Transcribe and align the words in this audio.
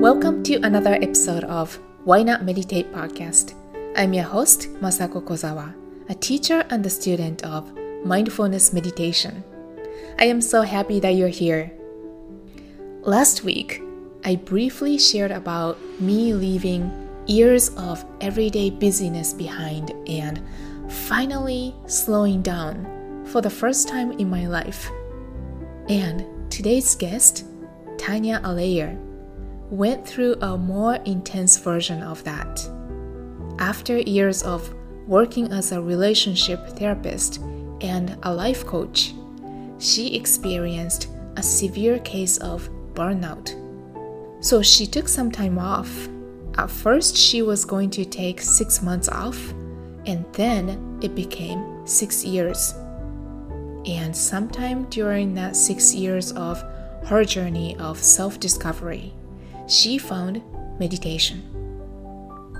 Welcome 0.00 0.42
to 0.44 0.60
another 0.62 0.94
episode 0.94 1.44
of 1.44 1.80
Why 2.04 2.22
Not 2.22 2.44
Meditate 2.44 2.92
podcast. 2.92 3.54
I'm 3.96 4.12
your 4.12 4.24
host, 4.24 4.72
Masako 4.74 5.22
Kozawa, 5.22 5.74
a 6.08 6.14
teacher 6.14 6.64
and 6.70 6.86
a 6.86 6.90
student 6.90 7.44
of 7.44 7.72
mindfulness 8.04 8.72
meditation. 8.72 9.42
I 10.20 10.26
am 10.26 10.40
so 10.40 10.62
happy 10.62 11.00
that 11.00 11.14
you're 11.14 11.28
here. 11.28 11.72
Last 13.00 13.42
week, 13.42 13.82
I 14.24 14.36
briefly 14.36 14.98
shared 14.98 15.32
about 15.32 15.76
me 16.00 16.34
leaving 16.34 16.90
years 17.26 17.70
of 17.76 18.04
everyday 18.20 18.70
busyness 18.70 19.32
behind 19.32 19.92
and 20.06 20.40
finally 20.88 21.74
slowing 21.86 22.42
down 22.42 23.24
for 23.26 23.40
the 23.40 23.50
first 23.50 23.88
time 23.88 24.12
in 24.12 24.30
my 24.30 24.46
life. 24.46 24.88
And 25.92 26.50
today's 26.50 26.94
guest, 26.94 27.44
Tanya 27.98 28.40
Allaire, 28.44 28.96
went 29.68 30.08
through 30.08 30.36
a 30.40 30.56
more 30.56 30.94
intense 31.04 31.58
version 31.58 32.02
of 32.02 32.24
that. 32.24 32.66
After 33.58 33.98
years 33.98 34.42
of 34.42 34.72
working 35.06 35.52
as 35.52 35.70
a 35.70 35.82
relationship 35.82 36.66
therapist 36.78 37.40
and 37.82 38.16
a 38.22 38.32
life 38.32 38.64
coach, 38.64 39.12
she 39.78 40.16
experienced 40.16 41.08
a 41.36 41.42
severe 41.42 41.98
case 41.98 42.38
of 42.38 42.70
burnout. 42.94 43.52
So 44.42 44.62
she 44.62 44.86
took 44.86 45.08
some 45.08 45.30
time 45.30 45.58
off. 45.58 46.08
At 46.56 46.70
first, 46.70 47.18
she 47.18 47.42
was 47.42 47.66
going 47.66 47.90
to 47.90 48.06
take 48.06 48.40
six 48.40 48.80
months 48.80 49.10
off, 49.10 49.52
and 50.06 50.24
then 50.32 50.98
it 51.02 51.14
became 51.14 51.86
six 51.86 52.24
years. 52.24 52.72
And 53.86 54.16
sometime 54.16 54.84
during 54.90 55.34
that 55.34 55.56
six 55.56 55.94
years 55.94 56.32
of 56.32 56.62
her 57.06 57.24
journey 57.24 57.76
of 57.78 57.98
self 57.98 58.38
discovery, 58.38 59.12
she 59.66 59.98
found 59.98 60.42
meditation. 60.78 61.42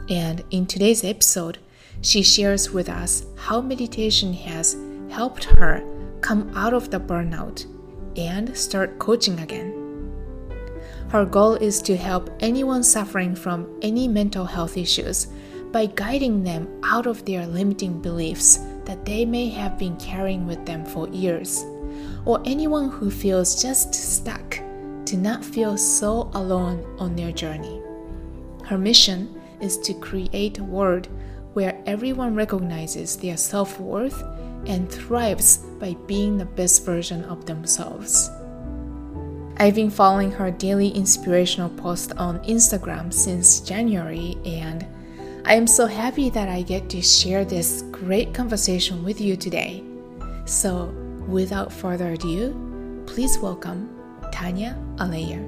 And 0.09 0.43
in 0.51 0.67
today's 0.67 1.05
episode, 1.05 1.59
she 2.01 2.23
shares 2.23 2.71
with 2.71 2.89
us 2.89 3.25
how 3.37 3.61
meditation 3.61 4.33
has 4.33 4.77
helped 5.11 5.45
her 5.45 5.85
come 6.21 6.51
out 6.57 6.75
of 6.75 6.91
the 6.91 6.99
burnout 6.99 7.67
and 8.17 8.57
start 8.57 8.99
coaching 8.99 9.39
again. 9.41 9.79
Her 11.09 11.25
goal 11.25 11.55
is 11.55 11.81
to 11.83 11.97
help 11.97 12.31
anyone 12.41 12.83
suffering 12.83 13.35
from 13.35 13.79
any 13.83 14.09
mental 14.09 14.45
health 14.45 14.77
issues 14.77 15.29
by 15.71 15.87
guiding 15.87 16.43
them 16.43 16.69
out 16.85 17.07
of 17.07 17.25
their 17.25 17.47
limiting 17.47 18.01
beliefs 18.01 18.59
that 18.85 19.05
they 19.05 19.25
may 19.25 19.49
have 19.49 19.79
been 19.79 19.97
carrying 19.97 20.47
with 20.47 20.65
them 20.67 20.85
for 20.85 21.09
years, 21.09 21.65
or 22.25 22.43
anyone 22.45 22.91
who 22.91 23.11
feels 23.11 23.61
just 23.61 23.95
stuck 23.95 24.59
to 25.07 25.17
not 25.17 25.45
feel 25.45 25.77
so 25.77 26.31
alone 26.35 26.85
on 26.99 27.17
their 27.17 27.33
journey. 27.33 27.81
Her 28.65 28.79
mission 28.79 29.41
is 29.61 29.79
to 29.79 29.95
create 29.95 30.59
a 30.59 30.65
world 30.65 31.09
where 31.55 31.81
everyone 31.87 32.35
recognizes 32.35 33.17
their 33.17 33.37
self 33.37 33.79
worth 33.79 34.23
and 34.67 34.91
thrives 34.91 35.59
by 35.79 35.95
being 36.07 36.39
the 36.39 36.45
best 36.45 36.85
version 36.85 37.25
of 37.25 37.47
themselves. 37.47 38.31
I've 39.59 39.75
been 39.75 39.91
following 39.91 40.31
her 40.33 40.51
daily 40.51 40.89
inspirational 40.89 41.69
post 41.69 42.13
on 42.17 42.39
Instagram 42.41 43.13
since 43.13 43.61
January, 43.61 44.37
and 44.45 44.87
I 45.45 45.55
am 45.55 45.67
so 45.67 45.87
happy 45.87 46.31
that 46.31 46.49
I 46.49 46.63
get 46.63 46.89
to 46.91 47.03
share 47.03 47.45
this 47.45 47.83
great 47.91 48.33
conversation 48.33 49.03
with 49.03 49.21
you 49.21 49.37
today. 49.37 49.83
So, 50.45 50.95
without 51.27 51.73
further 51.73 52.13
ado, 52.13 53.05
please 53.09 53.37
welcome 53.39 53.91
Tanya 54.31 54.79
Allaire. 54.99 55.45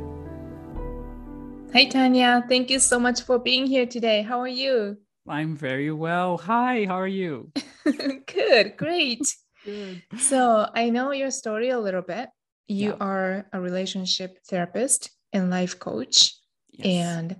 Hi, 1.73 1.85
Tanya. 1.85 2.45
Thank 2.49 2.71
you 2.71 2.81
so 2.81 2.99
much 2.99 3.23
for 3.23 3.39
being 3.39 3.67
here 3.67 3.87
today. 3.87 4.23
How 4.23 4.41
are 4.41 4.49
you? 4.49 4.99
I'm 5.29 5.57
very 5.57 5.93
well. 5.93 6.39
Hi, 6.39 6.87
how 6.87 6.99
are 6.99 7.07
you? 7.07 7.53
Good, 8.27 8.77
great. 8.77 9.23
Good. 9.65 10.03
So, 10.19 10.69
I 10.75 10.91
know 10.91 11.13
your 11.13 11.31
story 11.31 11.71
a 11.71 11.79
little 11.79 12.03
bit. 12.03 12.31
You 12.67 12.91
yeah. 12.91 12.97
are 13.01 13.47
a 13.53 13.61
relationship 13.61 14.39
therapist 14.51 15.11
and 15.33 15.51
life 15.51 15.79
coach. 15.79 16.35
Yes. 16.73 16.87
And 16.87 17.37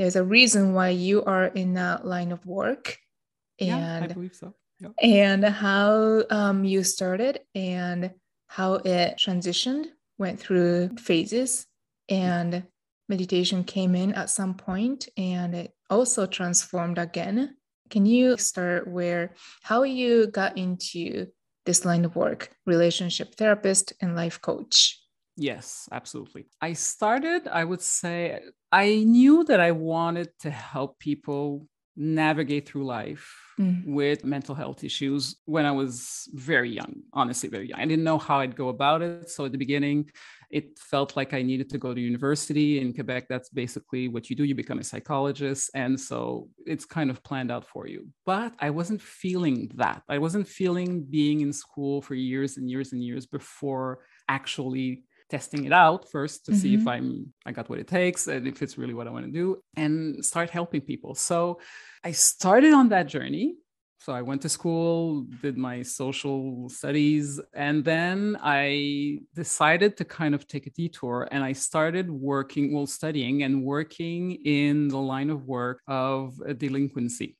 there's 0.00 0.16
a 0.16 0.24
reason 0.24 0.72
why 0.72 0.88
you 0.88 1.22
are 1.24 1.48
in 1.48 1.74
that 1.74 2.06
line 2.06 2.32
of 2.32 2.46
work. 2.46 2.96
And 3.60 3.68
yeah, 3.68 4.00
I 4.02 4.06
believe 4.06 4.34
so. 4.34 4.54
And 5.02 5.44
how 5.44 6.22
um, 6.30 6.64
you 6.64 6.82
started 6.84 7.40
and 7.54 8.10
how 8.46 8.76
it 8.76 9.18
transitioned 9.18 9.88
went 10.16 10.40
through 10.40 10.96
phases 10.98 11.66
and 12.08 12.62
meditation 13.10 13.62
came 13.62 13.94
in 13.94 14.14
at 14.14 14.30
some 14.30 14.54
point 14.54 15.06
and 15.18 15.54
it 15.54 15.74
also 15.90 16.24
transformed 16.24 16.96
again. 16.96 17.56
Can 17.90 18.06
you 18.06 18.38
start 18.38 18.88
where 18.88 19.34
how 19.62 19.82
you 19.82 20.28
got 20.28 20.56
into 20.56 21.26
this 21.66 21.84
line 21.84 22.06
of 22.06 22.16
work, 22.16 22.48
relationship 22.64 23.34
therapist 23.34 23.92
and 24.00 24.16
life 24.16 24.40
coach? 24.40 24.98
Yes, 25.36 25.88
absolutely. 25.90 26.46
I 26.60 26.74
started, 26.74 27.48
I 27.48 27.64
would 27.64 27.80
say, 27.80 28.40
I 28.72 29.04
knew 29.04 29.44
that 29.44 29.60
I 29.60 29.72
wanted 29.72 30.28
to 30.40 30.50
help 30.50 30.98
people 30.98 31.66
navigate 31.96 32.68
through 32.68 32.86
life 32.86 33.36
mm. 33.58 33.84
with 33.84 34.24
mental 34.24 34.54
health 34.54 34.82
issues 34.84 35.36
when 35.44 35.66
I 35.66 35.70
was 35.72 36.28
very 36.32 36.70
young, 36.70 37.02
honestly, 37.12 37.48
very 37.48 37.68
young. 37.68 37.80
I 37.80 37.84
didn't 37.84 38.04
know 38.04 38.18
how 38.18 38.40
I'd 38.40 38.56
go 38.56 38.68
about 38.68 39.02
it. 39.02 39.28
So 39.28 39.44
at 39.44 39.52
the 39.52 39.58
beginning, 39.58 40.10
it 40.50 40.78
felt 40.78 41.16
like 41.16 41.34
I 41.34 41.42
needed 41.42 41.68
to 41.70 41.78
go 41.78 41.92
to 41.92 42.00
university 42.00 42.80
in 42.80 42.94
Quebec. 42.94 43.26
That's 43.28 43.50
basically 43.50 44.08
what 44.08 44.30
you 44.30 44.36
do. 44.36 44.44
You 44.44 44.54
become 44.54 44.78
a 44.78 44.84
psychologist. 44.84 45.70
And 45.74 45.98
so 46.00 46.48
it's 46.66 46.84
kind 46.84 47.10
of 47.10 47.22
planned 47.22 47.50
out 47.50 47.66
for 47.66 47.86
you. 47.86 48.08
But 48.24 48.54
I 48.58 48.70
wasn't 48.70 49.02
feeling 49.02 49.70
that. 49.76 50.02
I 50.08 50.18
wasn't 50.18 50.48
feeling 50.48 51.04
being 51.04 51.40
in 51.40 51.52
school 51.52 52.02
for 52.02 52.14
years 52.14 52.56
and 52.56 52.68
years 52.70 52.92
and 52.92 53.02
years 53.02 53.26
before 53.26 54.00
actually 54.28 55.04
testing 55.30 55.64
it 55.64 55.72
out 55.72 56.10
first 56.10 56.44
to 56.46 56.52
mm-hmm. 56.52 56.60
see 56.60 56.74
if 56.74 56.80
mm-hmm. 56.80 56.88
I'm 56.88 57.32
I 57.46 57.52
got 57.52 57.68
what 57.68 57.78
it 57.78 57.88
takes 57.88 58.26
and 58.26 58.46
if 58.46 58.62
it's 58.62 58.76
really 58.76 58.94
what 58.94 59.06
I 59.06 59.10
want 59.10 59.26
to 59.26 59.32
do 59.32 59.62
and 59.76 60.24
start 60.24 60.50
helping 60.50 60.80
people. 60.80 61.14
So 61.14 61.60
I 62.04 62.12
started 62.12 62.72
on 62.72 62.88
that 62.90 63.06
journey. 63.06 63.56
So 63.98 64.14
I 64.14 64.22
went 64.22 64.40
to 64.42 64.48
school, 64.48 65.26
did 65.42 65.58
my 65.58 65.82
social 65.82 66.70
studies, 66.70 67.38
and 67.52 67.84
then 67.84 68.38
I 68.40 69.18
decided 69.34 69.98
to 69.98 70.06
kind 70.06 70.34
of 70.34 70.48
take 70.48 70.66
a 70.66 70.70
detour 70.70 71.28
and 71.30 71.44
I 71.44 71.52
started 71.52 72.10
working, 72.10 72.72
well, 72.72 72.86
studying 72.86 73.42
and 73.42 73.62
working 73.62 74.38
in 74.46 74.88
the 74.88 74.96
line 74.96 75.28
of 75.28 75.44
work 75.44 75.82
of 75.86 76.32
delinquency. 76.56 77.36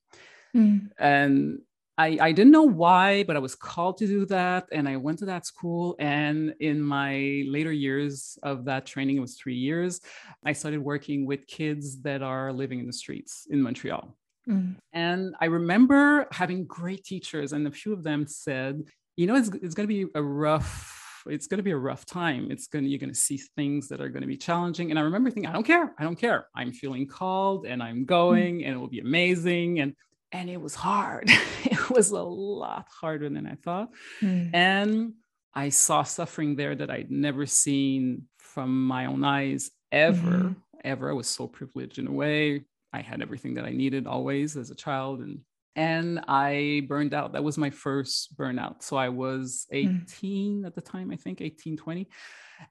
Mm. 0.54 0.90
And 0.98 1.60
I, 2.00 2.16
I 2.18 2.32
didn't 2.32 2.52
know 2.52 2.62
why, 2.62 3.24
but 3.24 3.36
I 3.36 3.40
was 3.40 3.54
called 3.54 3.98
to 3.98 4.06
do 4.06 4.24
that. 4.26 4.66
And 4.72 4.88
I 4.88 4.96
went 4.96 5.18
to 5.18 5.26
that 5.26 5.44
school. 5.44 5.96
And 5.98 6.54
in 6.58 6.80
my 6.80 7.44
later 7.46 7.72
years 7.72 8.38
of 8.42 8.64
that 8.64 8.86
training, 8.86 9.18
it 9.18 9.20
was 9.20 9.36
three 9.36 9.54
years, 9.54 10.00
I 10.42 10.54
started 10.54 10.80
working 10.80 11.26
with 11.26 11.46
kids 11.46 12.00
that 12.00 12.22
are 12.22 12.54
living 12.54 12.80
in 12.80 12.86
the 12.86 12.92
streets 12.94 13.46
in 13.50 13.60
Montreal. 13.60 14.16
Mm. 14.48 14.76
And 14.94 15.34
I 15.42 15.46
remember 15.46 16.26
having 16.32 16.64
great 16.64 17.04
teachers, 17.04 17.52
and 17.52 17.66
a 17.66 17.70
few 17.70 17.92
of 17.92 18.02
them 18.02 18.26
said, 18.26 18.82
you 19.16 19.26
know, 19.26 19.36
it's, 19.36 19.50
it's 19.62 19.74
going 19.74 19.86
to 19.86 19.94
be 19.94 20.06
a 20.14 20.22
rough 20.22 20.96
it's 21.26 21.46
going 21.46 21.58
to 21.58 21.62
be 21.62 21.70
a 21.72 21.76
rough 21.76 22.06
time. 22.06 22.50
It's 22.50 22.66
going 22.66 22.82
to, 22.82 22.90
you're 22.90 22.98
going 22.98 23.12
to 23.12 23.14
see 23.14 23.36
things 23.36 23.88
that 23.88 24.00
are 24.00 24.08
going 24.08 24.22
to 24.22 24.26
be 24.26 24.38
challenging. 24.38 24.88
And 24.88 24.98
I 24.98 25.02
remember 25.02 25.30
thinking, 25.30 25.50
I 25.50 25.52
don't 25.52 25.66
care. 25.66 25.94
I 25.98 26.02
don't 26.02 26.16
care. 26.16 26.46
I'm 26.56 26.72
feeling 26.72 27.06
called 27.06 27.66
and 27.66 27.82
I'm 27.82 28.06
going 28.06 28.60
mm. 28.60 28.64
and 28.64 28.74
it 28.74 28.78
will 28.78 28.88
be 28.88 29.00
amazing. 29.00 29.80
And 29.80 29.94
and 30.32 30.48
it 30.48 30.60
was 30.60 30.74
hard. 30.74 31.24
it 31.64 31.90
was 31.90 32.10
a 32.10 32.22
lot 32.22 32.88
harder 33.00 33.28
than 33.28 33.46
I 33.46 33.56
thought. 33.56 33.90
Mm. 34.22 34.54
And 34.54 35.12
I 35.54 35.70
saw 35.70 36.02
suffering 36.02 36.56
there 36.56 36.74
that 36.74 36.90
I'd 36.90 37.10
never 37.10 37.46
seen 37.46 38.24
from 38.38 38.86
my 38.86 39.06
own 39.06 39.24
eyes 39.24 39.70
ever, 39.90 40.30
mm-hmm. 40.30 40.52
ever. 40.84 41.10
I 41.10 41.14
was 41.14 41.28
so 41.28 41.46
privileged 41.46 41.98
in 41.98 42.06
a 42.06 42.12
way. 42.12 42.64
I 42.92 43.00
had 43.00 43.22
everything 43.22 43.54
that 43.54 43.64
I 43.64 43.70
needed 43.70 44.06
always 44.06 44.56
as 44.56 44.70
a 44.70 44.74
child 44.74 45.20
and 45.20 45.40
and 45.76 46.24
I 46.26 46.82
burned 46.88 47.14
out. 47.14 47.32
That 47.32 47.44
was 47.44 47.56
my 47.56 47.70
first 47.70 48.36
burnout. 48.36 48.82
So 48.82 48.96
I 48.96 49.08
was 49.08 49.66
hmm. 49.70 49.98
18 50.08 50.62
mm. 50.62 50.66
at 50.66 50.74
the 50.74 50.80
time, 50.80 51.10
I 51.12 51.16
think 51.16 51.40
18, 51.40 51.76
20. 51.76 52.08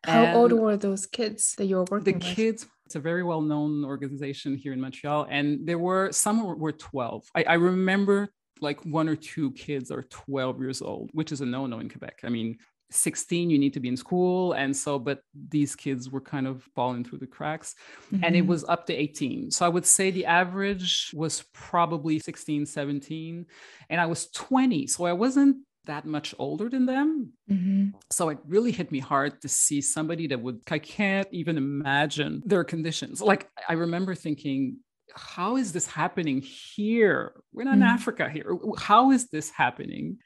How 0.03 0.23
and 0.25 0.37
old 0.37 0.51
were 0.51 0.77
those 0.77 1.05
kids 1.05 1.55
that 1.57 1.65
you 1.65 1.77
were 1.77 1.85
working 1.89 2.19
the 2.19 2.25
with? 2.25 2.35
The 2.35 2.35
kids, 2.35 2.67
it's 2.89 2.95
a 2.95 2.99
very 2.99 3.21
well 3.21 3.41
known 3.41 3.85
organization 3.85 4.55
here 4.55 4.73
in 4.73 4.81
Montreal. 4.81 5.27
And 5.29 5.59
there 5.67 5.77
were 5.77 6.11
some 6.11 6.57
were 6.57 6.71
12. 6.71 7.23
I, 7.35 7.43
I 7.43 7.53
remember 7.53 8.29
like 8.61 8.83
one 8.83 9.07
or 9.07 9.15
two 9.15 9.51
kids 9.51 9.91
are 9.91 10.01
12 10.09 10.59
years 10.59 10.81
old, 10.81 11.11
which 11.13 11.31
is 11.31 11.41
a 11.41 11.45
no 11.45 11.67
no 11.67 11.77
in 11.77 11.87
Quebec. 11.87 12.21
I 12.23 12.29
mean, 12.29 12.57
16 12.89 13.51
you 13.51 13.59
need 13.59 13.73
to 13.73 13.79
be 13.79 13.89
in 13.89 13.95
school 13.95 14.53
and 14.53 14.75
so 14.75 14.97
but 14.97 15.19
these 15.49 15.75
kids 15.75 16.09
were 16.09 16.19
kind 16.19 16.47
of 16.47 16.63
falling 16.75 17.03
through 17.03 17.19
the 17.19 17.27
cracks 17.27 17.75
mm-hmm. 18.11 18.23
and 18.23 18.35
it 18.35 18.39
mm-hmm. 18.39 18.49
was 18.49 18.63
up 18.63 18.87
to 18.87 18.93
18 18.95 19.51
so 19.51 19.63
i 19.63 19.69
would 19.69 19.85
say 19.85 20.09
the 20.09 20.25
average 20.25 21.11
was 21.13 21.43
probably 21.53 22.17
16 22.17 22.65
17 22.65 23.45
and 23.91 24.01
i 24.01 24.07
was 24.07 24.31
20 24.31 24.87
so 24.87 25.05
i 25.05 25.13
wasn't 25.13 25.57
that 25.89 26.05
much 26.05 26.33
older 26.37 26.69
than 26.69 26.85
them. 26.85 27.33
Mm-hmm. 27.51 27.97
So 28.11 28.29
it 28.29 28.37
really 28.47 28.71
hit 28.71 28.91
me 28.91 28.99
hard 28.99 29.41
to 29.41 29.49
see 29.49 29.81
somebody 29.81 30.27
that 30.27 30.39
would, 30.39 30.61
I 30.69 30.79
can't 30.79 31.27
even 31.31 31.57
imagine 31.57 32.43
their 32.45 32.63
conditions. 32.63 33.21
Like 33.21 33.49
I 33.67 33.73
remember 33.73 34.13
thinking, 34.15 34.77
how 35.15 35.57
is 35.57 35.73
this 35.73 35.87
happening 35.87 36.41
here? 36.41 37.33
We're 37.51 37.63
not 37.63 37.73
mm-hmm. 37.73 37.81
in 37.81 37.87
Africa 37.87 38.29
here. 38.29 38.55
How 38.77 39.11
is 39.11 39.29
this 39.29 39.49
happening? 39.49 40.19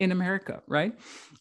in 0.00 0.12
America, 0.12 0.62
right? 0.66 0.98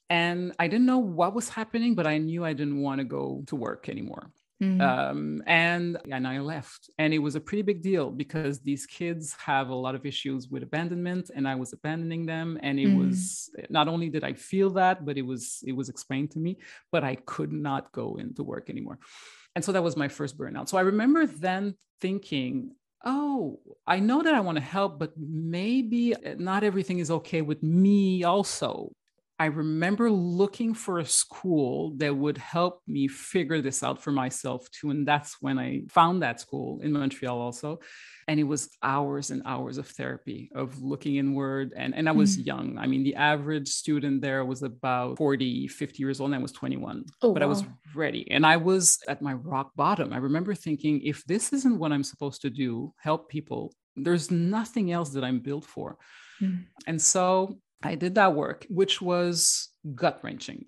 And 0.09 0.51
I 0.59 0.67
didn't 0.67 0.85
know 0.85 0.99
what 0.99 1.33
was 1.33 1.47
happening, 1.47 1.95
but 1.95 2.05
I 2.05 2.17
knew 2.17 2.43
I 2.43 2.51
didn't 2.51 2.81
want 2.81 2.99
to 2.99 3.05
go 3.05 3.43
to 3.47 3.55
work 3.55 3.87
anymore. 3.87 4.31
Mm-hmm. 4.61 4.81
Um, 4.81 5.41
and 5.47 5.97
and 6.11 6.27
I 6.27 6.39
left, 6.39 6.89
and 6.97 7.13
it 7.13 7.19
was 7.19 7.35
a 7.35 7.39
pretty 7.39 7.61
big 7.61 7.81
deal 7.81 8.11
because 8.11 8.59
these 8.59 8.85
kids 8.85 9.33
have 9.45 9.69
a 9.69 9.75
lot 9.75 9.95
of 9.95 10.06
issues 10.06 10.50
with 10.50 10.63
abandonment, 10.63 11.31
and 11.33 11.47
I 11.47 11.56
was 11.56 11.71
abandoning 11.71 12.25
them. 12.25 12.59
And 12.61 12.77
it 12.77 12.88
mm-hmm. 12.88 13.07
was 13.07 13.50
not 13.69 13.88
only 13.88 14.09
did 14.09 14.25
I 14.25 14.33
feel 14.33 14.71
that, 14.71 15.06
but 15.06 15.17
it 15.17 15.21
was 15.21 15.63
it 15.65 15.71
was 15.71 15.88
explained 15.88 16.31
to 16.31 16.39
me, 16.39 16.57
but 16.91 17.06
I 17.06 17.15
could 17.15 17.53
not 17.53 17.94
go 17.94 18.17
into 18.17 18.44
work 18.44 18.69
anymore. 18.69 19.00
And 19.56 19.63
so 19.63 19.71
that 19.71 19.83
was 19.83 19.95
my 19.95 20.09
first 20.09 20.38
burnout. 20.38 20.67
So 20.67 20.77
I 20.77 20.81
remember 20.81 21.25
then 21.25 21.75
thinking, 22.01 22.75
oh, 23.05 23.59
I 23.88 24.00
know 24.00 24.21
that 24.21 24.33
I 24.33 24.41
want 24.41 24.57
to 24.57 24.63
help, 24.63 25.00
but 25.00 25.13
maybe 25.17 26.15
not 26.38 26.63
everything 26.63 27.00
is 27.00 27.12
okay 27.12 27.41
with 27.41 27.63
me 27.63 28.23
also. 28.23 28.91
I 29.41 29.45
remember 29.45 30.12
looking 30.12 30.74
for 30.74 31.00
a 31.00 31.06
school 31.06 31.94
that 31.95 32.13
would 32.13 32.38
help 32.38 32.81
me 32.88 33.07
figure 33.07 33.62
this 33.62 33.83
out 33.83 34.03
for 34.03 34.12
myself 34.12 34.69
too. 34.69 34.89
And 34.89 35.07
that's 35.07 35.38
when 35.39 35.57
I 35.57 35.83
found 35.88 36.21
that 36.21 36.41
school 36.41 36.81
in 36.81 36.91
Montreal 36.91 37.39
also. 37.39 37.80
And 38.27 38.38
it 38.38 38.44
was 38.44 38.69
hours 38.83 39.31
and 39.31 39.41
hours 39.45 39.77
of 39.77 39.88
therapy, 39.88 40.51
of 40.53 40.81
looking 40.81 41.15
inward. 41.15 41.71
And, 41.74 41.95
and 41.95 42.09
I 42.09 42.12
was 42.12 42.38
mm. 42.38 42.45
young. 42.45 42.77
I 42.77 42.86
mean, 42.86 43.03
the 43.03 43.15
average 43.15 43.69
student 43.69 44.21
there 44.21 44.44
was 44.44 44.62
about 44.62 45.18
40, 45.18 45.69
50 45.69 46.03
years 46.03 46.19
old, 46.19 46.31
and 46.31 46.36
I 46.36 46.41
was 46.41 46.51
21. 46.51 47.06
Oh, 47.21 47.33
but 47.33 47.41
wow. 47.41 47.45
I 47.45 47.50
was 47.50 47.63
ready. 47.95 48.30
And 48.30 48.45
I 48.45 48.57
was 48.57 49.00
at 49.07 49.21
my 49.21 49.33
rock 49.33 49.71
bottom. 49.75 50.12
I 50.12 50.18
remember 50.18 50.53
thinking, 50.53 51.01
if 51.01 51.24
this 51.25 51.53
isn't 51.53 51.80
what 51.80 51.94
I'm 51.94 52.03
supposed 52.03 52.41
to 52.41 52.50
do, 52.50 52.94
help 53.01 53.30
people, 53.30 53.74
there's 53.95 54.30
nothing 54.30 54.91
else 54.91 55.12
that 55.12 55.24
I'm 55.24 55.39
built 55.39 55.63
for. 55.63 55.97
Mm. 56.41 56.65
And 56.86 57.01
so 57.01 57.57
I 57.81 57.95
did 57.95 58.15
that 58.15 58.35
work, 58.35 58.65
which 58.69 59.01
was 59.01 59.69
gut 59.95 60.19
wrenching. 60.23 60.65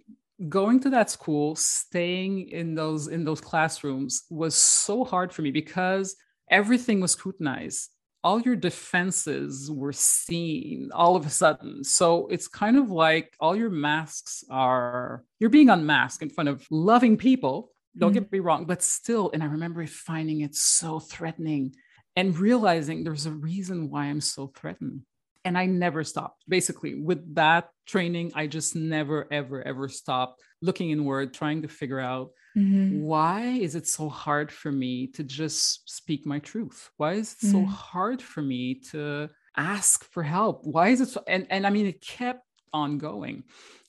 Going 0.47 0.79
to 0.81 0.89
that 0.91 1.09
school, 1.09 1.55
staying 1.55 2.49
in 2.49 2.73
those 2.73 3.07
in 3.07 3.25
those 3.25 3.41
classrooms 3.41 4.23
was 4.29 4.55
so 4.55 5.03
hard 5.03 5.31
for 5.33 5.41
me 5.41 5.51
because 5.51 6.15
everything 6.49 6.99
was 6.99 7.11
scrutinized. 7.11 7.89
All 8.23 8.41
your 8.41 8.55
defenses 8.55 9.69
were 9.69 9.93
seen 9.93 10.89
all 10.93 11.15
of 11.15 11.25
a 11.25 11.29
sudden. 11.29 11.83
So 11.83 12.27
it's 12.27 12.47
kind 12.47 12.77
of 12.77 12.91
like 12.91 13.35
all 13.39 13.55
your 13.55 13.69
masks 13.69 14.43
are 14.49 15.23
you're 15.39 15.49
being 15.49 15.69
unmasked 15.69 16.23
in 16.23 16.29
front 16.29 16.49
of 16.49 16.65
loving 16.71 17.17
people. 17.17 17.71
Don't 17.97 18.11
mm-hmm. 18.11 18.19
get 18.19 18.31
me 18.31 18.39
wrong, 18.39 18.65
but 18.65 18.81
still, 18.81 19.31
and 19.33 19.43
I 19.43 19.47
remember 19.47 19.85
finding 19.85 20.41
it 20.41 20.55
so 20.55 20.99
threatening 20.99 21.75
and 22.15 22.37
realizing 22.37 23.03
there's 23.03 23.25
a 23.25 23.31
reason 23.31 23.89
why 23.89 24.05
I'm 24.05 24.21
so 24.21 24.47
threatened 24.47 25.01
and 25.43 25.57
I 25.57 25.65
never 25.65 26.03
stopped. 26.03 26.43
Basically, 26.47 26.95
with 26.95 27.35
that 27.35 27.69
training, 27.85 28.31
I 28.35 28.47
just 28.47 28.75
never, 28.75 29.27
ever, 29.31 29.65
ever 29.65 29.87
stopped 29.89 30.41
looking 30.61 30.91
inward, 30.91 31.33
trying 31.33 31.63
to 31.63 31.67
figure 31.67 31.99
out 31.99 32.31
mm-hmm. 32.57 33.01
why 33.01 33.41
is 33.41 33.75
it 33.75 33.87
so 33.87 34.09
hard 34.09 34.51
for 34.51 34.71
me 34.71 35.07
to 35.07 35.23
just 35.23 35.89
speak 35.89 36.25
my 36.25 36.39
truth? 36.39 36.89
Why 36.97 37.13
is 37.13 37.33
it 37.33 37.47
mm-hmm. 37.47 37.51
so 37.51 37.65
hard 37.65 38.21
for 38.21 38.41
me 38.41 38.75
to 38.91 39.29
ask 39.57 40.05
for 40.11 40.23
help? 40.23 40.61
Why 40.63 40.89
is 40.89 41.01
it 41.01 41.09
so? 41.09 41.23
And, 41.27 41.47
and 41.49 41.65
I 41.65 41.69
mean, 41.69 41.87
it 41.87 42.01
kept 42.01 42.45
on 42.73 42.97
going. 42.97 43.43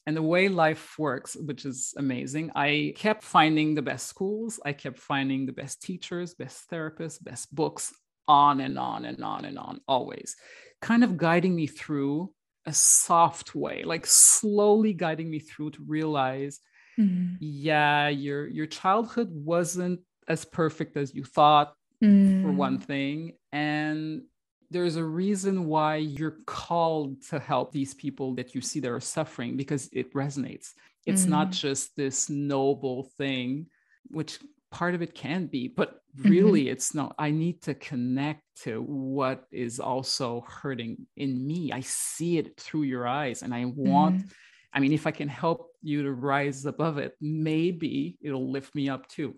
And 0.05 0.17
the 0.17 0.23
way 0.23 0.49
life 0.49 0.99
works, 0.99 1.37
which 1.37 1.65
is 1.65 1.95
amazing, 1.97 2.51
I 2.57 2.95
kept 2.97 3.23
finding 3.23 3.77
the 3.77 3.83
best 3.83 4.09
schools. 4.09 4.59
I 4.65 4.73
kept 4.73 4.99
finding 4.99 5.47
the 5.47 5.53
best 5.53 5.81
teachers, 5.81 6.35
best 6.35 6.69
therapists, 6.69 7.23
best 7.23 7.55
books, 7.55 7.93
on 8.27 8.61
and 8.61 8.79
on 8.79 9.05
and 9.05 9.23
on 9.23 9.45
and 9.45 9.59
on, 9.59 9.81
always 9.87 10.37
kind 10.83 11.03
of 11.05 11.17
guiding 11.17 11.55
me 11.55 11.67
through 11.67 12.31
a 12.67 12.73
soft 12.73 13.55
way, 13.55 13.85
like 13.85 14.05
slowly 14.07 14.93
guiding 14.93 15.31
me 15.31 15.39
through 15.39 15.71
to 15.71 15.83
realize, 15.87 16.61
mm-hmm. 16.99 17.37
yeah, 17.41 18.09
your 18.09 18.47
your 18.49 18.67
childhood 18.67 19.29
wasn't 19.33 20.01
as 20.29 20.45
perfect 20.45 20.97
as 20.97 21.15
you 21.15 21.25
thought, 21.25 21.75
mm. 22.05 22.43
for 22.43 22.53
one 22.53 22.79
thing, 22.79 23.33
and 23.53 24.23
there's 24.71 24.97
a 24.97 25.05
reason 25.05 25.67
why 25.67 25.97
you're 25.97 26.39
called 26.47 27.23
to 27.29 27.39
help 27.39 27.73
these 27.73 27.95
people 27.95 28.35
that 28.35 28.55
you 28.55 28.61
see 28.61 28.81
that 28.81 28.91
are 28.91 29.01
suffering 29.01 29.57
because 29.57 29.89
it 29.93 30.13
resonates. 30.15 30.71
It's 31.05 31.27
mm. 31.27 31.31
not 31.31 31.51
just 31.51 31.95
this 31.97 32.31
noble 32.31 33.11
thing, 33.19 33.67
which 34.09 34.39
part 34.73 34.95
of 34.95 35.03
it 35.03 35.15
can 35.15 35.47
be 35.47 35.69
but 35.69 36.01
really 36.17 36.63
mm-hmm. 36.63 36.73
it's 36.73 36.95
not 36.95 37.15
i 37.19 37.31
need 37.31 37.63
to 37.63 37.75
connect 37.75 38.43
to 38.57 38.83
what 38.83 39.45
is 39.53 39.79
also 39.79 40.45
hurting 40.49 41.07
in 41.17 41.47
me 41.47 41.71
i 41.73 41.81
see 41.81 42.39
it 42.39 42.59
through 42.59 42.83
your 42.83 43.07
eyes 43.07 43.43
and 43.43 43.55
i 43.55 43.65
want 43.65 44.17
mm-hmm. 44.17 44.29
i 44.73 44.81
mean 44.81 44.93
if 44.93 45.07
i 45.07 45.11
can 45.11 45.29
help 45.29 45.69
you 45.83 46.03
to 46.03 46.13
rise 46.13 46.65
above 46.65 46.99
it 46.99 47.15
maybe 47.21 48.17
it'll 48.23 48.51
lift 48.51 48.75
me 48.75 48.89
up 48.89 49.07
too 49.09 49.35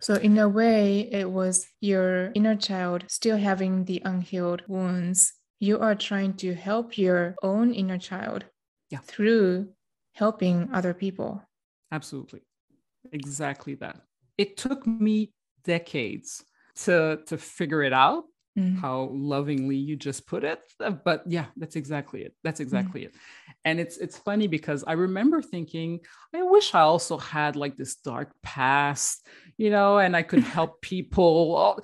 so 0.00 0.14
in 0.14 0.38
a 0.38 0.48
way 0.48 1.08
it 1.10 1.28
was 1.28 1.66
your 1.80 2.30
inner 2.34 2.56
child 2.56 3.04
still 3.08 3.38
having 3.38 3.84
the 3.86 4.00
unhealed 4.04 4.62
wounds 4.68 5.32
you 5.60 5.78
are 5.78 5.94
trying 5.94 6.34
to 6.34 6.54
help 6.54 6.98
your 6.98 7.34
own 7.42 7.72
inner 7.72 7.98
child 7.98 8.44
yeah. 8.90 8.98
through 8.98 9.68
helping 10.14 10.68
other 10.72 10.92
people 10.92 11.42
absolutely 11.90 12.42
exactly 13.12 13.74
that 13.74 14.00
it 14.38 14.56
took 14.56 14.86
me 14.86 15.32
decades 15.64 16.44
to 16.76 17.20
to 17.26 17.38
figure 17.38 17.82
it 17.82 17.92
out 17.92 18.24
mm. 18.58 18.78
how 18.78 19.08
lovingly 19.12 19.76
you 19.76 19.96
just 19.96 20.26
put 20.26 20.44
it 20.44 20.60
uh, 20.80 20.90
but 20.90 21.22
yeah 21.26 21.46
that's 21.56 21.76
exactly 21.76 22.22
it 22.22 22.34
that's 22.42 22.60
mm. 22.60 22.64
exactly 22.64 23.02
mm. 23.02 23.04
it 23.06 23.14
and 23.64 23.80
it's 23.80 23.96
it's 23.96 24.18
funny 24.18 24.46
because 24.46 24.84
i 24.86 24.92
remember 24.92 25.40
thinking 25.40 26.00
i 26.34 26.42
wish 26.42 26.74
i 26.74 26.80
also 26.80 27.16
had 27.16 27.56
like 27.56 27.76
this 27.76 27.96
dark 27.96 28.32
past 28.42 29.26
you 29.56 29.70
know 29.70 29.98
and 29.98 30.16
i 30.16 30.22
could 30.22 30.42
help 30.42 30.80
people 30.82 31.80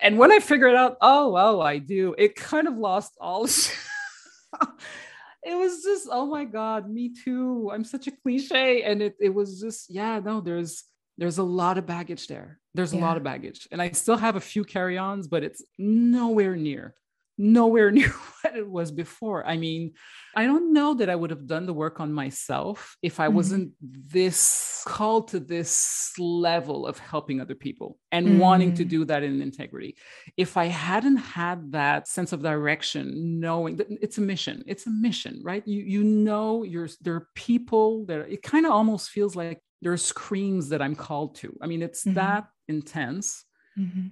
and 0.00 0.18
when 0.18 0.32
i 0.32 0.38
figured 0.38 0.74
out 0.74 0.96
oh 1.00 1.30
well 1.30 1.62
i 1.62 1.78
do 1.78 2.14
it 2.18 2.36
kind 2.36 2.68
of 2.68 2.76
lost 2.76 3.12
all 3.20 3.44
it 5.42 5.54
was 5.54 5.82
just 5.82 6.08
oh 6.10 6.26
my 6.26 6.44
god 6.44 6.88
me 6.88 7.12
too 7.24 7.70
i'm 7.72 7.84
such 7.84 8.06
a 8.06 8.12
cliche 8.22 8.82
and 8.82 9.02
it, 9.02 9.14
it 9.20 9.34
was 9.34 9.60
just 9.60 9.90
yeah 9.90 10.20
no 10.20 10.40
there's 10.40 10.84
there's 11.18 11.38
a 11.38 11.42
lot 11.42 11.78
of 11.78 11.86
baggage 11.86 12.26
there. 12.26 12.58
There's 12.74 12.92
yeah. 12.92 13.00
a 13.00 13.02
lot 13.02 13.16
of 13.16 13.22
baggage. 13.22 13.66
And 13.72 13.80
I 13.80 13.90
still 13.92 14.16
have 14.16 14.36
a 14.36 14.40
few 14.40 14.64
carry 14.64 14.98
ons, 14.98 15.28
but 15.28 15.42
it's 15.42 15.62
nowhere 15.78 16.56
near, 16.56 16.94
nowhere 17.38 17.90
near 17.92 18.12
what 18.42 18.56
it 18.56 18.68
was 18.68 18.90
before. 18.90 19.46
I 19.46 19.56
mean, 19.56 19.94
I 20.36 20.44
don't 20.44 20.74
know 20.74 20.94
that 20.94 21.08
I 21.08 21.14
would 21.14 21.30
have 21.30 21.46
done 21.46 21.64
the 21.64 21.72
work 21.72 22.00
on 22.00 22.12
myself 22.12 22.96
if 23.02 23.18
I 23.18 23.26
mm-hmm. 23.26 23.36
wasn't 23.36 23.72
this 23.80 24.82
called 24.86 25.28
to 25.28 25.40
this 25.40 26.12
level 26.18 26.86
of 26.86 26.98
helping 26.98 27.40
other 27.40 27.54
people 27.54 27.98
and 28.12 28.26
mm-hmm. 28.26 28.38
wanting 28.38 28.74
to 28.74 28.84
do 28.84 29.06
that 29.06 29.22
in 29.22 29.40
integrity. 29.40 29.96
If 30.36 30.58
I 30.58 30.66
hadn't 30.66 31.16
had 31.16 31.72
that 31.72 32.06
sense 32.08 32.32
of 32.32 32.42
direction, 32.42 33.40
knowing 33.40 33.76
that 33.76 33.86
it's 33.90 34.18
a 34.18 34.20
mission, 34.20 34.62
it's 34.66 34.86
a 34.86 34.90
mission, 34.90 35.40
right? 35.42 35.66
You 35.66 35.82
you 35.82 36.04
know 36.04 36.62
you're 36.62 36.88
there 37.00 37.14
are 37.14 37.28
people 37.34 38.04
that 38.06 38.30
it 38.30 38.42
kind 38.42 38.66
of 38.66 38.72
almost 38.72 39.08
feels 39.08 39.34
like 39.34 39.60
there's 39.82 40.04
screams 40.04 40.70
that 40.70 40.82
I'm 40.82 40.96
called 40.96 41.36
to. 41.36 41.56
I 41.60 41.66
mean, 41.66 41.82
it's 41.82 42.04
mm-hmm. 42.04 42.14
that 42.14 42.48
intense. 42.68 43.44
Mm-hmm. 43.78 44.08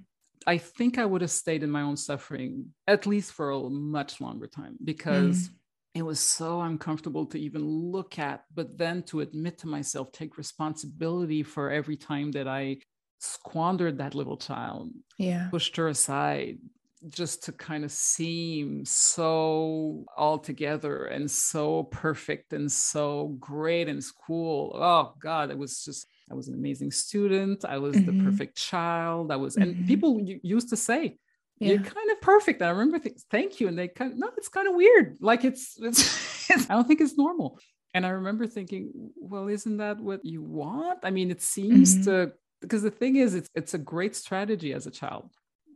I 0.46 0.58
think 0.58 0.98
I 0.98 1.06
would 1.06 1.22
have 1.22 1.30
stayed 1.30 1.62
in 1.62 1.70
my 1.70 1.82
own 1.82 1.96
suffering 1.96 2.66
at 2.86 3.06
least 3.06 3.32
for 3.32 3.50
a 3.50 3.70
much 3.70 4.20
longer 4.20 4.46
time 4.46 4.76
because 4.84 5.48
mm. 5.48 5.52
it 5.94 6.02
was 6.02 6.20
so 6.20 6.60
uncomfortable 6.60 7.24
to 7.26 7.40
even 7.40 7.66
look 7.66 8.18
at, 8.18 8.44
but 8.54 8.76
then 8.76 9.02
to 9.04 9.20
admit 9.20 9.58
to 9.58 9.66
myself, 9.66 10.12
take 10.12 10.36
responsibility 10.36 11.42
for 11.42 11.70
every 11.70 11.96
time 11.96 12.32
that 12.32 12.46
I 12.46 12.78
squandered 13.20 13.98
that 13.98 14.14
little 14.14 14.36
child, 14.36 14.90
yeah, 15.18 15.48
pushed 15.50 15.76
her 15.76 15.88
aside, 15.88 16.58
just 17.08 17.44
to 17.44 17.52
kind 17.52 17.84
of 17.84 17.90
seem 17.90 18.84
so 18.84 20.04
all 20.16 20.38
together 20.38 21.06
and 21.06 21.30
so 21.30 21.84
perfect 21.84 22.52
and 22.52 22.70
so 22.70 23.36
great 23.38 23.88
in 23.88 24.00
school. 24.00 24.72
Oh 24.74 25.14
God, 25.20 25.50
it 25.50 25.58
was 25.58 25.84
just 25.84 26.06
I 26.30 26.34
was 26.34 26.48
an 26.48 26.54
amazing 26.54 26.90
student. 26.90 27.64
I 27.64 27.78
was 27.78 27.96
mm-hmm. 27.96 28.18
the 28.18 28.24
perfect 28.24 28.56
child. 28.56 29.30
I 29.30 29.36
was, 29.36 29.56
mm-hmm. 29.56 29.70
and 29.70 29.86
people 29.86 30.20
used 30.42 30.70
to 30.70 30.76
say, 30.76 31.18
yeah. 31.58 31.72
"You're 31.72 31.82
kind 31.82 32.10
of 32.10 32.20
perfect." 32.20 32.60
And 32.60 32.68
I 32.68 32.72
remember 32.72 32.98
thinking, 32.98 33.20
"Thank 33.30 33.60
you," 33.60 33.68
and 33.68 33.78
they 33.78 33.88
kind 33.88 34.12
of, 34.12 34.18
no, 34.18 34.30
it's 34.36 34.48
kind 34.48 34.66
of 34.66 34.74
weird. 34.74 35.18
Like 35.20 35.44
it's, 35.44 35.76
it's, 35.80 36.70
I 36.70 36.74
don't 36.74 36.88
think 36.88 37.00
it's 37.00 37.18
normal. 37.18 37.58
And 37.92 38.04
I 38.04 38.08
remember 38.08 38.48
thinking, 38.48 38.90
well, 39.16 39.46
isn't 39.46 39.76
that 39.76 40.00
what 40.00 40.24
you 40.24 40.42
want? 40.42 40.98
I 41.04 41.10
mean, 41.10 41.30
it 41.30 41.40
seems 41.40 41.94
mm-hmm. 41.94 42.04
to 42.04 42.32
because 42.60 42.82
the 42.82 42.90
thing 42.90 43.16
is, 43.16 43.34
it's 43.34 43.48
it's 43.54 43.74
a 43.74 43.78
great 43.78 44.16
strategy 44.16 44.72
as 44.72 44.86
a 44.86 44.90
child. 44.90 45.30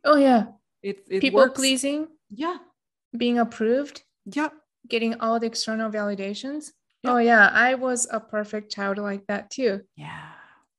Oh 0.04 0.16
yeah, 0.16 0.46
it, 0.82 1.04
it 1.08 1.20
people 1.20 1.40
works. 1.40 1.58
pleasing 1.58 2.08
yeah 2.30 2.58
being 3.16 3.38
approved 3.38 4.02
yeah 4.26 4.48
getting 4.88 5.20
all 5.20 5.38
the 5.40 5.46
external 5.46 5.90
validations 5.90 6.72
Yeah. 7.02 7.12
Oh 7.12 7.18
yeah, 7.18 7.50
I 7.52 7.74
was 7.74 8.08
a 8.10 8.18
perfect 8.18 8.72
child 8.72 8.98
like 8.98 9.26
that 9.28 9.50
too. 9.50 9.82
Yeah. 9.96 10.32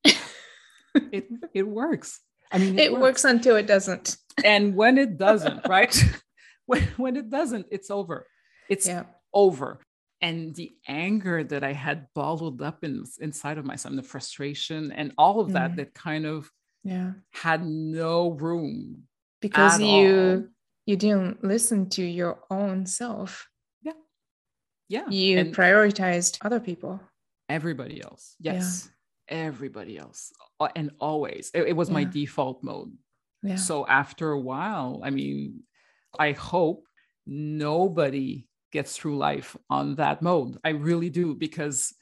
it 0.03 1.27
it 1.53 1.68
works. 1.68 2.20
I 2.51 2.58
mean, 2.58 2.77
it, 2.77 2.86
it 2.86 2.91
works. 2.91 3.01
works. 3.01 3.24
until 3.24 3.56
it 3.56 3.68
doesn't. 3.68 4.18
And 4.44 4.75
when 4.75 4.98
it 4.98 5.18
doesn't, 5.18 5.68
right? 5.70 5.96
when 6.65 6.84
when 6.98 7.15
it 7.15 7.29
doesn't, 7.29 7.68
it's 7.72 7.89
over. 7.89 8.27
It's 8.68 8.88
yeah. 8.88 9.03
over. 9.34 9.79
And 10.22 10.53
the 10.53 10.72
anger 10.88 11.46
that 11.46 11.63
I 11.63 11.72
had 11.72 12.08
bottled 12.13 12.62
up 12.62 12.84
in, 12.84 13.06
inside 13.22 13.58
of 13.58 13.63
myself, 13.63 13.96
the 13.96 14.03
frustration 14.03 14.91
and 14.91 15.13
all 15.18 15.39
of 15.39 15.53
that, 15.53 15.72
mm. 15.72 15.75
that 15.77 15.94
kind 15.94 16.25
of 16.25 16.51
yeah 16.84 17.12
had 17.32 17.65
no 17.65 18.32
room 18.32 19.03
because 19.41 19.79
you 19.79 20.43
all. 20.43 20.43
you 20.86 20.96
didn't 20.96 21.43
listen 21.43 21.89
to 21.91 22.03
your 22.03 22.39
own 22.50 22.86
self. 22.86 23.48
Yeah. 23.81 23.93
Yeah. 24.88 25.10
You 25.10 25.39
and 25.39 25.55
prioritized 25.55 26.38
other 26.41 26.60
people. 26.60 27.00
Everybody 27.48 28.03
else. 28.03 28.36
Yes. 28.39 28.89
Yeah. 29.29 29.38
everybody 29.46 29.98
else. 29.98 30.31
And 30.75 30.91
always. 31.00 31.51
It, 31.53 31.69
it 31.69 31.75
was 31.75 31.89
yeah. 31.89 31.93
my 31.93 32.03
default 32.03 32.63
mode. 32.63 32.91
Yeah. 33.41 33.55
so 33.55 33.88
after 33.88 34.31
a 34.31 34.39
while 34.39 35.00
i 35.01 35.12
mean 35.12 35.63
i 36.19 36.34
hope 36.34 36.84
nobody 37.25 38.46
gets 38.72 38.98
through 38.98 39.17
life 39.17 39.55
on 39.69 39.96
that 39.96 40.22
mode. 40.22 40.58
I 40.63 40.69
really 40.69 41.10
do 41.10 41.36
because 41.36 41.93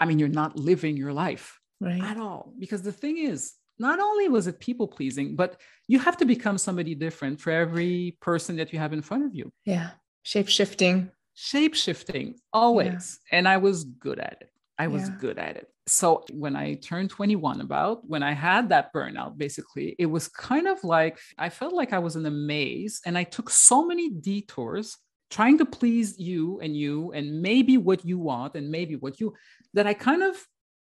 i 0.00 0.04
mean 0.06 0.18
you're 0.18 0.28
not 0.28 0.56
living 0.56 0.96
your 0.96 1.12
life 1.12 1.60
right. 1.80 2.02
at 2.02 2.16
all. 2.16 2.52
Because 2.58 2.82
the 2.82 2.92
thing 2.92 3.18
is 3.18 3.54
not 3.78 4.00
only 4.00 4.28
was 4.28 4.46
it 4.46 4.60
people 4.60 4.88
pleasing, 4.88 5.36
but 5.36 5.60
you 5.88 5.98
have 5.98 6.16
to 6.18 6.24
become 6.24 6.58
somebody 6.58 6.94
different 6.94 7.40
for 7.40 7.50
every 7.50 8.16
person 8.20 8.56
that 8.56 8.72
you 8.72 8.78
have 8.78 8.92
in 8.92 9.02
front 9.02 9.24
of 9.24 9.34
you. 9.34 9.52
Yeah. 9.64 9.90
Shape 10.22 10.48
shifting. 10.48 11.10
Shape 11.34 11.74
shifting, 11.74 12.36
always. 12.52 13.20
Yeah. 13.30 13.38
And 13.38 13.48
I 13.48 13.58
was 13.58 13.84
good 13.84 14.18
at 14.18 14.38
it. 14.40 14.50
I 14.78 14.88
was 14.88 15.08
yeah. 15.08 15.14
good 15.20 15.38
at 15.38 15.56
it. 15.56 15.68
So 15.86 16.24
when 16.32 16.56
I 16.56 16.74
turned 16.74 17.10
21, 17.10 17.60
about 17.60 18.08
when 18.08 18.22
I 18.22 18.32
had 18.32 18.70
that 18.70 18.92
burnout, 18.92 19.38
basically, 19.38 19.94
it 19.98 20.06
was 20.06 20.28
kind 20.28 20.66
of 20.66 20.82
like 20.82 21.18
I 21.38 21.48
felt 21.48 21.72
like 21.72 21.92
I 21.92 22.00
was 22.00 22.16
in 22.16 22.26
a 22.26 22.30
maze 22.30 23.00
and 23.06 23.16
I 23.16 23.24
took 23.24 23.50
so 23.50 23.86
many 23.86 24.10
detours 24.10 24.96
trying 25.30 25.58
to 25.58 25.64
please 25.64 26.18
you 26.18 26.60
and 26.60 26.76
you 26.76 27.12
and 27.12 27.40
maybe 27.40 27.78
what 27.78 28.04
you 28.04 28.18
want 28.18 28.54
and 28.54 28.70
maybe 28.70 28.96
what 28.96 29.20
you 29.20 29.34
that 29.74 29.86
I 29.86 29.94
kind 29.94 30.22
of 30.22 30.36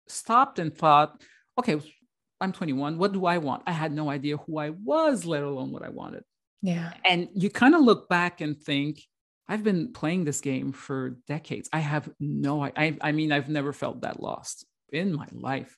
stopped 0.07 0.59
and 0.59 0.75
thought, 0.75 1.21
okay, 1.57 1.79
I'm 2.41 2.51
21. 2.51 2.97
What 2.97 3.13
do 3.13 3.25
I 3.25 3.37
want? 3.37 3.63
I 3.67 3.71
had 3.71 3.91
no 3.91 4.09
idea 4.09 4.37
who 4.37 4.57
I 4.57 4.69
was, 4.69 5.25
let 5.25 5.43
alone 5.43 5.71
what 5.71 5.83
I 5.83 5.89
wanted. 5.89 6.23
Yeah. 6.61 6.93
And 7.05 7.29
you 7.33 7.49
kind 7.49 7.75
of 7.75 7.81
look 7.81 8.09
back 8.09 8.41
and 8.41 8.59
think, 8.59 9.01
I've 9.49 9.63
been 9.63 9.91
playing 9.91 10.25
this 10.25 10.41
game 10.41 10.71
for 10.71 11.17
decades. 11.27 11.69
I 11.73 11.79
have 11.79 12.07
no 12.19 12.63
I 12.63 12.95
I 13.01 13.11
mean 13.11 13.31
I've 13.31 13.49
never 13.49 13.73
felt 13.73 14.01
that 14.01 14.21
lost 14.21 14.65
in 14.93 15.13
my 15.13 15.27
life. 15.31 15.75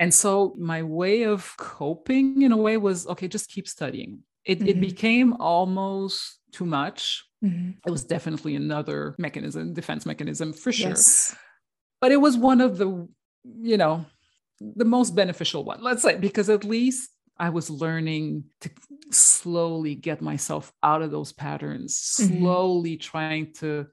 And 0.00 0.12
so 0.12 0.56
my 0.58 0.82
way 0.82 1.22
of 1.22 1.54
coping 1.56 2.42
in 2.42 2.50
a 2.50 2.56
way 2.56 2.76
was 2.76 3.06
okay, 3.06 3.28
just 3.28 3.50
keep 3.50 3.68
studying. 3.68 4.24
It 4.44 4.58
mm-hmm. 4.58 4.68
it 4.68 4.80
became 4.80 5.34
almost 5.34 6.40
too 6.50 6.66
much. 6.66 7.24
Mm-hmm. 7.44 7.70
It 7.86 7.90
was 7.90 8.02
definitely 8.02 8.56
another 8.56 9.14
mechanism, 9.16 9.74
defense 9.74 10.04
mechanism 10.04 10.52
for 10.52 10.72
sure. 10.72 10.88
Yes. 10.90 11.36
But 12.00 12.10
it 12.10 12.20
was 12.20 12.36
one 12.36 12.60
of 12.60 12.78
the 12.78 13.08
you 13.44 13.76
know 13.76 14.06
the 14.76 14.84
most 14.84 15.14
beneficial 15.14 15.64
one, 15.64 15.82
let's 15.82 16.02
say, 16.02 16.16
because 16.16 16.48
at 16.48 16.64
least 16.64 17.10
I 17.38 17.48
was 17.50 17.70
learning 17.70 18.44
to 18.60 18.70
slowly 19.10 19.94
get 19.94 20.20
myself 20.20 20.72
out 20.82 21.02
of 21.02 21.10
those 21.10 21.32
patterns, 21.32 22.16
mm-hmm. 22.20 22.38
slowly 22.38 22.96
trying 22.96 23.52
to 23.54 23.86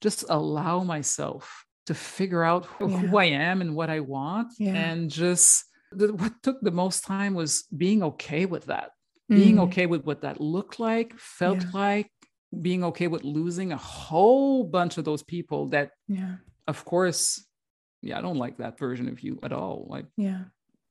just 0.00 0.24
allow 0.28 0.82
myself 0.82 1.64
to 1.86 1.94
figure 1.94 2.42
out 2.42 2.66
who, 2.66 2.90
yeah. 2.90 2.98
who 2.98 3.16
I 3.16 3.26
am 3.26 3.60
and 3.60 3.76
what 3.76 3.90
I 3.90 4.00
want. 4.00 4.52
Yeah. 4.58 4.74
And 4.74 5.10
just 5.10 5.64
the, 5.92 6.12
what 6.12 6.32
took 6.42 6.60
the 6.60 6.72
most 6.72 7.04
time 7.04 7.34
was 7.34 7.64
being 7.76 8.02
okay 8.02 8.44
with 8.46 8.66
that, 8.66 8.90
mm-hmm. 9.30 9.40
being 9.40 9.58
okay 9.60 9.86
with 9.86 10.04
what 10.04 10.22
that 10.22 10.40
looked 10.40 10.80
like, 10.80 11.16
felt 11.16 11.62
yeah. 11.62 11.70
like, 11.72 12.10
being 12.60 12.84
okay 12.84 13.06
with 13.06 13.22
losing 13.22 13.72
a 13.72 13.76
whole 13.76 14.64
bunch 14.64 14.98
of 14.98 15.04
those 15.04 15.22
people 15.22 15.68
that, 15.68 15.90
yeah. 16.08 16.36
of 16.66 16.84
course, 16.84 17.45
yeah, 18.06 18.18
I 18.18 18.22
don't 18.22 18.38
like 18.38 18.58
that 18.58 18.78
version 18.78 19.08
of 19.08 19.20
you 19.20 19.38
at 19.42 19.52
all. 19.52 19.86
Like, 19.88 20.06
yeah. 20.16 20.44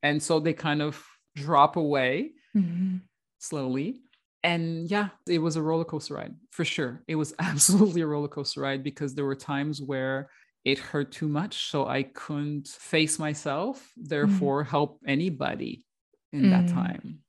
And 0.04 0.22
so 0.22 0.40
they 0.40 0.54
kind 0.54 0.82
of 0.82 1.04
drop 1.36 1.76
away 1.76 2.32
mm-hmm. 2.56 2.98
slowly. 3.40 4.02
And 4.44 4.90
yeah, 4.90 5.10
it 5.28 5.40
was 5.40 5.56
a 5.56 5.62
roller 5.62 5.86
coaster 5.86 6.14
ride 6.14 6.36
for 6.52 6.64
sure. 6.64 7.02
It 7.08 7.16
was 7.16 7.34
absolutely 7.40 8.02
a 8.02 8.08
roller 8.08 8.28
coaster 8.28 8.62
ride 8.62 8.84
because 8.84 9.16
there 9.16 9.26
were 9.26 9.36
times 9.36 9.82
where 9.82 10.30
it 10.64 10.80
hurt 10.80 11.12
too 11.12 11.28
much. 11.28 11.70
So 11.70 11.88
I 11.88 12.04
couldn't 12.04 12.68
face 12.68 13.20
myself, 13.20 13.80
mm-hmm. 13.80 14.08
therefore, 14.08 14.64
mm. 14.64 14.68
help 14.68 15.00
anybody 15.08 15.86
in 16.34 16.44
mm. 16.44 16.50
that 16.52 16.74
time. 16.74 17.20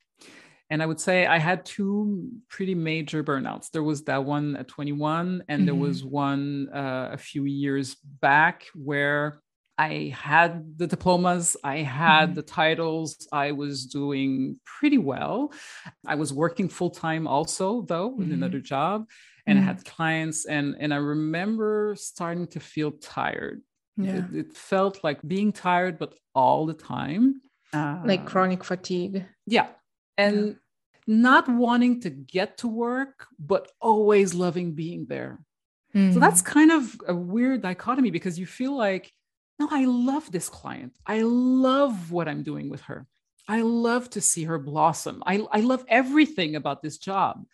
And 0.69 0.83
I 0.83 0.87
would 0.87 1.01
say 1.01 1.27
I 1.27 1.39
had 1.39 1.65
two 1.65 2.29
pretty 2.49 2.75
major 2.75 3.23
burnouts. 3.23 3.71
There 3.71 3.85
was 3.85 4.03
that 4.05 4.25
one 4.25 4.57
at 4.57 4.67
21, 4.67 5.45
and 5.49 5.59
mm-hmm. 5.59 5.67
there 5.67 5.75
was 5.75 6.05
one 6.05 6.69
uh, 6.75 7.11
a 7.13 7.19
few 7.19 7.45
years 7.45 7.95
back 7.95 8.65
where 8.75 9.41
I 9.79 10.15
had 10.17 10.79
the 10.79 10.87
diplomas, 10.87 11.57
I 11.63 11.79
had 11.79 12.27
mm-hmm. 12.27 12.35
the 12.35 12.43
titles, 12.43 13.29
I 13.31 13.53
was 13.53 13.87
doing 13.87 14.59
pretty 14.65 14.99
well. 14.99 15.53
I 16.07 16.15
was 16.15 16.33
working 16.33 16.69
full 16.69 16.91
time 16.91 17.27
also, 17.27 17.83
though, 17.83 18.11
mm-hmm. 18.11 18.23
in 18.23 18.33
another 18.33 18.61
job, 18.61 19.07
and 19.47 19.59
mm-hmm. 19.59 19.69
I 19.69 19.73
had 19.73 19.85
clients. 19.85 20.47
And, 20.47 20.77
and 20.81 20.95
I 20.95 20.97
remember 20.97 21.95
starting 21.99 22.47
to 22.49 22.61
feel 22.61 22.93
tired. 22.93 23.61
Yeah. 23.99 24.17
It, 24.17 24.35
it 24.35 24.57
felt 24.57 25.05
like 25.05 25.21
being 25.27 25.53
tired, 25.53 25.99
but 25.99 26.15
all 26.35 26.67
the 26.67 26.75
time. 26.75 27.43
Uh, 27.73 28.01
like 28.05 28.25
chronic 28.25 28.65
fatigue. 28.65 29.27
Yeah. 29.47 29.69
And 30.17 30.47
yeah. 30.47 30.55
not 31.07 31.49
wanting 31.49 32.01
to 32.03 32.11
get 32.11 32.59
to 32.59 32.69
work, 32.69 33.27
but 33.39 33.71
always 33.81 34.35
loving 34.35 34.73
being 34.73 35.07
there. 35.07 35.39
So 35.95 36.21
that's 36.21 36.43
mm-hmm. 36.43 36.53
kind 36.53 36.73
of 36.73 37.01
a 37.09 37.15
weird 37.15 37.63
dichotomy 37.63 38.11
because 38.11 38.39
you 38.39 38.45
feel 38.45 38.77
like 38.77 39.11
no, 39.59 39.69
I 39.71 39.85
love 39.87 40.31
this 40.31 40.49
client. 40.49 40.93
I 41.07 41.23
love 41.23 42.13
what 42.13 42.29
I'm 42.29 42.43
doing 42.43 42.69
with 42.69 42.83
her. 42.83 43.07
I 43.49 43.63
love 43.63 44.11
to 44.11 44.21
see 44.21 44.45
her 44.45 44.59
blossom. 44.59 45.23
I, 45.25 45.47
I 45.51 45.61
love 45.61 45.85
everything 45.89 46.57
about 46.57 46.83
this 46.83 46.99
job. 46.99 47.45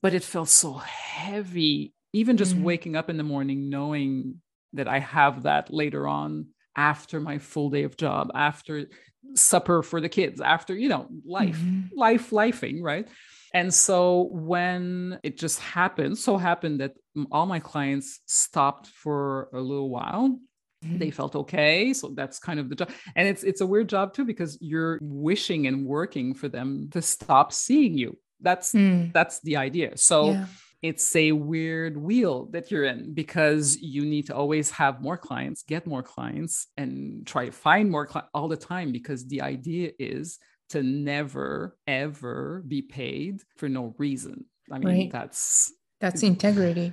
But 0.00 0.14
it 0.14 0.22
felt 0.22 0.48
so 0.48 0.74
heavy, 0.74 1.94
even 2.12 2.36
just 2.36 2.54
mm-hmm. 2.54 2.64
waking 2.64 2.96
up 2.96 3.10
in 3.10 3.16
the 3.16 3.22
morning 3.22 3.68
knowing 3.68 4.40
that 4.74 4.88
I 4.88 4.98
have 5.00 5.44
that 5.44 5.72
later 5.72 6.06
on 6.06 6.48
after 6.76 7.20
my 7.20 7.38
full 7.38 7.70
day 7.70 7.84
of 7.84 7.96
job, 7.96 8.30
after 8.34 8.86
supper 9.34 9.82
for 9.82 10.00
the 10.00 10.08
kids, 10.08 10.40
after, 10.40 10.74
you 10.74 10.88
know, 10.88 11.08
life, 11.24 11.56
mm-hmm. 11.56 11.98
life, 11.98 12.30
lifing, 12.30 12.82
right? 12.82 13.08
And 13.54 13.72
so 13.72 14.28
when 14.32 15.18
it 15.22 15.38
just 15.38 15.60
happened, 15.60 16.18
so 16.18 16.36
happened 16.36 16.80
that 16.80 16.94
all 17.30 17.46
my 17.46 17.60
clients 17.60 18.20
stopped 18.26 18.88
for 18.88 19.48
a 19.54 19.60
little 19.60 19.88
while 19.88 20.38
they 20.84 21.10
felt 21.10 21.34
okay 21.34 21.92
so 21.92 22.08
that's 22.08 22.38
kind 22.38 22.60
of 22.60 22.68
the 22.68 22.74
job 22.74 22.90
and 23.16 23.28
it's 23.28 23.42
it's 23.42 23.60
a 23.60 23.66
weird 23.66 23.88
job 23.88 24.12
too 24.12 24.24
because 24.24 24.58
you're 24.60 24.98
wishing 25.00 25.66
and 25.66 25.84
working 25.84 26.34
for 26.34 26.48
them 26.48 26.88
to 26.90 27.00
stop 27.00 27.52
seeing 27.52 27.96
you 27.96 28.16
that's 28.40 28.72
mm. 28.72 29.12
that's 29.12 29.40
the 29.40 29.56
idea 29.56 29.96
so 29.96 30.30
yeah. 30.30 30.46
it's 30.82 31.14
a 31.16 31.32
weird 31.32 31.96
wheel 31.96 32.46
that 32.46 32.70
you're 32.70 32.84
in 32.84 33.12
because 33.14 33.78
you 33.80 34.04
need 34.04 34.26
to 34.26 34.34
always 34.34 34.70
have 34.70 35.00
more 35.00 35.16
clients 35.16 35.62
get 35.62 35.86
more 35.86 36.02
clients 36.02 36.66
and 36.76 37.26
try 37.26 37.46
to 37.46 37.52
find 37.52 37.90
more 37.90 38.06
clients 38.06 38.30
all 38.34 38.48
the 38.48 38.56
time 38.56 38.92
because 38.92 39.26
the 39.28 39.40
idea 39.40 39.90
is 39.98 40.38
to 40.68 40.82
never 40.82 41.76
ever 41.86 42.62
be 42.66 42.82
paid 42.82 43.40
for 43.56 43.68
no 43.68 43.94
reason 43.98 44.44
i 44.70 44.78
mean 44.78 44.88
right. 44.88 45.12
that's 45.12 45.72
that's 46.00 46.22
integrity 46.34 46.92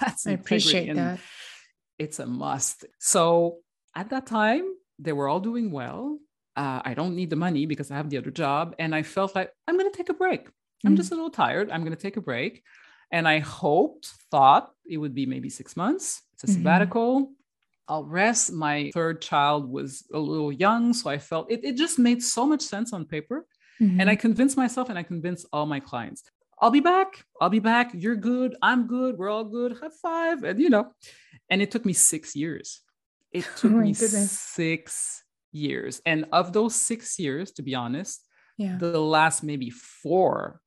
that's 0.00 0.26
i 0.26 0.32
appreciate 0.32 0.94
that 0.94 1.20
it's 1.98 2.18
a 2.18 2.26
must. 2.26 2.84
So 2.98 3.58
at 3.94 4.10
that 4.10 4.26
time, 4.26 4.64
they 4.98 5.12
were 5.12 5.28
all 5.28 5.40
doing 5.40 5.70
well. 5.70 6.18
Uh, 6.56 6.82
I 6.84 6.94
don't 6.94 7.14
need 7.14 7.30
the 7.30 7.36
money 7.36 7.66
because 7.66 7.90
I 7.90 7.96
have 7.96 8.10
the 8.10 8.18
other 8.18 8.30
job. 8.30 8.74
And 8.78 8.94
I 8.94 9.02
felt 9.02 9.34
like 9.34 9.52
I'm 9.66 9.78
going 9.78 9.90
to 9.90 9.96
take 9.96 10.08
a 10.08 10.14
break. 10.14 10.48
I'm 10.84 10.94
mm. 10.94 10.96
just 10.96 11.12
a 11.12 11.14
little 11.14 11.30
tired. 11.30 11.70
I'm 11.70 11.82
going 11.82 11.94
to 11.94 12.02
take 12.02 12.16
a 12.16 12.20
break. 12.20 12.62
And 13.10 13.26
I 13.26 13.38
hoped, 13.38 14.12
thought 14.30 14.70
it 14.88 14.98
would 14.98 15.14
be 15.14 15.26
maybe 15.26 15.48
six 15.48 15.76
months. 15.76 16.22
It's 16.34 16.44
a 16.44 16.46
mm-hmm. 16.46 16.56
sabbatical. 16.56 17.20
Mm-hmm. 17.20 17.32
I'll 17.88 18.04
rest. 18.04 18.52
My 18.52 18.90
third 18.92 19.22
child 19.22 19.68
was 19.68 20.04
a 20.12 20.18
little 20.18 20.52
young. 20.52 20.92
So 20.92 21.08
I 21.08 21.18
felt 21.18 21.50
it, 21.50 21.64
it 21.64 21.76
just 21.76 21.98
made 21.98 22.22
so 22.22 22.46
much 22.46 22.60
sense 22.60 22.92
on 22.92 23.06
paper. 23.06 23.46
Mm-hmm. 23.80 24.00
And 24.00 24.10
I 24.10 24.16
convinced 24.16 24.56
myself 24.56 24.90
and 24.90 24.98
I 24.98 25.04
convinced 25.04 25.46
all 25.52 25.64
my 25.64 25.80
clients 25.80 26.22
I'll 26.60 26.70
be 26.70 26.80
back. 26.80 27.24
I'll 27.40 27.50
be 27.50 27.60
back. 27.60 27.92
You're 27.94 28.16
good. 28.16 28.56
I'm 28.60 28.86
good. 28.86 29.16
We're 29.16 29.28
all 29.28 29.44
good. 29.44 29.78
High 29.78 29.88
five. 30.02 30.44
And 30.44 30.60
you 30.60 30.70
know, 30.70 30.92
and 31.50 31.62
it 31.62 31.70
took 31.70 31.84
me 31.84 31.92
six 31.92 32.36
years. 32.36 32.80
It 33.32 33.46
took 33.56 33.72
oh 33.72 33.76
me 33.76 33.92
goodness. 33.92 34.32
six 34.32 35.22
years. 35.52 36.00
And 36.06 36.26
of 36.32 36.52
those 36.52 36.74
six 36.74 37.18
years, 37.18 37.52
to 37.52 37.62
be 37.62 37.74
honest, 37.74 38.26
yeah. 38.56 38.76
the 38.78 39.00
last 39.00 39.42
maybe 39.42 39.70
four, 39.70 40.60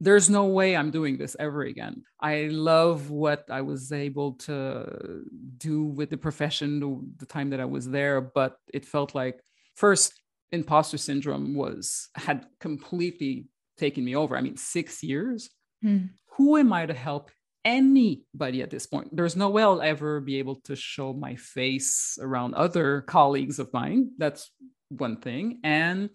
there's 0.00 0.30
no 0.30 0.44
way 0.44 0.76
I'm 0.76 0.90
doing 0.90 1.18
this 1.18 1.34
ever 1.40 1.62
again. 1.62 2.04
I 2.20 2.48
love 2.52 3.10
what 3.10 3.44
I 3.50 3.62
was 3.62 3.90
able 3.90 4.34
to 4.34 5.24
do 5.56 5.84
with 5.84 6.10
the 6.10 6.16
profession 6.16 6.78
the, 6.78 7.00
the 7.18 7.26
time 7.26 7.50
that 7.50 7.60
I 7.60 7.64
was 7.64 7.88
there, 7.88 8.20
but 8.20 8.56
it 8.72 8.84
felt 8.84 9.14
like 9.14 9.40
first 9.74 10.12
imposter 10.52 10.98
syndrome 10.98 11.54
was 11.54 12.08
had 12.14 12.46
completely 12.60 13.46
taken 13.76 14.04
me 14.04 14.14
over. 14.14 14.36
I 14.36 14.40
mean, 14.40 14.56
six 14.56 15.02
years. 15.02 15.50
Mm. 15.84 16.10
Who 16.36 16.56
am 16.56 16.72
I 16.72 16.86
to 16.86 16.94
help 16.94 17.30
anybody 17.68 18.62
at 18.62 18.70
this 18.70 18.86
point? 18.86 19.14
There's 19.14 19.36
no 19.36 19.50
way 19.50 19.62
I'll 19.62 19.82
ever 19.82 20.20
be 20.20 20.38
able 20.38 20.56
to 20.62 20.74
show 20.74 21.12
my 21.12 21.36
face 21.36 22.18
around 22.20 22.54
other 22.54 23.02
colleagues 23.02 23.58
of 23.58 23.72
mine. 23.74 24.10
That's 24.16 24.50
one 24.88 25.18
thing. 25.18 25.60
And 25.62 26.08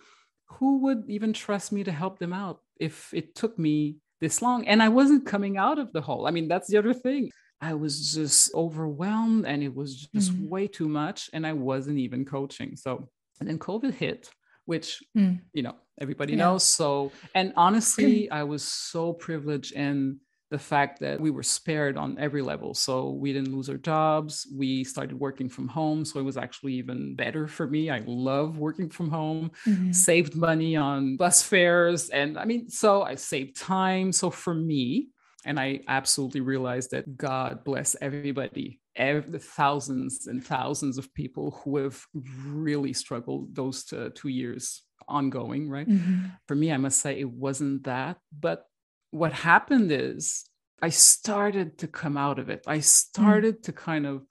who 0.47 0.79
would 0.79 1.03
even 1.07 1.31
trust 1.31 1.71
me 1.71 1.83
to 1.83 1.91
help 1.91 2.17
them 2.17 2.33
out 2.33 2.59
if 2.79 3.13
it 3.13 3.35
took 3.35 3.57
me 3.59 3.97
this 4.19 4.41
long? 4.41 4.67
And 4.67 4.81
I 4.81 4.89
wasn't 4.89 5.27
coming 5.27 5.57
out 5.57 5.77
of 5.77 5.93
the 5.93 6.01
hole. 6.01 6.25
I 6.25 6.31
mean, 6.31 6.47
that's 6.47 6.67
the 6.67 6.77
other 6.77 6.93
thing. 6.93 7.31
I 7.61 7.75
was 7.75 8.13
just 8.13 8.53
overwhelmed 8.55 9.45
and 9.45 9.63
it 9.63 9.73
was 9.73 10.07
just 10.13 10.33
mm. 10.33 10.49
way 10.49 10.67
too 10.67 10.89
much. 10.89 11.29
And 11.33 11.45
I 11.45 11.53
wasn't 11.53 11.99
even 11.99 12.25
coaching. 12.25 12.75
So, 12.75 13.09
and 13.39 13.47
then 13.47 13.59
COVID 13.59 13.93
hit, 13.93 14.29
which, 14.65 15.03
mm. 15.15 15.39
you 15.53 15.61
know, 15.61 15.75
everybody 16.01 16.33
yeah. 16.33 16.39
knows. 16.39 16.63
So, 16.63 17.11
and 17.35 17.53
honestly, 17.55 18.29
I 18.39 18.43
was 18.43 18.63
so 18.63 19.13
privileged 19.13 19.75
and 19.75 20.17
the 20.53 20.59
fact 20.59 20.99
that 20.99 21.19
we 21.19 21.31
were 21.31 21.41
spared 21.41 21.97
on 21.97 22.15
every 22.19 22.43
level. 22.43 22.75
So 22.75 23.09
we 23.09 23.33
didn't 23.33 23.55
lose 23.55 23.71
our 23.71 23.77
jobs. 23.77 24.47
We 24.55 24.83
started 24.83 25.19
working 25.19 25.49
from 25.49 25.67
home. 25.67 26.05
So 26.05 26.19
it 26.19 26.23
was 26.23 26.37
actually 26.37 26.73
even 26.73 27.15
better 27.15 27.47
for 27.47 27.65
me. 27.65 27.89
I 27.89 28.03
love 28.05 28.59
working 28.59 28.87
from 28.87 29.09
home, 29.09 29.49
mm-hmm. 29.65 29.91
saved 29.91 30.35
money 30.35 30.75
on 30.75 31.17
bus 31.17 31.41
fares. 31.41 32.09
And 32.11 32.37
I 32.37 32.45
mean, 32.45 32.69
so 32.69 33.01
I 33.01 33.15
saved 33.15 33.57
time. 33.57 34.11
So 34.11 34.29
for 34.29 34.53
me, 34.53 35.07
and 35.43 35.59
I 35.59 35.79
absolutely 35.87 36.41
realized 36.41 36.91
that 36.91 37.17
God 37.17 37.63
bless 37.63 37.95
everybody, 37.99 38.79
every, 38.95 39.31
the 39.31 39.39
thousands 39.39 40.27
and 40.27 40.45
thousands 40.45 40.99
of 40.99 41.11
people 41.15 41.59
who 41.63 41.77
have 41.77 41.99
really 42.45 42.93
struggled 42.93 43.55
those 43.55 43.85
two, 43.85 44.11
two 44.11 44.29
years 44.29 44.83
ongoing, 45.07 45.67
right? 45.67 45.89
Mm-hmm. 45.89 46.27
For 46.47 46.53
me, 46.53 46.71
I 46.71 46.77
must 46.77 46.99
say 46.99 47.19
it 47.19 47.31
wasn't 47.31 47.85
that, 47.85 48.17
but 48.39 48.67
what 49.13 49.31
happened 49.31 49.91
is 49.91 50.43
I 50.81 50.89
started 50.89 51.77
to 51.79 51.87
come 51.87 52.17
out 52.17 52.39
of 52.39 52.49
it. 52.49 52.63
I 52.65 52.79
mm. 52.79 52.83
started 52.83 53.59
mm. 53.59 53.63
to 53.63 53.71
kind 53.71 54.05
of 54.07 54.25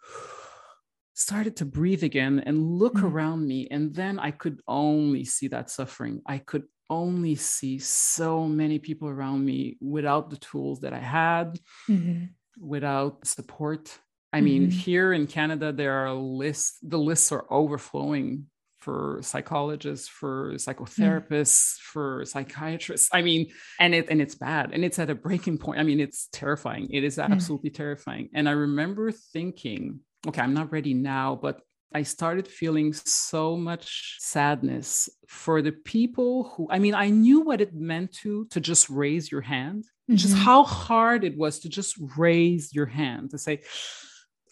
started 1.15 1.57
to 1.57 1.65
breathe 1.65 2.03
again 2.03 2.43
and 2.45 2.79
look 2.79 2.95
mm. 2.95 3.05
around 3.05 3.47
me 3.47 3.69
and 3.71 3.95
then 3.95 4.19
I 4.19 4.33
could 4.33 4.61
only 4.67 5.25
see 5.25 5.49
that 5.49 5.71
suffering. 5.71 6.21
I 6.27 6.39
could 6.39 6.65
only 6.91 7.37
see 7.37 7.79
so 7.79 8.47
many 8.47 8.79
people 8.79 9.09
around 9.09 9.45
me 9.45 9.79
without 9.81 10.31
the 10.31 10.37
tools 10.37 10.81
that 10.81 10.93
I 10.93 10.99
had, 10.99 11.59
mm-hmm. 11.89 12.25
without 12.61 13.27
support. 13.27 13.97
I 14.33 14.41
mean, 14.41 14.62
mm-hmm. 14.62 14.79
here 14.79 15.12
in 15.12 15.27
Canada, 15.27 15.73
there 15.73 16.07
are 16.07 16.12
lists, 16.12 16.79
the 16.83 16.99
lists 16.99 17.33
are 17.33 17.47
overflowing 17.51 18.47
for 18.83 19.21
psychologists, 19.23 20.09
for 20.09 20.55
psychotherapists, 20.55 21.77
mm. 21.77 21.79
for 21.79 22.25
psychiatrists. 22.25 23.09
I 23.12 23.23
mean, 23.23 23.53
and 23.79 23.95
it 23.95 24.09
and 24.11 24.21
it's 24.21 24.35
bad 24.35 24.73
and 24.73 24.85
it's 24.85 24.99
at 24.99 25.09
a 25.09 25.15
breaking 25.15 25.59
point. 25.59 25.79
I 25.79 25.85
mean, 25.85 26.01
it's 26.01 26.29
terrifying. 26.33 26.89
It 26.91 27.05
is 27.05 27.19
absolutely 27.19 27.71
mm. 27.71 27.75
terrifying. 27.75 28.31
And 28.35 28.49
I 28.49 28.53
remember 28.53 29.12
thinking, 29.12 30.01
okay, 30.27 30.43
I'm 30.43 30.55
not 30.55 30.73
ready 30.73 30.95
now, 30.95 31.39
but 31.41 31.61
I 31.95 32.03
started 32.03 32.49
feeling 32.49 32.93
so 32.93 33.57
much 33.57 34.17
sadness 34.19 35.09
for 35.29 35.62
the 35.62 35.73
people 35.73 36.55
who 36.55 36.67
I 36.71 36.79
mean, 36.81 36.95
I 36.95 37.11
knew 37.11 37.41
what 37.41 37.61
it 37.61 37.75
meant 37.75 38.12
to 38.23 38.47
to 38.47 38.61
just 38.61 38.91
raise 38.91 39.31
your 39.31 39.43
hand, 39.43 39.85
mm-hmm. 39.85 40.17
just 40.17 40.37
how 40.37 40.65
hard 40.65 41.23
it 41.23 41.37
was 41.39 41.61
to 41.61 41.69
just 41.69 41.97
raise 42.17 42.75
your 42.75 42.87
hand 42.87 43.31
to 43.31 43.39
say, 43.39 43.61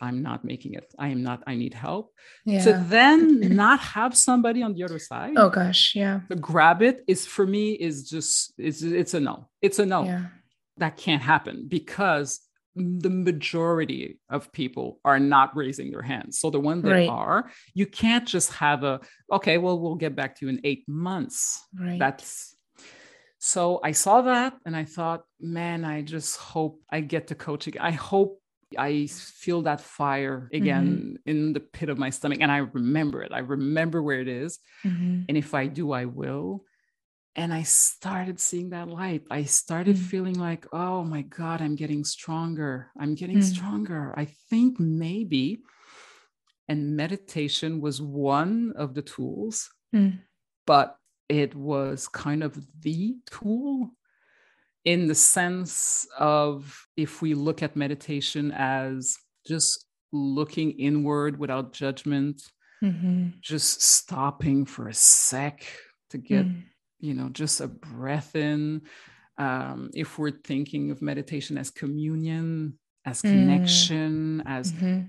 I'm 0.01 0.23
not 0.23 0.45
making 0.45 0.75
it. 0.75 0.93
I 0.99 1.09
am 1.09 1.23
not, 1.23 1.43
I 1.47 1.55
need 1.55 1.75
help. 1.75 2.13
Yeah. 2.45 2.65
To 2.65 2.85
then 2.89 3.55
not 3.55 3.81
have 3.81 4.17
somebody 4.17 4.63
on 4.63 4.75
the 4.75 4.85
other 4.85 4.99
side. 4.99 5.35
Oh 5.37 5.51
gosh, 5.51 5.95
yeah. 5.95 6.21
To 6.31 6.37
grab 6.37 6.83
it 6.83 7.03
is 7.07 7.27
for 7.27 7.47
me 7.47 7.73
is 7.73 8.09
just 8.09 8.55
it's 8.59 8.83
it's 8.83 9.15
a 9.15 9.21
no. 9.21 9.49
It's 9.61 9.79
a 9.79 9.87
no. 9.87 10.05
Yeah. 10.05 10.27
That 10.79 10.97
can't 10.97 11.23
happen 11.23 11.67
because 11.69 12.41
the 12.77 13.11
majority 13.11 14.19
of 14.31 14.51
people 14.53 15.01
are 15.05 15.19
not 15.19 15.55
raising 15.57 15.91
their 15.91 16.03
hands. 16.03 16.39
So 16.39 16.51
the 16.51 16.61
one 16.61 16.83
that 16.83 16.91
right. 16.91 17.09
are, 17.09 17.51
you 17.75 17.87
can't 17.87 18.27
just 18.27 18.53
have 18.55 18.85
a 18.85 19.01
okay, 19.31 19.59
well, 19.59 19.79
we'll 19.79 19.97
get 19.97 20.17
back 20.17 20.37
to 20.37 20.47
you 20.47 20.51
in 20.51 20.61
eight 20.65 20.85
months. 20.89 21.61
Right. 21.79 21.99
That's 21.99 22.57
so 23.39 23.81
I 23.83 23.93
saw 23.93 24.23
that 24.23 24.55
and 24.67 24.77
I 24.77 24.85
thought, 24.85 25.23
man, 25.41 25.85
I 25.85 26.03
just 26.03 26.37
hope 26.37 26.79
I 26.91 27.01
get 27.01 27.29
to 27.29 27.35
coach 27.35 27.67
again. 27.67 27.83
I 27.83 27.91
hope 27.91 28.40
I 28.79 29.07
feel 29.07 29.63
that 29.63 29.81
fire 29.81 30.49
again 30.53 31.19
mm-hmm. 31.19 31.31
in 31.31 31.53
the 31.53 31.61
pit 31.61 31.89
of 31.89 31.99
my 31.99 32.11
stomach 32.11 32.39
and 32.41 32.53
I 32.53 32.59
remember 32.59 33.23
it. 33.23 33.33
I 33.33 33.41
remember 33.41 34.03
where 34.03 34.21
it 34.21 34.29
is. 34.29 34.59
Mm-hmm. 34.85 35.23
And 35.29 35.37
if 35.37 35.55
I 35.55 35.67
do, 35.67 35.93
I 35.93 36.05
will. 36.05 36.65
And 37.37 37.53
I 37.53 37.63
started 37.63 38.41
seeing 38.41 38.71
that 38.71 38.89
light. 38.89 39.23
I 39.31 39.45
started 39.45 39.97
mm-hmm. 39.97 40.05
feeling 40.07 40.39
like, 40.39 40.67
oh 40.73 41.05
my 41.05 41.23
God, 41.23 41.61
I'm 41.63 41.77
getting 41.77 42.05
stronger. 42.05 42.91
I'm 42.99 43.15
getting 43.15 43.39
mm. 43.39 43.45
stronger. 43.45 44.13
I 44.17 44.27
think 44.51 44.81
maybe, 44.81 45.63
and 46.69 46.97
meditation 46.97 47.81
was 47.81 48.03
one 48.03 48.73
of 48.77 48.95
the 48.95 49.03
tools, 49.03 49.71
mm. 49.95 50.19
but 50.67 50.97
it 51.29 51.55
was 51.55 52.09
kind 52.09 52.43
of 52.43 52.59
the 52.83 53.17
tool 53.31 53.91
in 54.85 55.07
the 55.07 55.15
sense 55.15 56.07
of 56.19 56.87
if 56.97 57.21
we 57.21 57.35
look 57.35 57.63
at 57.63 57.77
meditation 57.77 58.53
as 58.53 59.17
just 59.47 59.87
looking 60.13 60.73
inward 60.73 61.39
without 61.39 61.73
judgment, 61.73 62.43
mm-hmm. 62.83 63.29
just 63.41 63.83
stopping 63.83 64.65
for 64.65 64.89
a 64.89 64.95
sec 64.95 65.67
to 66.11 66.19
get, 66.19 66.47
mm. 66.47 66.63
you 66.99 67.15
know, 67.15 67.29
just 67.29 67.61
a 67.61 67.69
breath 67.69 68.35
in. 68.35 68.83
Um, 69.39 69.91
if 69.95 70.19
we're 70.19 70.33
thinking 70.45 70.91
of 70.91 71.01
meditation 71.01 71.57
as 71.57 71.71
communion, 71.71 72.79
as 73.07 73.23
mm. 73.23 73.31
connection, 73.31 74.43
mm. 74.45 74.51
as 74.51 74.73
mm-hmm. 74.73 75.03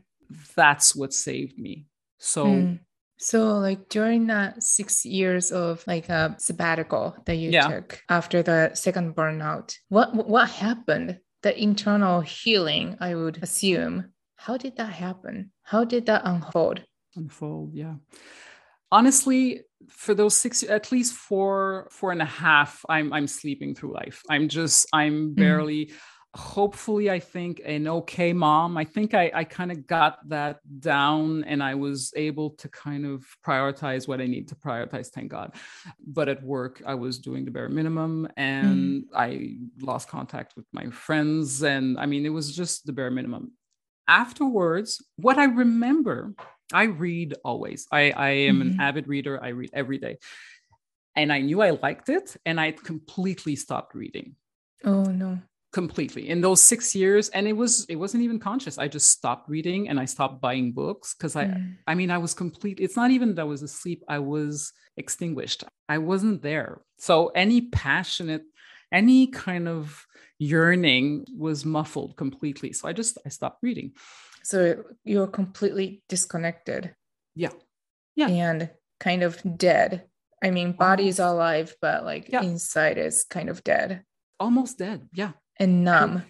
that's 0.55 0.95
what 0.95 1.13
saved 1.13 1.57
me. 1.57 1.87
So 2.17 2.45
mm. 2.45 2.79
So, 3.21 3.59
like 3.59 3.87
during 3.87 4.27
that 4.27 4.63
six 4.63 5.05
years 5.05 5.51
of 5.51 5.83
like 5.85 6.09
a 6.09 6.35
sabbatical 6.39 7.15
that 7.25 7.35
you 7.35 7.51
yeah. 7.51 7.67
took 7.67 8.01
after 8.09 8.41
the 8.41 8.71
second 8.73 9.15
burnout, 9.15 9.75
what 9.89 10.27
what 10.27 10.49
happened? 10.49 11.19
The 11.43 11.59
internal 11.59 12.21
healing, 12.21 12.97
I 12.99 13.13
would 13.15 13.41
assume. 13.43 14.11
How 14.37 14.57
did 14.57 14.77
that 14.77 14.93
happen? 14.93 15.51
How 15.61 15.83
did 15.83 16.07
that 16.07 16.23
unfold? 16.25 16.83
Unfold, 17.15 17.75
yeah. 17.75 17.95
Honestly, 18.91 19.61
for 19.87 20.15
those 20.15 20.35
six, 20.35 20.63
at 20.63 20.91
least 20.91 21.13
four, 21.13 21.89
four 21.91 22.11
and 22.11 22.21
a 22.23 22.25
half, 22.25 22.83
I'm 22.89 23.13
I'm 23.13 23.27
sleeping 23.27 23.75
through 23.75 23.93
life. 23.93 24.23
I'm 24.29 24.49
just, 24.49 24.87
I'm 24.93 25.29
mm. 25.29 25.35
barely. 25.35 25.85
Mm 25.85 25.93
hopefully 26.33 27.11
i 27.11 27.19
think 27.19 27.61
an 27.65 27.87
okay 27.87 28.31
mom. 28.31 28.77
I 28.77 28.85
think 28.85 29.13
i, 29.13 29.29
I 29.33 29.43
kind 29.43 29.71
of 29.71 29.85
got 29.85 30.17
that 30.29 30.59
down 30.79 31.43
and 31.43 31.61
i 31.61 31.75
was 31.75 32.13
able 32.15 32.51
to 32.51 32.69
kind 32.69 33.05
of 33.05 33.25
prioritize 33.45 34.07
what 34.07 34.21
i 34.21 34.27
need 34.27 34.47
to 34.49 34.55
prioritize 34.55 35.07
thank 35.07 35.31
god. 35.31 35.55
But 36.05 36.29
at 36.29 36.41
work 36.41 36.81
i 36.85 36.95
was 36.95 37.19
doing 37.19 37.43
the 37.43 37.51
bare 37.51 37.67
minimum 37.67 38.29
and 38.37 39.03
mm. 39.03 39.05
i 39.13 39.57
lost 39.81 40.07
contact 40.07 40.55
with 40.55 40.65
my 40.71 40.89
friends 40.89 41.63
and 41.63 41.99
i 41.99 42.05
mean 42.05 42.25
it 42.25 42.29
was 42.29 42.55
just 42.55 42.85
the 42.85 42.93
bare 42.93 43.11
minimum. 43.11 43.51
Afterwards 44.07 45.03
what 45.17 45.37
i 45.37 45.45
remember 45.45 46.33
i 46.73 46.83
read 46.83 47.35
always. 47.43 47.87
I, 47.91 48.11
I 48.11 48.29
am 48.29 48.61
mm-hmm. 48.61 48.79
an 48.79 48.79
avid 48.79 49.09
reader. 49.09 49.43
I 49.43 49.49
read 49.49 49.71
every 49.73 49.97
day. 49.97 50.17
And 51.17 51.33
i 51.33 51.41
knew 51.41 51.61
i 51.61 51.71
liked 51.71 52.07
it 52.07 52.37
and 52.45 52.57
i 52.57 52.71
completely 52.71 53.57
stopped 53.57 53.95
reading. 53.95 54.37
Oh 54.85 55.03
no 55.03 55.41
completely 55.71 56.29
in 56.29 56.41
those 56.41 56.61
six 56.61 56.93
years. 56.95 57.29
And 57.29 57.47
it 57.47 57.53
was 57.53 57.85
it 57.87 57.95
wasn't 57.95 58.23
even 58.23 58.39
conscious. 58.39 58.77
I 58.77 58.87
just 58.87 59.09
stopped 59.09 59.49
reading 59.49 59.89
and 59.89 59.99
i 59.99 60.05
stopped 60.05 60.41
buying 60.41 60.71
books 60.71 61.13
because 61.13 61.35
i 61.35 61.45
mm. 61.45 61.75
i 61.87 61.95
mean 61.95 62.11
i 62.11 62.17
was 62.17 62.33
complete 62.33 62.79
it's 62.79 62.95
not 62.95 63.11
even 63.11 63.35
that 63.35 63.41
i 63.41 63.45
was 63.45 63.63
asleep 63.63 64.03
i 64.07 64.19
was 64.19 64.73
extinguished. 64.97 65.63
I 65.87 65.97
wasn't 65.97 66.41
there. 66.41 66.81
So 66.97 67.27
any 67.29 67.61
passionate 67.61 68.43
any 68.91 69.27
kind 69.27 69.67
of 69.67 70.05
yearning 70.37 71.25
was 71.37 71.65
muffled 71.65 72.17
completely. 72.17 72.73
So 72.73 72.87
i 72.87 72.93
just 72.93 73.17
i 73.25 73.29
stopped 73.29 73.59
reading. 73.61 73.93
So 74.43 74.83
you're 75.03 75.27
completely 75.27 76.03
disconnected. 76.09 76.95
Yeah. 77.35 77.53
Yeah. 78.15 78.27
And 78.27 78.69
kind 78.99 79.23
of 79.23 79.41
dead. 79.57 80.05
I 80.43 80.51
mean 80.51 80.73
body's 80.73 81.19
alive 81.19 81.75
but 81.81 82.03
like 82.03 82.29
yeah. 82.29 82.41
inside 82.41 82.97
is 82.97 83.25
kind 83.29 83.49
of 83.49 83.63
dead. 83.63 84.03
Almost 84.39 84.79
dead. 84.79 85.07
Yeah 85.13 85.33
and 85.61 85.83
numb. 85.83 86.23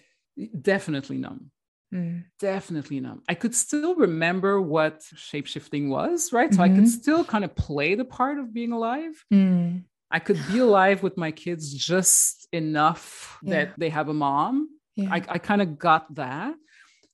Definitely 0.61 1.17
numb. 1.17 1.51
Mm. 1.93 2.23
Definitely 2.39 2.99
numb. 2.99 3.21
I 3.27 3.35
could 3.35 3.53
still 3.53 3.95
remember 3.95 4.61
what 4.61 5.01
shapeshifting 5.15 5.89
was, 5.89 6.31
right? 6.31 6.53
So 6.53 6.61
mm-hmm. 6.61 6.63
I 6.63 6.69
could 6.69 6.85
mm-hmm. 6.85 7.01
still 7.01 7.25
kind 7.25 7.43
of 7.43 7.55
play 7.55 7.95
the 7.95 8.05
part 8.05 8.39
of 8.39 8.53
being 8.53 8.71
alive. 8.71 9.25
Mm. 9.33 9.83
I 10.09 10.19
could 10.19 10.39
be 10.51 10.59
alive 10.59 11.03
with 11.03 11.17
my 11.17 11.31
kids 11.31 11.73
just 11.73 12.47
enough 12.51 13.37
yeah. 13.43 13.55
that 13.55 13.73
they 13.77 13.89
have 13.89 14.09
a 14.09 14.13
mom. 14.13 14.69
Yeah. 14.95 15.09
I, 15.11 15.15
I 15.27 15.37
kind 15.37 15.61
of 15.61 15.79
got 15.79 16.13
that. 16.15 16.55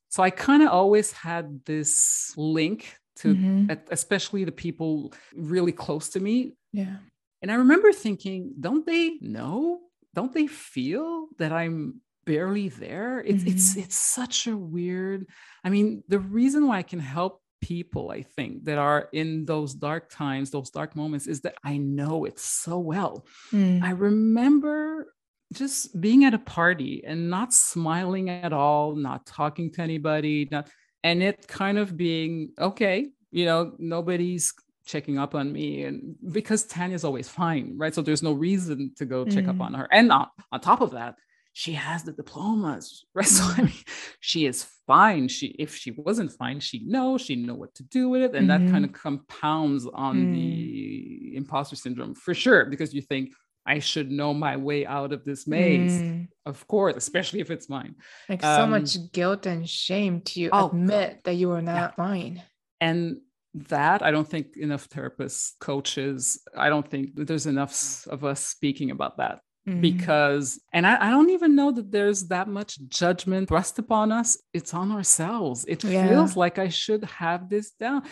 So 0.10 0.23
I 0.23 0.30
kind 0.30 0.63
of 0.63 0.69
always 0.69 1.12
had 1.12 1.63
this 1.65 2.34
link 2.38 2.95
to, 3.17 3.36
mm-hmm. 3.36 3.71
especially 3.91 4.45
the 4.45 4.51
people 4.51 5.13
really 5.36 5.71
close 5.71 6.10
to 6.10 6.19
me. 6.19 6.53
Yeah. 6.71 6.97
And 7.41 7.51
I 7.51 7.56
remember 7.56 7.91
thinking, 7.93 8.53
don't 8.60 8.86
they 8.86 9.17
know? 9.21 9.80
Don't 10.15 10.34
they 10.34 10.47
feel 10.47 11.27
that 11.38 11.51
I'm 11.51 12.01
barely 12.27 12.69
there? 12.69 13.19
It's 13.19 13.39
mm-hmm. 13.39 13.53
it's 13.53 13.77
it's 13.77 13.97
such 13.97 14.45
a 14.45 14.55
weird. 14.55 15.25
I 15.63 15.69
mean, 15.69 16.03
the 16.07 16.19
reason 16.19 16.67
why 16.67 16.77
I 16.77 16.83
can 16.83 16.99
help 16.99 17.41
people 17.61 18.11
i 18.11 18.21
think 18.21 18.65
that 18.65 18.77
are 18.77 19.09
in 19.13 19.45
those 19.45 19.73
dark 19.73 20.09
times 20.09 20.51
those 20.51 20.69
dark 20.69 20.95
moments 20.95 21.27
is 21.27 21.41
that 21.41 21.55
i 21.63 21.77
know 21.77 22.25
it 22.25 22.37
so 22.37 22.77
well 22.77 23.25
mm. 23.51 23.81
i 23.81 23.91
remember 23.91 25.13
just 25.53 25.99
being 25.99 26.25
at 26.25 26.33
a 26.33 26.39
party 26.39 27.03
and 27.05 27.29
not 27.29 27.53
smiling 27.53 28.29
at 28.29 28.53
all 28.53 28.95
not 28.95 29.25
talking 29.25 29.71
to 29.71 29.81
anybody 29.81 30.47
not 30.51 30.69
and 31.03 31.23
it 31.23 31.47
kind 31.47 31.77
of 31.77 31.97
being 31.97 32.51
okay 32.59 33.07
you 33.31 33.45
know 33.45 33.73
nobody's 33.79 34.53
checking 34.85 35.17
up 35.17 35.35
on 35.35 35.51
me 35.51 35.83
and 35.83 36.15
because 36.31 36.63
tanya's 36.63 37.03
always 37.03 37.27
fine 37.27 37.73
right 37.75 37.95
so 37.95 38.01
there's 38.01 38.23
no 38.23 38.33
reason 38.33 38.91
to 38.95 39.05
go 39.05 39.25
check 39.25 39.45
mm. 39.45 39.49
up 39.49 39.61
on 39.61 39.73
her 39.73 39.87
and 39.91 40.11
on, 40.11 40.27
on 40.51 40.61
top 40.61 40.81
of 40.81 40.91
that 40.91 41.15
she 41.58 41.74
has 41.74 42.04
the 42.04 42.12
diplomas. 42.12 43.04
Right? 43.15 43.26
So 43.26 43.43
i 43.58 43.62
mean 43.63 43.84
she 44.20 44.46
is 44.46 44.67
fine. 44.86 45.28
She 45.28 45.48
if 45.58 45.76
she 45.76 45.89
wasn't 45.91 46.32
fine 46.32 46.60
she 46.60 46.84
know 46.86 47.17
she 47.17 47.36
know 47.36 47.56
what 47.56 47.74
to 47.76 47.84
do 47.84 48.10
with 48.10 48.22
it. 48.22 48.36
And 48.36 48.48
mm-hmm. 48.48 48.65
that 48.65 48.72
kind 48.72 48.86
of 48.86 48.93
compounds 48.93 49.88
on 49.91 50.15
mm. 50.17 50.34
the 50.36 51.36
imposter 51.36 51.76
syndrome 51.76 52.13
for 52.13 52.36
sure 52.36 52.65
because 52.65 52.93
you 52.93 53.02
think 53.02 53.32
i 53.65 53.80
should 53.80 54.12
know 54.12 54.34
my 54.36 54.56
way 54.56 54.86
out 54.86 55.12
of 55.12 55.26
this 55.26 55.48
maze. 55.48 56.00
Mm. 56.00 56.28
of 56.46 56.58
course 56.67 56.96
especially 56.96 57.39
if 57.39 57.50
it's 57.50 57.70
mine. 57.70 57.96
Like 58.30 58.43
um, 58.43 58.56
so 58.60 58.67
much 58.67 59.12
guilt 59.12 59.48
and 59.48 59.67
shame 59.67 60.22
to 60.32 60.50
oh, 60.52 60.67
admit 60.67 61.24
that 61.24 61.36
you 61.41 61.52
are 61.52 61.63
not 61.63 61.89
yeah. 61.89 62.04
fine 62.04 62.43
and 62.80 63.17
that 63.56 64.04
i 64.04 64.12
don't 64.12 64.30
think 64.34 64.56
enough 64.58 64.88
therapists 64.89 65.54
coaches 65.60 66.20
i 66.56 66.70
don't 66.70 66.88
think 66.88 67.06
there's 67.15 67.48
enough 67.48 68.06
of 68.08 68.24
us 68.24 68.41
speaking 68.46 68.91
about 68.91 69.17
that 69.17 69.39
Mm-hmm. 69.67 69.82
Because, 69.82 70.62
and 70.71 70.88
I, 70.88 71.08
I, 71.08 71.10
don't 71.10 71.30
even 71.32 71.53
know 71.53 71.71
that 71.71 71.91
there's 71.91 72.30
that 72.30 72.47
much 72.47 72.80
judgment 72.88 73.49
thrust 73.49 73.77
upon 73.77 74.13
us. 74.13 74.38
It's 74.53 74.73
on 74.73 74.93
ourselves. 74.93 75.65
It 75.67 75.84
yeah. 75.84 76.08
feels 76.08 76.38
like 76.38 76.58
I 76.58 76.69
should 76.69 77.03
have 77.03 77.49
this 77.49 77.71
down. 77.71 78.03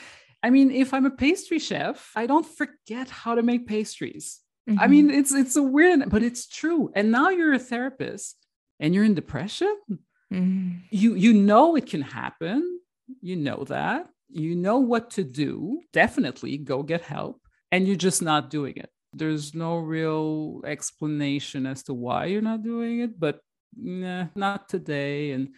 I 0.44 0.50
mean, 0.50 0.70
if 0.70 0.94
I'm 0.94 1.06
a 1.06 1.12
pastry 1.12 1.60
chef, 1.60 2.12
I 2.14 2.26
don't 2.26 2.46
forget 2.46 3.10
how 3.10 3.36
to 3.36 3.42
make 3.42 3.68
pastries. 3.68 4.42
Mm-hmm. 4.70 4.80
I 4.82 4.88
mean, 4.88 5.10
it's 5.10 5.34
it's 5.34 5.56
a 5.56 5.64
weird, 5.64 6.10
but 6.10 6.24
it's 6.24 6.46
true. 6.46 6.92
And 6.94 7.10
now 7.10 7.30
you're 7.30 7.54
a 7.54 7.60
therapist 7.60 8.36
and 8.80 8.94
you're 8.94 9.06
in 9.06 9.14
depression. 9.14 9.76
Mm-hmm. 10.34 10.80
You 10.90 11.16
you 11.16 11.34
know 11.34 11.76
it 11.78 11.86
can 11.86 12.02
happen. 12.02 12.80
You 13.22 13.38
know 13.38 13.64
that. 13.70 14.10
You 14.28 14.56
know 14.56 14.80
what 14.80 15.12
to 15.12 15.24
do. 15.24 15.82
Definitely 15.94 16.58
go 16.58 16.84
get 16.84 17.02
help. 17.02 17.40
And 17.72 17.88
you're 17.88 17.96
just 17.96 18.22
not 18.22 18.50
doing 18.50 18.76
it 18.76 18.90
there's 19.16 19.56
no 19.56 19.78
real 19.78 20.62
explanation 20.66 21.66
as 21.66 21.84
to 21.84 21.94
why 21.94 22.26
you're 22.26 22.42
not 22.42 22.64
doing 22.64 23.00
it 23.00 23.20
but 23.20 23.40
nah, 23.76 24.26
not 24.36 24.70
today 24.70 25.32
and 25.32 25.50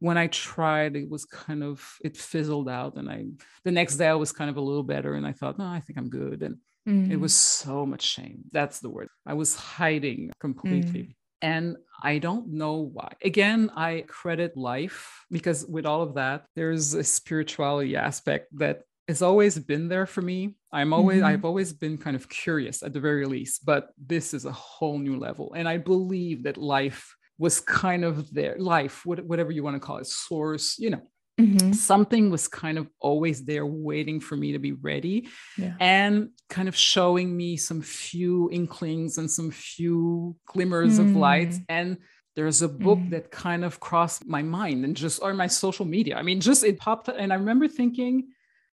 when 0.00 0.18
i 0.18 0.26
tried 0.26 0.96
it 0.96 1.08
was 1.08 1.24
kind 1.24 1.62
of 1.62 1.96
it 2.04 2.16
fizzled 2.16 2.68
out 2.68 2.96
and 2.96 3.08
i 3.08 3.24
the 3.64 3.70
next 3.70 3.96
day 3.96 4.08
i 4.08 4.14
was 4.14 4.32
kind 4.32 4.50
of 4.50 4.56
a 4.56 4.60
little 4.60 4.82
better 4.82 5.14
and 5.14 5.26
i 5.26 5.32
thought 5.32 5.58
no 5.58 5.64
i 5.64 5.80
think 5.80 5.98
i'm 5.98 6.10
good 6.10 6.42
and 6.42 6.56
mm. 6.88 7.10
it 7.10 7.16
was 7.16 7.34
so 7.34 7.86
much 7.86 8.02
shame 8.02 8.40
that's 8.52 8.80
the 8.80 8.90
word 8.90 9.08
i 9.24 9.34
was 9.34 9.54
hiding 9.54 10.30
completely 10.40 11.02
mm. 11.02 11.14
And 11.42 11.76
I 12.02 12.18
don't 12.18 12.48
know 12.48 12.76
why. 12.76 13.12
Again, 13.22 13.70
I 13.76 14.04
credit 14.06 14.56
life 14.56 15.24
because 15.30 15.66
with 15.66 15.84
all 15.84 16.02
of 16.02 16.14
that, 16.14 16.46
there's 16.54 16.94
a 16.94 17.04
spirituality 17.04 17.94
aspect 17.96 18.48
that 18.58 18.82
has 19.08 19.22
always 19.22 19.58
been 19.58 19.88
there 19.88 20.06
for 20.06 20.22
me. 20.22 20.56
I'm 20.72 20.92
always 20.92 21.18
mm-hmm. 21.18 21.26
I've 21.26 21.44
always 21.44 21.72
been 21.72 21.96
kind 21.96 22.16
of 22.16 22.28
curious 22.28 22.82
at 22.82 22.92
the 22.92 23.00
very 23.00 23.26
least, 23.26 23.64
but 23.64 23.90
this 23.98 24.34
is 24.34 24.44
a 24.44 24.52
whole 24.52 24.98
new 24.98 25.18
level. 25.18 25.52
And 25.54 25.68
I 25.68 25.78
believe 25.78 26.42
that 26.44 26.56
life 26.56 27.14
was 27.38 27.60
kind 27.60 28.04
of 28.04 28.32
there, 28.32 28.56
life, 28.58 29.04
whatever 29.04 29.52
you 29.52 29.62
want 29.62 29.76
to 29.76 29.80
call 29.80 29.98
it, 29.98 30.06
source, 30.06 30.78
you 30.78 30.90
know, 30.90 31.02
Mm-hmm. 31.38 31.72
something 31.72 32.30
was 32.30 32.48
kind 32.48 32.78
of 32.78 32.88
always 32.98 33.44
there 33.44 33.66
waiting 33.66 34.20
for 34.20 34.38
me 34.38 34.52
to 34.52 34.58
be 34.58 34.72
ready 34.72 35.28
yeah. 35.58 35.74
and 35.80 36.30
kind 36.48 36.66
of 36.66 36.74
showing 36.74 37.36
me 37.36 37.58
some 37.58 37.82
few 37.82 38.48
inklings 38.50 39.18
and 39.18 39.30
some 39.30 39.50
few 39.50 40.34
glimmers 40.46 40.98
mm. 40.98 41.00
of 41.00 41.14
light 41.14 41.50
mm. 41.50 41.64
and 41.68 41.98
there's 42.36 42.62
a 42.62 42.68
book 42.68 42.98
mm. 42.98 43.10
that 43.10 43.30
kind 43.30 43.66
of 43.66 43.80
crossed 43.80 44.26
my 44.26 44.40
mind 44.40 44.86
and 44.86 44.96
just 44.96 45.20
or 45.22 45.34
my 45.34 45.46
social 45.46 45.84
media 45.84 46.16
i 46.16 46.22
mean 46.22 46.40
just 46.40 46.64
it 46.64 46.78
popped 46.78 47.08
and 47.08 47.30
i 47.34 47.36
remember 47.36 47.68
thinking 47.68 48.28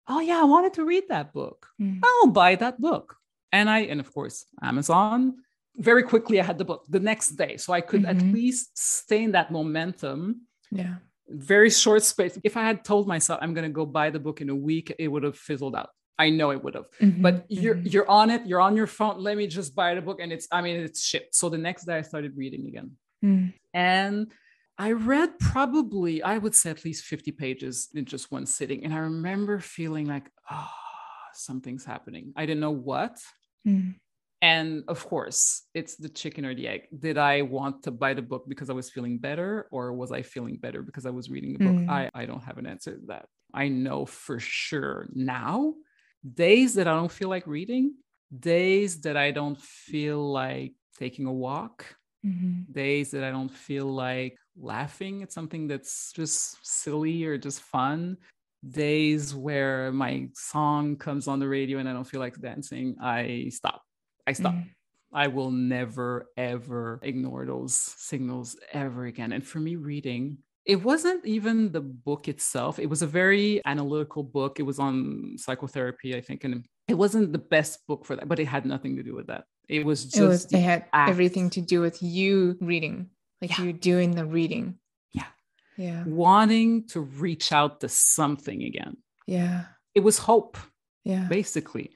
oh 0.07 0.19
yeah 0.19 0.39
i 0.39 0.43
wanted 0.43 0.73
to 0.73 0.85
read 0.85 1.03
that 1.09 1.33
book 1.33 1.67
mm. 1.81 1.99
i'll 2.03 2.27
buy 2.31 2.55
that 2.55 2.79
book 2.79 3.15
and 3.51 3.69
i 3.69 3.79
and 3.79 3.99
of 3.99 4.13
course 4.13 4.45
amazon 4.61 5.35
very 5.77 6.03
quickly 6.03 6.39
i 6.39 6.43
had 6.43 6.57
the 6.57 6.65
book 6.65 6.85
the 6.89 6.99
next 6.99 7.31
day 7.31 7.57
so 7.57 7.73
i 7.73 7.81
could 7.81 8.03
mm-hmm. 8.03 8.27
at 8.27 8.33
least 8.33 8.77
stay 8.77 9.23
in 9.23 9.31
that 9.31 9.51
momentum 9.51 10.41
yeah 10.71 10.95
very 11.29 11.69
short 11.69 12.03
space 12.03 12.37
if 12.43 12.57
i 12.57 12.63
had 12.63 12.83
told 12.83 13.07
myself 13.07 13.39
i'm 13.41 13.53
going 13.53 13.63
to 13.67 13.73
go 13.73 13.85
buy 13.85 14.09
the 14.09 14.19
book 14.19 14.41
in 14.41 14.49
a 14.49 14.55
week 14.55 14.93
it 14.99 15.07
would 15.07 15.23
have 15.23 15.37
fizzled 15.37 15.75
out 15.75 15.89
i 16.19 16.29
know 16.29 16.51
it 16.51 16.63
would 16.63 16.75
have 16.75 16.85
mm-hmm. 17.01 17.21
but 17.21 17.45
you're 17.47 17.75
mm-hmm. 17.75 17.87
you're 17.87 18.09
on 18.09 18.29
it 18.29 18.45
you're 18.45 18.61
on 18.61 18.75
your 18.75 18.87
phone 18.87 19.17
let 19.19 19.37
me 19.37 19.47
just 19.47 19.73
buy 19.73 19.95
the 19.95 20.01
book 20.01 20.19
and 20.19 20.31
it's 20.31 20.47
i 20.51 20.61
mean 20.61 20.75
it's 20.75 21.03
shipped 21.03 21.33
so 21.33 21.49
the 21.49 21.57
next 21.57 21.85
day 21.85 21.95
i 21.95 22.01
started 22.01 22.35
reading 22.35 22.67
again 22.67 22.91
mm. 23.23 23.53
and 23.73 24.31
I 24.77 24.93
read 24.93 25.38
probably, 25.39 26.23
I 26.23 26.38
would 26.38 26.55
say 26.55 26.71
at 26.71 26.83
least 26.83 27.05
50 27.05 27.31
pages 27.31 27.89
in 27.93 28.05
just 28.05 28.31
one 28.31 28.45
sitting. 28.45 28.83
And 28.83 28.93
I 28.93 28.99
remember 28.99 29.59
feeling 29.59 30.07
like, 30.07 30.29
oh, 30.49 30.67
something's 31.33 31.86
happening. 31.86 32.33
I 32.36 32.45
didn't 32.45 32.62
know 32.62 32.71
what. 32.71 33.19
Mm. 33.67 33.95
And 34.41 34.83
of 34.89 35.05
course, 35.07 35.63
it's 35.73 35.95
the 35.95 36.09
chicken 36.09 36.45
or 36.45 36.53
the 36.53 36.67
egg. 36.67 36.88
Did 36.97 37.17
I 37.17 37.43
want 37.43 37.83
to 37.83 37.91
buy 37.91 38.13
the 38.13 38.21
book 38.21 38.43
because 38.47 38.69
I 38.69 38.73
was 38.73 38.89
feeling 38.89 39.17
better, 39.17 39.67
or 39.71 39.93
was 39.93 40.12
I 40.12 40.21
feeling 40.21 40.57
better 40.57 40.81
because 40.81 41.05
I 41.05 41.12
was 41.12 41.29
reading 41.29 41.53
the 41.53 41.59
book? 41.59 41.75
Mm. 41.75 41.89
I, 41.89 42.09
I 42.13 42.25
don't 42.25 42.43
have 42.43 42.57
an 42.57 42.65
answer 42.65 42.95
to 42.97 43.05
that. 43.07 43.25
I 43.53 43.69
know 43.69 44.05
for 44.05 44.39
sure 44.39 45.07
now, 45.13 45.75
days 46.33 46.73
that 46.73 46.89
I 46.89 46.93
don't 46.93 47.12
feel 47.12 47.29
like 47.29 47.47
reading, 47.47 47.93
days 48.38 49.01
that 49.01 49.15
I 49.15 49.31
don't 49.31 49.62
feel 49.62 50.29
like 50.29 50.73
taking 50.99 51.25
a 51.25 51.31
walk, 51.31 51.86
mm-hmm. 52.25 52.71
days 52.71 53.12
that 53.12 53.23
I 53.23 53.31
don't 53.31 53.51
feel 53.51 53.86
like 53.86 54.38
laughing 54.55 55.23
at 55.23 55.31
something 55.31 55.67
that's 55.67 56.12
just 56.13 56.57
silly 56.65 57.25
or 57.25 57.38
just 57.38 57.62
fun. 57.62 58.17
Days 58.67 59.36
where 59.36 59.91
my 59.91 60.29
song 60.33 60.95
comes 60.95 61.27
on 61.27 61.39
the 61.39 61.47
radio 61.47 61.79
and 61.79 61.89
I 61.89 61.93
don't 61.93 62.07
feel 62.07 62.21
like 62.21 62.39
dancing, 62.39 62.95
I 63.01 63.49
stop. 63.51 63.81
I 64.25 64.31
stop. 64.31 64.53
Mm-hmm. 64.53 64.69
I 65.15 65.27
will 65.27 65.51
never, 65.51 66.29
ever 66.38 66.99
ignore 67.03 67.45
those 67.45 67.75
signals 67.75 68.57
ever 68.71 69.05
again. 69.05 69.31
And 69.31 69.45
for 69.45 69.59
me, 69.59 69.75
reading, 69.75 70.39
it 70.65 70.77
wasn't 70.77 71.25
even 71.25 71.71
the 71.71 71.81
book 71.81 72.27
itself. 72.27 72.79
It 72.79 72.89
was 72.89 73.01
a 73.01 73.07
very 73.07 73.62
analytical 73.65 74.23
book. 74.23 74.59
It 74.59 74.63
was 74.63 74.79
on 74.79 75.36
psychotherapy, 75.38 76.15
I 76.15 76.21
think. 76.21 76.45
And 76.45 76.65
it 76.87 76.95
wasn't 76.95 77.31
the 77.31 77.37
best 77.37 77.85
book 77.87 78.05
for 78.05 78.15
that, 78.15 78.27
but 78.27 78.39
it 78.39 78.45
had 78.45 78.65
nothing 78.65 78.97
to 78.97 79.03
do 79.03 79.15
with 79.15 79.27
that. 79.27 79.45
It 79.69 79.85
was 79.85 80.05
just, 80.05 80.17
it, 80.17 80.27
was, 80.27 80.45
it 80.53 80.59
had 80.59 80.85
act. 80.91 81.09
everything 81.09 81.49
to 81.51 81.61
do 81.61 81.81
with 81.81 82.03
you 82.03 82.57
reading 82.59 83.09
like 83.43 83.57
yeah. 83.57 83.65
you 83.65 83.73
doing 83.73 84.11
the 84.11 84.25
reading. 84.25 84.77
Yeah. 85.11 85.27
Yeah. 85.77 86.03
Wanting 86.05 86.87
to 86.87 87.01
reach 87.01 87.51
out 87.51 87.81
to 87.81 87.89
something 87.89 88.63
again. 88.63 88.97
Yeah. 89.27 89.65
It 89.93 89.99
was 89.99 90.17
hope 90.17 90.57
yeah. 91.03 91.27
basically. 91.27 91.91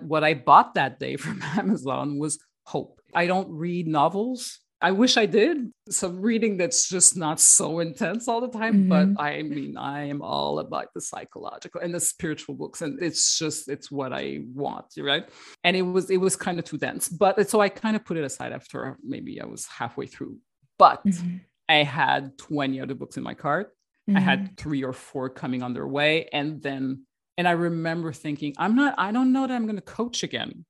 What 0.00 0.24
i 0.24 0.32
bought 0.32 0.74
that 0.74 0.98
day 0.98 1.16
from 1.24 1.42
amazon 1.42 2.18
was 2.18 2.38
hope. 2.64 3.00
I 3.14 3.26
don't 3.26 3.50
read 3.50 3.86
novels 3.86 4.60
I 4.80 4.92
wish 4.92 5.16
I 5.16 5.26
did 5.26 5.72
some 5.90 6.20
reading 6.20 6.56
that's 6.56 6.88
just 6.88 7.16
not 7.16 7.40
so 7.40 7.80
intense 7.80 8.28
all 8.28 8.40
the 8.40 8.56
time, 8.56 8.86
mm-hmm. 8.86 9.14
but 9.14 9.20
I 9.20 9.42
mean, 9.42 9.76
I 9.76 10.04
am 10.04 10.22
all 10.22 10.60
about 10.60 10.94
the 10.94 11.00
psychological 11.00 11.80
and 11.80 11.92
the 11.92 12.00
spiritual 12.00 12.54
books, 12.54 12.80
and 12.82 13.02
it's 13.02 13.38
just 13.38 13.68
it's 13.68 13.90
what 13.90 14.12
I 14.12 14.40
want, 14.54 14.86
right? 14.98 15.28
And 15.64 15.76
it 15.76 15.82
was 15.82 16.10
it 16.10 16.18
was 16.18 16.36
kind 16.36 16.58
of 16.58 16.64
too 16.64 16.78
dense, 16.78 17.08
but 17.08 17.50
so 17.50 17.60
I 17.60 17.68
kind 17.68 17.96
of 17.96 18.04
put 18.04 18.16
it 18.16 18.24
aside 18.24 18.52
after 18.52 18.96
maybe 19.02 19.40
I 19.40 19.46
was 19.46 19.66
halfway 19.66 20.06
through 20.06 20.38
but 20.78 21.04
mm-hmm. 21.04 21.36
I 21.68 21.82
had 21.82 22.38
20 22.38 22.80
other 22.80 22.94
books 22.94 23.16
in 23.16 23.22
my 23.22 23.34
cart. 23.34 23.74
Mm-hmm. 24.08 24.16
I 24.16 24.20
had 24.20 24.44
mm-hmm. 24.44 24.54
three 24.54 24.84
or 24.84 24.92
four 24.92 25.28
coming 25.28 25.62
on 25.62 25.74
their 25.74 25.86
way. 25.86 26.28
And 26.32 26.62
then, 26.62 27.04
and 27.36 27.46
I 27.46 27.52
remember 27.52 28.12
thinking, 28.12 28.54
I'm 28.56 28.74
not, 28.74 28.94
I 28.96 29.12
don't 29.12 29.32
know 29.32 29.46
that 29.46 29.52
I'm 29.52 29.66
going 29.66 29.76
to 29.76 29.82
coach 29.82 30.22
again, 30.22 30.64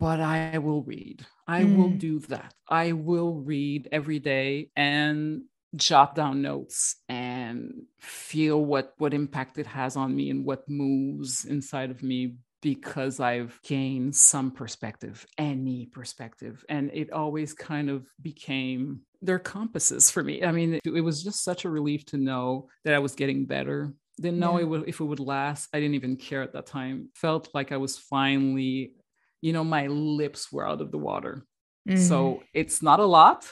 but 0.00 0.18
I 0.18 0.58
will 0.58 0.82
read. 0.82 1.24
I 1.46 1.62
mm. 1.62 1.76
will 1.76 1.90
do 1.90 2.18
that. 2.20 2.54
I 2.68 2.92
will 2.92 3.34
read 3.34 3.88
every 3.92 4.18
day 4.18 4.70
and 4.74 5.42
jot 5.76 6.16
down 6.16 6.42
notes 6.42 6.96
and 7.08 7.82
feel 8.00 8.64
what 8.64 8.94
what 8.98 9.14
impact 9.14 9.58
it 9.58 9.68
has 9.68 9.96
on 9.96 10.16
me 10.16 10.30
and 10.30 10.44
what 10.44 10.68
moves 10.68 11.44
inside 11.44 11.90
of 11.90 12.02
me 12.02 12.34
because 12.62 13.20
I've 13.20 13.58
gained 13.62 14.14
some 14.14 14.50
perspective, 14.50 15.26
any 15.38 15.86
perspective. 15.86 16.64
And 16.68 16.90
it 16.92 17.12
always 17.12 17.54
kind 17.54 17.88
of 17.88 18.06
became 18.20 19.00
their 19.22 19.38
compasses 19.38 20.10
for 20.10 20.22
me. 20.22 20.44
I 20.44 20.52
mean, 20.52 20.74
it, 20.74 20.82
it 20.84 21.00
was 21.00 21.22
just 21.22 21.44
such 21.44 21.64
a 21.64 21.70
relief 21.70 22.04
to 22.06 22.16
know 22.18 22.68
that 22.84 22.94
I 22.94 22.98
was 22.98 23.14
getting 23.14 23.46
better. 23.46 23.94
Didn't 24.20 24.38
know 24.38 24.58
yeah. 24.58 24.64
it 24.64 24.68
would, 24.68 24.88
if 24.88 25.00
it 25.00 25.04
would 25.04 25.20
last. 25.20 25.68
I 25.72 25.80
didn't 25.80 25.94
even 25.94 26.16
care 26.16 26.42
at 26.42 26.52
that 26.52 26.66
time. 26.66 27.08
Felt 27.14 27.48
like 27.54 27.72
I 27.72 27.78
was 27.78 27.96
finally, 27.96 28.92
you 29.40 29.52
know, 29.52 29.64
my 29.64 29.86
lips 29.86 30.52
were 30.52 30.66
out 30.66 30.80
of 30.80 30.90
the 30.90 30.98
water. 30.98 31.44
Mm. 31.88 31.98
So 31.98 32.42
it's 32.52 32.82
not 32.82 33.00
a 33.00 33.06
lot, 33.06 33.50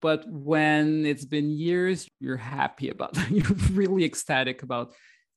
but 0.00 0.28
when 0.28 1.06
it's 1.06 1.24
been 1.24 1.50
years, 1.50 2.08
you're 2.20 2.36
happy 2.36 2.90
about 2.90 3.14
that. 3.14 3.30
You're 3.30 3.56
really 3.72 4.04
ecstatic 4.04 4.62
about, 4.62 4.94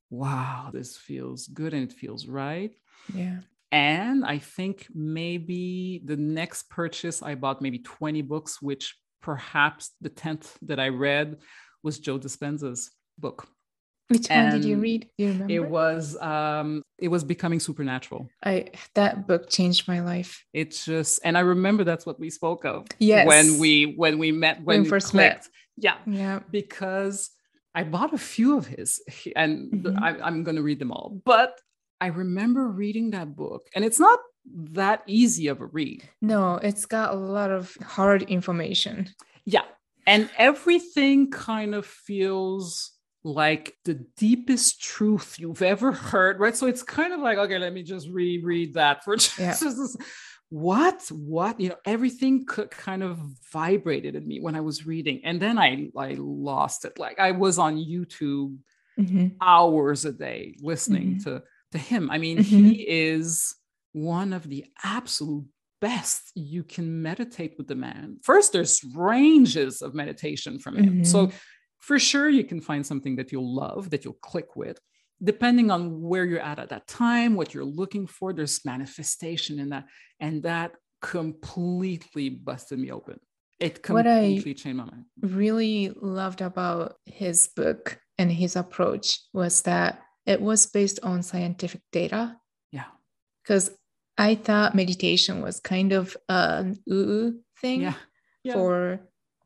wow, 0.10 0.70
this 0.74 0.98
feels 0.98 1.48
good 1.48 1.74
and 1.74 1.90
it 1.90 1.96
feels 1.96 2.28
right. 2.28 2.72
Yeah. 3.14 3.40
And 3.72 4.26
I 4.26 4.38
think 4.38 4.88
maybe 4.94 6.02
the 6.04 6.18
next 6.18 6.70
purchase, 6.70 7.24
I 7.24 7.36
bought 7.36 7.62
maybe 7.62 7.80
20 7.80 8.22
books, 8.24 8.62
which 8.62 8.98
perhaps 9.22 9.92
the 10.02 10.10
10th 10.10 10.50
that 10.64 10.80
I 10.80 10.90
read 10.90 11.38
was 11.82 12.00
Joe 12.00 12.20
Dispenza's 12.20 12.92
book. 13.18 13.48
Which 14.12 14.30
and 14.30 14.52
one 14.52 14.62
did 14.62 14.68
you 14.68 14.78
read? 14.78 15.10
Do 15.18 15.26
you 15.26 15.32
remember? 15.32 15.54
It 15.54 15.70
was 15.70 16.18
um 16.22 16.84
it 16.98 17.08
was 17.08 17.24
becoming 17.24 17.60
supernatural. 17.60 18.30
I 18.44 18.70
that 18.96 19.28
book 19.28 19.50
changed 19.50 19.88
my 19.88 20.02
life. 20.02 20.46
It's 20.54 20.86
just 20.86 21.20
and 21.24 21.38
I 21.38 21.42
remember 21.42 21.84
that's 21.84 22.06
what 22.06 22.20
we 22.20 22.30
spoke 22.30 22.66
of. 22.66 22.88
Yes. 23.00 23.28
When 23.28 23.60
we 23.60 23.94
when 23.98 24.20
we 24.20 24.32
met 24.32 24.58
when, 24.58 24.66
when 24.66 24.84
we 24.84 24.90
first 24.90 25.08
clicked. 25.08 25.36
met. 25.36 25.50
Yeah. 25.78 25.96
Yeah. 26.06 26.40
Because 26.52 27.32
I 27.74 27.84
bought 27.84 28.14
a 28.14 28.18
few 28.18 28.58
of 28.58 28.68
his 28.68 29.02
and 29.36 29.72
mm-hmm. 29.72 30.04
I, 30.04 30.20
I'm 30.22 30.44
going 30.44 30.58
to 30.58 30.64
read 30.64 30.80
them 30.80 30.92
all. 30.92 31.22
But 31.26 31.60
I 32.02 32.08
remember 32.08 32.68
reading 32.68 33.12
that 33.12 33.36
book, 33.36 33.68
and 33.76 33.86
it's 33.86 34.00
not 34.00 34.20
that 34.46 35.04
easy 35.06 35.48
of 35.48 35.62
a 35.62 35.68
read. 35.68 36.10
No, 36.20 36.56
it's 36.56 36.88
got 36.88 37.14
a 37.14 37.18
lot 37.18 37.52
of 37.52 37.78
hard 37.86 38.24
information. 38.24 39.10
Yeah. 39.46 39.64
And 40.08 40.30
everything 40.38 41.30
kind 41.30 41.76
of 41.76 41.86
feels 41.86 42.91
like 43.24 43.76
the 43.86 44.06
deepest 44.18 44.82
truth 44.82 45.36
you've 45.40 45.62
ever 45.62 45.92
heard, 45.92 46.40
right? 46.40 46.56
So 46.56 46.68
it's 46.68 46.84
kind 46.84 47.14
of 47.14 47.20
like, 47.20 47.38
okay, 47.38 47.60
let 47.60 47.74
me 47.74 47.84
just 47.84 48.10
reread 48.10 48.74
that 48.76 49.04
for 49.04 49.16
just, 49.18 49.40
yeah. 49.40 50.06
what, 50.50 51.04
what, 51.12 51.60
you 51.60 51.70
know, 51.70 51.76
everything 51.86 52.46
could 52.46 52.72
kind 52.72 53.04
of 53.04 53.20
vibrated 53.52 54.16
in 54.16 54.28
me 54.28 54.40
when 54.40 54.56
I 54.56 54.62
was 54.62 54.86
reading. 54.88 55.22
And 55.24 55.40
then 55.40 55.60
I, 55.60 55.90
I 55.96 56.16
lost 56.18 56.86
it. 56.86 56.98
Like 56.98 57.20
I 57.20 57.32
was 57.32 57.60
on 57.60 57.78
YouTube 57.78 58.58
mm-hmm. 59.00 59.28
hours 59.40 60.06
a 60.06 60.12
day 60.12 60.56
listening 60.62 61.16
mm-hmm. 61.16 61.30
to 61.30 61.44
to 61.72 61.78
him. 61.78 62.12
I 62.12 62.18
mean, 62.18 62.38
mm-hmm. 62.38 62.44
he 62.66 62.86
is 62.88 63.56
one 63.94 64.34
of 64.34 64.48
the 64.48 64.66
absolute 64.84 65.46
best 65.80 66.32
you 66.36 66.64
can 66.64 67.02
meditate 67.02 67.56
with 67.58 67.68
the 67.68 67.76
man. 67.76 68.18
First, 68.24 68.54
there's 68.54 68.84
ranges 68.96 69.82
of 69.82 69.96
meditation 69.96 70.60
from 70.60 70.78
him. 70.78 70.86
Mm-hmm. 70.86 71.04
So, 71.04 71.32
for 71.82 72.00
sure, 72.00 72.30
you 72.30 72.44
can 72.44 72.62
find 72.62 72.86
something 72.86 73.16
that 73.18 73.32
you'll 73.32 73.54
love, 73.54 73.90
that 73.90 74.06
you'll 74.06 74.14
click 74.14 74.56
with. 74.56 74.80
Depending 75.24 75.70
on 75.70 76.02
where 76.02 76.26
you're 76.26 76.40
at 76.40 76.60
at 76.60 76.70
that 76.70 76.88
time, 76.88 77.36
what 77.36 77.54
you're 77.54 77.66
looking 77.66 78.08
for, 78.08 78.34
there's 78.34 78.64
manifestation 78.66 79.60
in 79.60 79.70
that. 79.70 79.86
And 80.20 80.44
that 80.44 80.72
completely 81.02 82.30
busted 82.30 82.80
me 82.80 82.92
open. 82.92 83.20
It 83.60 83.84
completely 83.84 84.54
changed 84.54 84.78
my 84.78 84.86
mind. 84.86 85.06
Really 85.22 85.92
loved 86.00 86.42
about 86.42 86.96
his 87.06 87.50
book 87.56 88.00
and 88.18 88.32
his 88.32 88.56
approach 88.56 89.20
was 89.34 89.64
that 89.64 90.02
it 90.26 90.42
was 90.42 90.66
based 90.68 91.00
on 91.04 91.24
scientific 91.24 91.82
data. 91.92 92.38
Yeah. 92.72 92.86
Because 93.44 93.72
I 94.18 94.36
thought 94.36 94.76
meditation 94.76 95.42
was 95.42 95.60
kind 95.60 95.94
of 95.94 96.16
an 96.30 96.80
ooh 96.92 97.40
thing 97.60 97.82
yeah. 97.82 97.94
Yeah. 98.44 98.54
for 98.54 99.00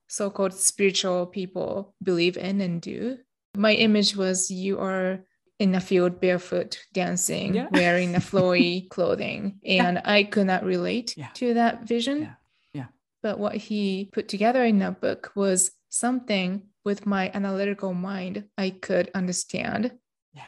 so 0.07 0.29
called 0.29 0.53
spiritual 0.53 1.25
people 1.25 1.93
believe 2.01 2.37
in 2.37 2.61
and 2.61 2.81
do. 2.81 3.17
My 3.55 3.73
image 3.73 4.15
was 4.15 4.51
you 4.51 4.79
are 4.79 5.23
in 5.59 5.73
a 5.73 5.79
field 5.79 6.19
barefoot 6.19 6.79
dancing, 6.93 7.55
yeah. 7.55 7.67
wearing 7.71 8.15
a 8.15 8.19
flowy 8.29 8.89
clothing. 8.89 9.59
And 9.65 10.01
I 10.03 10.23
could 10.23 10.47
not 10.47 10.65
relate 10.65 11.15
to 11.35 11.53
that 11.53 11.87
vision. 11.87 12.21
Yeah. 12.21 12.33
yeah. 12.73 12.85
But 13.23 13.39
what 13.39 13.55
he 13.55 14.09
put 14.11 14.27
together 14.27 14.63
in 14.63 14.79
that 14.79 14.99
book 14.99 15.31
was 15.35 15.71
something 15.95 16.63
with 16.83 17.05
my 17.05 17.31
analytical 17.33 17.93
mind 17.93 18.45
I 18.57 18.69
could 18.69 19.09
understand 19.15 19.91
yeah. 20.33 20.43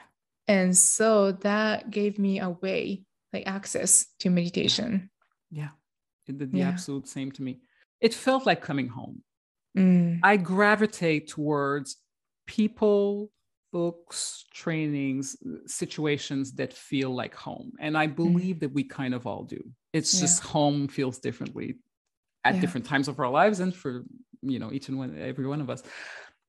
and 0.47 0.77
so 0.77 1.31
that 1.31 1.89
gave 1.89 2.19
me 2.19 2.39
a 2.39 2.49
way 2.49 3.03
like 3.33 3.47
access 3.47 4.05
to 4.19 4.29
meditation 4.29 5.09
yeah 5.49 5.69
it 6.27 6.37
did 6.37 6.51
the 6.51 6.59
yeah. 6.59 6.67
absolute 6.67 7.07
same 7.07 7.31
to 7.31 7.41
me 7.41 7.59
it 7.99 8.13
felt 8.13 8.45
like 8.45 8.61
coming 8.61 8.89
home 8.89 9.23
mm. 9.77 10.19
i 10.23 10.37
gravitate 10.37 11.27
towards 11.27 11.97
people 12.45 13.29
books 13.71 14.45
trainings 14.53 15.35
situations 15.65 16.53
that 16.53 16.73
feel 16.73 17.13
like 17.13 17.35
home 17.35 17.71
and 17.79 17.97
i 17.97 18.07
mm. 18.07 18.15
believe 18.15 18.57
mm. 18.57 18.59
that 18.61 18.73
we 18.73 18.83
kind 18.83 19.13
of 19.13 19.27
all 19.27 19.43
do 19.43 19.61
it's 19.93 20.13
yeah. 20.13 20.21
just 20.21 20.43
home 20.43 20.87
feels 20.87 21.19
differently 21.19 21.75
at 22.43 22.55
yeah. 22.55 22.61
different 22.61 22.85
times 22.85 23.07
of 23.07 23.19
our 23.19 23.29
lives 23.29 23.59
and 23.59 23.75
for 23.75 24.03
you 24.41 24.59
know 24.59 24.71
each 24.71 24.87
and 24.87 24.97
one 24.97 25.17
every 25.19 25.45
one 25.45 25.61
of 25.61 25.69
us 25.69 25.83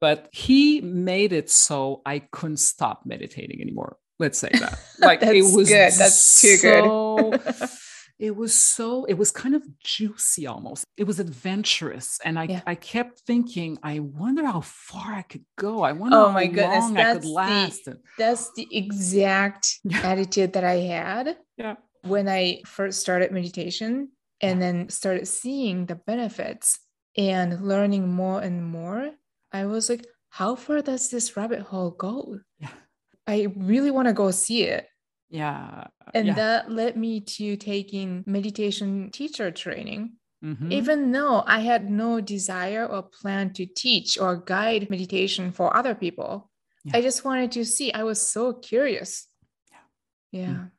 but 0.00 0.28
he 0.32 0.80
made 0.80 1.32
it 1.32 1.50
so 1.50 2.02
I 2.06 2.20
couldn't 2.20 2.58
stop 2.58 3.02
meditating 3.04 3.60
anymore. 3.60 3.96
Let's 4.18 4.38
say 4.38 4.50
that. 4.52 4.78
Like 5.00 5.22
it 5.22 5.42
was 5.42 5.68
good. 5.68 5.92
That's 5.92 6.40
too 6.40 6.56
so, 6.56 7.30
good. 7.30 7.40
it 8.18 8.34
was 8.34 8.54
so 8.54 9.04
it 9.04 9.14
was 9.14 9.30
kind 9.30 9.54
of 9.54 9.62
juicy 9.80 10.46
almost. 10.46 10.84
It 10.96 11.04
was 11.04 11.20
adventurous. 11.20 12.18
And 12.24 12.38
I 12.38 12.44
yeah. 12.44 12.60
I 12.66 12.74
kept 12.74 13.20
thinking, 13.20 13.78
I 13.82 14.00
wonder 14.00 14.44
how 14.44 14.60
far 14.60 15.14
I 15.14 15.22
could 15.22 15.44
go. 15.56 15.82
I 15.82 15.92
wonder 15.92 16.16
oh 16.16 16.32
my 16.32 16.46
how 16.46 16.52
goodness, 16.52 16.84
long 16.84 16.98
I 16.98 17.12
could 17.14 17.24
last. 17.24 17.84
The, 17.84 18.00
that's 18.18 18.52
the 18.54 18.68
exact 18.70 19.78
attitude 20.02 20.52
that 20.54 20.64
I 20.64 20.76
had 20.76 21.36
yeah. 21.56 21.76
when 22.02 22.28
I 22.28 22.62
first 22.66 23.00
started 23.00 23.32
meditation 23.32 24.10
and 24.40 24.60
then 24.60 24.88
started 24.88 25.26
seeing 25.26 25.86
the 25.86 25.96
benefits 25.96 26.80
and 27.16 27.60
learning 27.60 28.08
more 28.08 28.40
and 28.40 28.64
more 28.64 29.12
I 29.52 29.66
was 29.66 29.88
like, 29.88 30.06
how 30.30 30.54
far 30.54 30.82
does 30.82 31.10
this 31.10 31.36
rabbit 31.36 31.60
hole 31.60 31.90
go? 31.90 32.38
Yeah. 32.58 32.68
I 33.26 33.48
really 33.56 33.90
want 33.90 34.08
to 34.08 34.14
go 34.14 34.30
see 34.30 34.64
it. 34.64 34.86
Yeah. 35.30 35.84
And 36.14 36.28
yeah. 36.28 36.34
that 36.34 36.70
led 36.70 36.96
me 36.96 37.20
to 37.20 37.56
taking 37.56 38.24
meditation 38.26 39.10
teacher 39.10 39.50
training. 39.50 40.12
Mm-hmm. 40.44 40.70
Even 40.70 41.10
though 41.10 41.42
I 41.46 41.60
had 41.60 41.90
no 41.90 42.20
desire 42.20 42.86
or 42.86 43.02
plan 43.02 43.52
to 43.54 43.66
teach 43.66 44.18
or 44.18 44.36
guide 44.36 44.88
meditation 44.88 45.50
for 45.50 45.76
other 45.76 45.94
people, 45.94 46.48
yeah. 46.84 46.96
I 46.96 47.02
just 47.02 47.24
wanted 47.24 47.52
to 47.52 47.64
see. 47.64 47.92
I 47.92 48.04
was 48.04 48.22
so 48.22 48.52
curious. 48.52 49.26
Yeah. 50.32 50.40
Yeah. 50.40 50.46
Mm. 50.48 50.70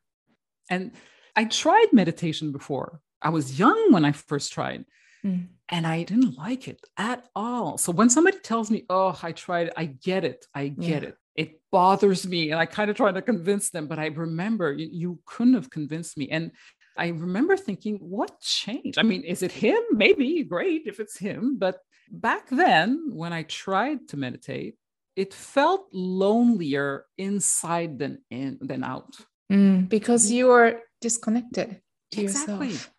And 0.70 0.92
I 1.36 1.44
tried 1.44 1.88
meditation 1.92 2.52
before. 2.52 3.00
I 3.20 3.28
was 3.28 3.58
young 3.58 3.92
when 3.92 4.04
I 4.04 4.12
first 4.12 4.52
tried. 4.52 4.86
Mm. 5.24 5.48
And 5.68 5.86
I 5.86 6.04
didn't 6.04 6.38
like 6.38 6.66
it 6.66 6.80
at 6.96 7.28
all. 7.36 7.76
So 7.78 7.92
when 7.92 8.10
somebody 8.10 8.38
tells 8.38 8.70
me, 8.70 8.86
oh, 8.88 9.16
I 9.22 9.32
tried, 9.32 9.70
I 9.76 9.84
get 9.84 10.24
it. 10.24 10.46
I 10.54 10.68
get 10.68 11.02
yeah. 11.02 11.08
it. 11.10 11.16
It 11.40 11.60
bothers 11.70 12.26
me. 12.26 12.50
And 12.50 12.60
I 12.60 12.66
kind 12.66 12.90
of 12.90 12.96
try 12.96 13.10
to 13.12 13.22
convince 13.22 13.70
them, 13.70 13.86
but 13.86 13.98
I 13.98 14.06
remember 14.06 14.72
you, 14.72 14.88
you 14.92 15.18
couldn't 15.24 15.54
have 15.54 15.70
convinced 15.70 16.16
me. 16.18 16.28
And 16.30 16.52
I 16.96 17.08
remember 17.08 17.56
thinking, 17.56 17.96
what 17.96 18.40
changed? 18.40 18.98
I 18.98 19.02
mean, 19.02 19.22
is 19.22 19.42
it 19.42 19.52
him? 19.52 19.80
Maybe 19.92 20.44
great 20.44 20.82
if 20.86 21.00
it's 21.00 21.18
him. 21.18 21.56
But 21.58 21.78
back 22.10 22.48
then, 22.50 23.10
when 23.12 23.32
I 23.32 23.44
tried 23.44 24.08
to 24.08 24.16
meditate, 24.16 24.74
it 25.16 25.32
felt 25.34 25.88
lonelier 25.92 27.06
inside 27.16 27.98
than 27.98 28.22
in 28.30 28.58
than 28.60 28.84
out. 28.84 29.16
Mm, 29.50 29.88
because 29.88 30.30
you 30.30 30.50
are 30.50 30.80
disconnected 31.00 31.80
to 32.12 32.20
exactly. 32.20 32.68
yourself. 32.68 32.94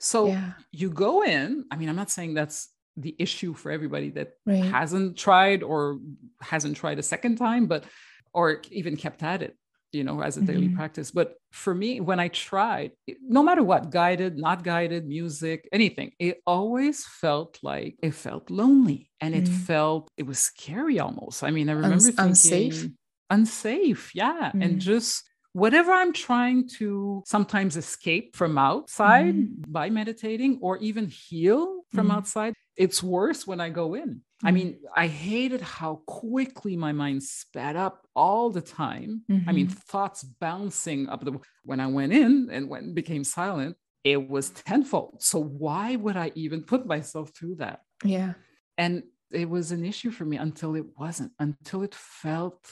So 0.00 0.26
yeah. 0.26 0.52
you 0.70 0.90
go 0.90 1.22
in. 1.22 1.64
I 1.70 1.76
mean, 1.76 1.88
I'm 1.88 1.96
not 1.96 2.10
saying 2.10 2.34
that's 2.34 2.68
the 2.96 3.14
issue 3.18 3.54
for 3.54 3.70
everybody 3.70 4.10
that 4.10 4.34
right. 4.46 4.64
hasn't 4.64 5.16
tried 5.16 5.62
or 5.62 5.98
hasn't 6.40 6.76
tried 6.76 6.98
a 6.98 7.02
second 7.02 7.36
time, 7.36 7.66
but 7.66 7.84
or 8.32 8.62
even 8.70 8.96
kept 8.96 9.22
at 9.22 9.42
it, 9.42 9.56
you 9.92 10.04
know, 10.04 10.20
as 10.20 10.36
a 10.36 10.40
mm-hmm. 10.40 10.52
daily 10.52 10.68
practice. 10.68 11.10
But 11.10 11.34
for 11.52 11.74
me, 11.74 12.00
when 12.00 12.20
I 12.20 12.28
tried, 12.28 12.92
no 13.20 13.42
matter 13.42 13.62
what, 13.62 13.90
guided, 13.90 14.36
not 14.38 14.64
guided, 14.64 15.06
music, 15.06 15.68
anything, 15.72 16.12
it 16.18 16.42
always 16.46 17.06
felt 17.06 17.58
like 17.62 17.96
it 18.02 18.12
felt 18.12 18.50
lonely 18.50 19.10
and 19.20 19.34
it 19.34 19.44
mm. 19.44 19.56
felt 19.66 20.10
it 20.16 20.24
was 20.24 20.38
scary 20.38 20.98
almost. 21.00 21.42
I 21.42 21.50
mean, 21.50 21.68
I 21.68 21.72
remember 21.72 21.98
thinking 21.98 22.24
unsafe. 22.24 22.86
Unsafe, 23.30 24.14
yeah. 24.14 24.52
Mm. 24.54 24.64
And 24.64 24.80
just 24.80 25.22
whatever 25.54 25.92
I'm 25.92 26.12
trying 26.12 26.68
to 26.78 27.22
sometimes 27.26 27.76
escape 27.76 28.36
from 28.36 28.58
outside 28.58 29.34
mm-hmm. 29.36 29.72
by 29.72 29.88
meditating 29.88 30.58
or 30.60 30.78
even 30.78 31.06
heal 31.06 31.82
from 31.92 32.08
mm-hmm. 32.08 32.16
outside, 32.16 32.54
it's 32.76 33.02
worse 33.02 33.46
when 33.46 33.60
I 33.60 33.70
go 33.70 33.94
in. 33.94 34.20
I 34.42 34.50
mean, 34.50 34.80
I 34.94 35.06
hated 35.06 35.62
how 35.62 36.02
quickly 36.06 36.76
my 36.76 36.92
mind 36.92 37.22
sped 37.22 37.76
up 37.76 38.06
all 38.14 38.50
the 38.50 38.60
time. 38.60 39.22
Mm-hmm. 39.30 39.48
I 39.48 39.52
mean, 39.52 39.66
mm-hmm. 39.68 39.78
thoughts 39.88 40.22
bouncing 40.22 41.08
up 41.08 41.24
the 41.24 41.38
when 41.64 41.80
I 41.80 41.86
went 41.86 42.12
in 42.12 42.50
and 42.52 42.68
when 42.68 42.92
became 42.92 43.24
silent, 43.24 43.76
it 44.02 44.28
was 44.28 44.50
tenfold. 44.50 45.22
So 45.22 45.42
why 45.42 45.96
would 45.96 46.16
I 46.16 46.30
even 46.34 46.62
put 46.62 46.86
myself 46.86 47.30
through 47.34 47.56
that? 47.56 47.80
Yeah. 48.04 48.34
And 48.76 49.04
it 49.30 49.48
was 49.48 49.72
an 49.72 49.84
issue 49.84 50.10
for 50.10 50.26
me 50.26 50.36
until 50.36 50.74
it 50.74 50.84
wasn't, 50.98 51.32
until 51.38 51.82
it 51.82 51.94
felt 51.94 52.70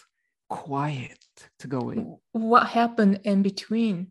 quiet 0.50 1.24
to 1.60 1.66
go 1.66 1.90
in. 1.90 2.18
What 2.32 2.66
happened 2.66 3.20
in 3.24 3.42
between? 3.42 4.08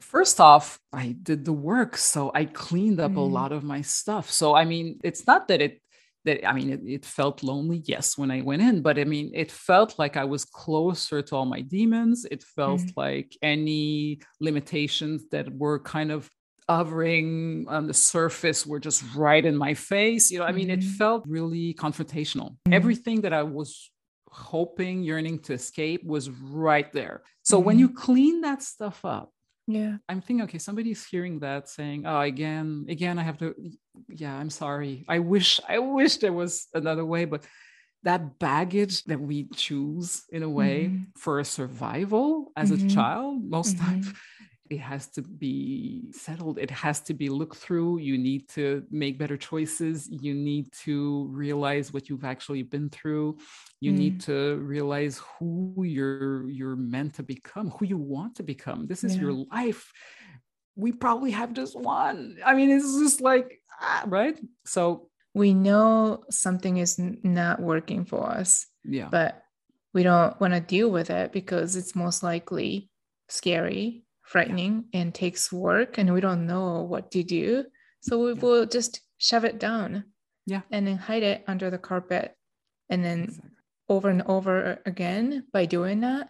First 0.00 0.40
off, 0.40 0.78
I 0.92 1.16
did 1.22 1.44
the 1.44 1.52
work. 1.52 1.96
So 1.96 2.30
I 2.34 2.44
cleaned 2.44 3.00
up 3.00 3.12
mm. 3.12 3.16
a 3.16 3.20
lot 3.20 3.52
of 3.52 3.64
my 3.64 3.82
stuff. 3.82 4.30
So, 4.30 4.54
I 4.54 4.64
mean, 4.64 5.00
it's 5.04 5.26
not 5.26 5.48
that 5.48 5.60
it 5.60 5.80
that 6.24 6.46
I 6.46 6.52
mean, 6.52 6.70
it, 6.70 6.80
it, 6.84 7.04
felt 7.04 7.42
lonely, 7.42 7.82
yes, 7.84 8.18
when 8.18 8.30
I 8.30 8.42
went 8.42 8.60
in, 8.60 8.82
but 8.82 8.98
I 8.98 9.04
mean, 9.04 9.30
it 9.34 9.50
felt 9.52 9.98
like 9.98 10.16
I 10.16 10.24
was 10.24 10.44
closer 10.44 11.22
to 11.22 11.36
all 11.36 11.46
my 11.46 11.60
demons. 11.60 12.26
It 12.30 12.42
felt 12.42 12.80
mm. 12.80 12.92
like 12.96 13.36
any 13.40 14.20
limitations 14.40 15.28
that 15.30 15.48
were 15.50 15.78
kind 15.78 16.10
of 16.10 16.28
hovering 16.68 17.64
on 17.68 17.86
the 17.86 17.94
surface 17.94 18.66
were 18.66 18.80
just 18.80 19.02
right 19.14 19.44
in 19.44 19.56
my 19.56 19.74
face. 19.74 20.30
You 20.30 20.40
know, 20.40 20.44
I 20.44 20.52
mean, 20.52 20.68
mm-hmm. 20.68 20.80
it 20.80 20.96
felt 20.98 21.24
really 21.26 21.74
confrontational. 21.74 22.50
Mm-hmm. 22.50 22.74
Everything 22.74 23.20
that 23.22 23.32
I 23.32 23.42
was 23.44 23.90
hoping, 24.30 25.02
yearning 25.02 25.38
to 25.40 25.54
escape 25.54 26.04
was 26.04 26.28
right 26.30 26.92
there. 26.92 27.22
So 27.42 27.56
mm-hmm. 27.56 27.66
when 27.66 27.78
you 27.78 27.88
clean 27.94 28.42
that 28.42 28.62
stuff 28.62 29.04
up, 29.04 29.32
yeah 29.68 29.96
i'm 30.08 30.20
thinking 30.22 30.42
okay 30.42 30.58
somebody's 30.58 31.04
hearing 31.04 31.38
that 31.40 31.68
saying 31.68 32.06
oh 32.06 32.20
again 32.20 32.86
again 32.88 33.18
i 33.18 33.22
have 33.22 33.36
to 33.36 33.54
yeah 34.08 34.34
i'm 34.34 34.48
sorry 34.48 35.04
i 35.08 35.18
wish 35.18 35.60
i 35.68 35.78
wish 35.78 36.16
there 36.16 36.32
was 36.32 36.66
another 36.72 37.04
way 37.04 37.26
but 37.26 37.44
that 38.02 38.38
baggage 38.38 39.04
that 39.04 39.20
we 39.20 39.46
choose 39.54 40.24
in 40.30 40.42
a 40.42 40.48
way 40.48 40.86
mm-hmm. 40.86 41.02
for 41.16 41.44
survival 41.44 42.50
as 42.56 42.70
mm-hmm. 42.70 42.86
a 42.86 42.90
child 42.90 43.44
most 43.44 43.76
mm-hmm. 43.76 43.86
times 43.86 44.12
it 44.70 44.78
has 44.78 45.08
to 45.08 45.22
be 45.22 46.10
settled 46.12 46.58
it 46.58 46.70
has 46.70 47.00
to 47.00 47.14
be 47.14 47.28
looked 47.28 47.56
through 47.56 47.98
you 47.98 48.18
need 48.18 48.48
to 48.48 48.82
make 48.90 49.18
better 49.18 49.36
choices 49.36 50.08
you 50.10 50.34
need 50.34 50.70
to 50.72 51.28
realize 51.30 51.92
what 51.92 52.08
you've 52.08 52.24
actually 52.24 52.62
been 52.62 52.88
through 52.90 53.36
you 53.80 53.92
mm. 53.92 53.98
need 53.98 54.20
to 54.20 54.56
realize 54.56 55.20
who 55.38 55.74
you're 55.84 56.48
you're 56.48 56.76
meant 56.76 57.14
to 57.14 57.22
become 57.22 57.70
who 57.70 57.86
you 57.86 57.96
want 57.96 58.36
to 58.36 58.42
become. 58.42 58.86
This 58.86 59.04
is 59.04 59.14
yeah. 59.14 59.22
your 59.22 59.32
life. 59.32 59.92
We 60.76 60.92
probably 60.92 61.30
have 61.32 61.52
just 61.52 61.78
one. 61.78 62.38
I 62.44 62.54
mean 62.54 62.70
it's 62.70 62.98
just 62.98 63.20
like 63.20 63.60
ah, 63.80 64.04
right? 64.06 64.38
So 64.64 65.08
we 65.34 65.54
know 65.54 66.24
something 66.30 66.78
is 66.78 66.98
not 66.98 67.60
working 67.60 68.04
for 68.04 68.26
us 68.28 68.66
yeah. 68.84 69.08
but 69.10 69.42
we 69.94 70.02
don't 70.02 70.40
want 70.40 70.54
to 70.54 70.60
deal 70.60 70.90
with 70.90 71.10
it 71.10 71.32
because 71.32 71.76
it's 71.76 71.94
most 71.94 72.22
likely 72.22 72.90
scary 73.28 74.04
frightening 74.28 74.84
yeah. 74.92 75.00
and 75.00 75.14
takes 75.14 75.50
work 75.50 75.96
and 75.96 76.12
we 76.12 76.20
don't 76.20 76.46
know 76.46 76.82
what 76.82 77.10
to 77.10 77.22
do 77.22 77.64
so 78.00 78.22
we 78.22 78.32
yeah. 78.32 78.40
will 78.40 78.66
just 78.66 79.00
shove 79.16 79.44
it 79.44 79.58
down 79.58 80.04
yeah 80.46 80.60
and 80.70 80.86
then 80.86 80.96
hide 80.96 81.22
it 81.22 81.42
under 81.48 81.70
the 81.70 81.78
carpet 81.78 82.34
and 82.90 83.02
then 83.02 83.24
exactly. 83.24 83.50
over 83.88 84.08
and 84.10 84.22
over 84.26 84.80
again 84.84 85.44
by 85.52 85.64
doing 85.64 86.00
that 86.00 86.28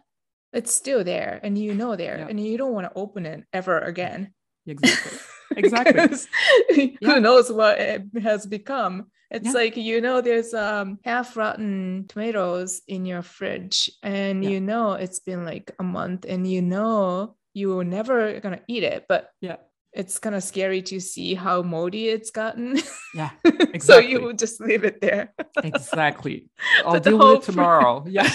it's 0.52 0.72
still 0.72 1.02
there 1.02 1.40
and 1.42 1.58
you 1.58 1.74
know 1.74 1.96
there 1.96 2.18
yeah. 2.18 2.26
and 2.28 2.38
you 2.38 2.56
don't 2.56 2.72
want 2.72 2.86
to 2.86 2.98
open 2.98 3.26
it 3.26 3.44
ever 3.52 3.80
again 3.80 4.32
exactly 4.66 5.18
exactly 5.56 6.96
who 7.02 7.20
knows 7.20 7.50
what 7.50 7.80
it 7.80 8.02
has 8.22 8.46
become 8.46 9.06
it's 9.30 9.46
yeah. 9.46 9.52
like 9.52 9.76
you 9.76 10.00
know 10.00 10.20
there's 10.20 10.54
um 10.54 10.98
half 11.04 11.36
rotten 11.36 12.06
tomatoes 12.08 12.80
in 12.86 13.04
your 13.04 13.22
fridge 13.22 13.90
and 14.02 14.44
yeah. 14.44 14.50
you 14.50 14.60
know 14.60 14.92
it's 14.92 15.18
been 15.18 15.44
like 15.44 15.72
a 15.80 15.82
month 15.82 16.24
and 16.28 16.50
you 16.50 16.62
know 16.62 17.34
you 17.54 17.74
were 17.74 17.84
never 17.84 18.40
gonna 18.40 18.60
eat 18.68 18.82
it, 18.82 19.06
but 19.08 19.30
yeah, 19.40 19.56
it's 19.92 20.18
kind 20.18 20.34
of 20.34 20.42
scary 20.42 20.82
to 20.82 21.00
see 21.00 21.34
how 21.34 21.62
moldy 21.62 22.08
it's 22.08 22.30
gotten. 22.30 22.78
Yeah, 23.14 23.30
exactly. 23.42 23.80
so 23.80 23.98
you 24.00 24.20
would 24.20 24.38
just 24.38 24.60
leave 24.60 24.84
it 24.84 25.00
there. 25.00 25.32
exactly. 25.64 26.50
I'll 26.84 27.00
deal 27.00 27.16
with 27.18 27.38
it 27.38 27.42
tomorrow. 27.50 28.02
Fridge, 28.02 28.14
yeah, 28.14 28.28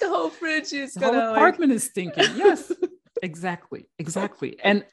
the 0.00 0.08
whole 0.08 0.28
fridge 0.28 0.72
is 0.72 0.94
the 0.94 1.06
whole 1.06 1.14
apartment 1.14 1.70
like... 1.70 1.76
is 1.76 1.84
stinking. 1.84 2.24
Yes, 2.34 2.72
exactly, 3.22 3.86
exactly. 4.00 4.58
And 4.62 4.84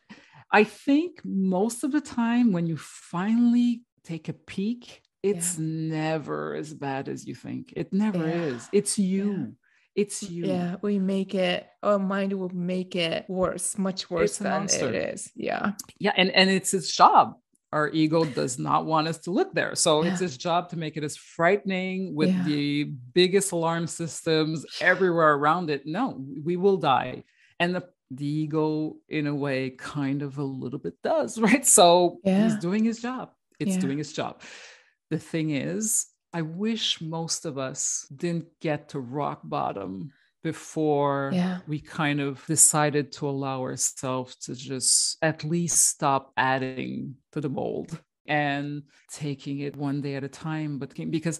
I 0.52 0.64
think 0.64 1.22
most 1.26 1.84
of 1.84 1.92
the 1.92 2.02
time 2.02 2.52
when 2.52 2.68
you 2.68 2.78
finally 2.78 3.82
take 4.04 4.30
a 4.30 4.34
peek, 4.34 5.02
it's 5.24 5.58
yeah. 5.58 5.66
never 5.66 6.54
as 6.54 6.72
bad 6.72 7.10
as 7.10 7.26
you 7.26 7.34
think. 7.34 7.74
It 7.76 7.92
never 7.92 8.28
yeah. 8.28 8.36
is. 8.36 8.70
It's 8.72 9.00
you 9.00 9.56
it's 9.96 10.24
you. 10.24 10.46
Yeah 10.46 10.76
we 10.82 11.00
make 11.00 11.36
it 11.36 11.68
our 11.84 12.00
mind 12.00 12.34
will 12.34 12.54
make 12.54 12.96
it 12.96 13.26
worse 13.28 13.78
much 13.78 14.10
worse 14.10 14.38
than 14.38 14.66
it 14.66 14.96
is. 14.96 15.32
Yeah. 15.36 15.72
Yeah 16.00 16.14
and 16.16 16.30
and 16.32 16.50
it's 16.50 16.74
its 16.74 16.96
job. 16.96 17.36
Our 17.72 17.90
ego 17.90 18.26
does 18.26 18.58
not 18.58 18.86
want 18.86 19.08
us 19.08 19.20
to 19.20 19.32
look 19.32 19.54
there. 19.54 19.76
So 19.76 20.04
yeah. 20.04 20.12
it's 20.14 20.22
its 20.22 20.38
job 20.38 20.70
to 20.70 20.78
make 20.78 20.98
it 20.98 21.04
as 21.04 21.16
frightening 21.16 22.16
with 22.16 22.30
yeah. 22.30 22.44
the 22.44 22.84
biggest 23.14 23.52
alarm 23.52 23.86
systems 23.86 24.66
everywhere 24.82 25.34
around 25.34 25.70
it. 25.70 25.86
No 25.86 26.24
we 26.44 26.58
will 26.58 26.78
die. 26.78 27.24
And 27.60 27.76
the 27.76 27.84
the 28.12 28.26
ego 28.26 28.96
in 29.08 29.28
a 29.28 29.36
way 29.36 29.70
kind 29.70 30.24
of 30.24 30.40
a 30.40 30.44
little 30.44 30.80
bit 30.80 30.96
does 31.04 31.40
right? 31.48 31.66
So 31.66 32.20
yeah. 32.24 32.44
he's 32.44 32.58
doing 32.58 32.84
his 32.84 33.00
job. 33.02 33.32
It's 33.60 33.76
doing 33.76 33.98
his 33.98 34.14
job. 34.14 34.42
The 35.10 35.20
thing 35.20 35.50
is 35.50 36.06
I 36.34 36.42
wish 36.44 37.02
most 37.02 37.46
of 37.46 37.58
us 37.58 38.08
didn't 38.16 38.48
get 38.60 38.90
to 38.90 39.00
rock 39.00 39.42
bottom 39.44 40.12
before 40.44 41.32
yeah. 41.34 41.60
we 41.68 41.80
kind 41.80 42.22
of 42.22 42.46
decided 42.46 43.12
to 43.12 43.28
allow 43.28 43.62
ourselves 43.62 44.36
to 44.36 44.56
just 44.56 45.18
at 45.22 45.44
least 45.44 45.88
stop 45.88 46.32
adding 46.38 47.16
to 47.34 47.42
the 47.42 47.50
mold 47.50 48.00
and 48.28 48.84
taking 49.12 49.60
it 49.60 49.76
one 49.76 50.02
day 50.02 50.16
at 50.16 50.24
a 50.24 50.30
time. 50.30 50.78
But 50.78 50.94
because 51.12 51.40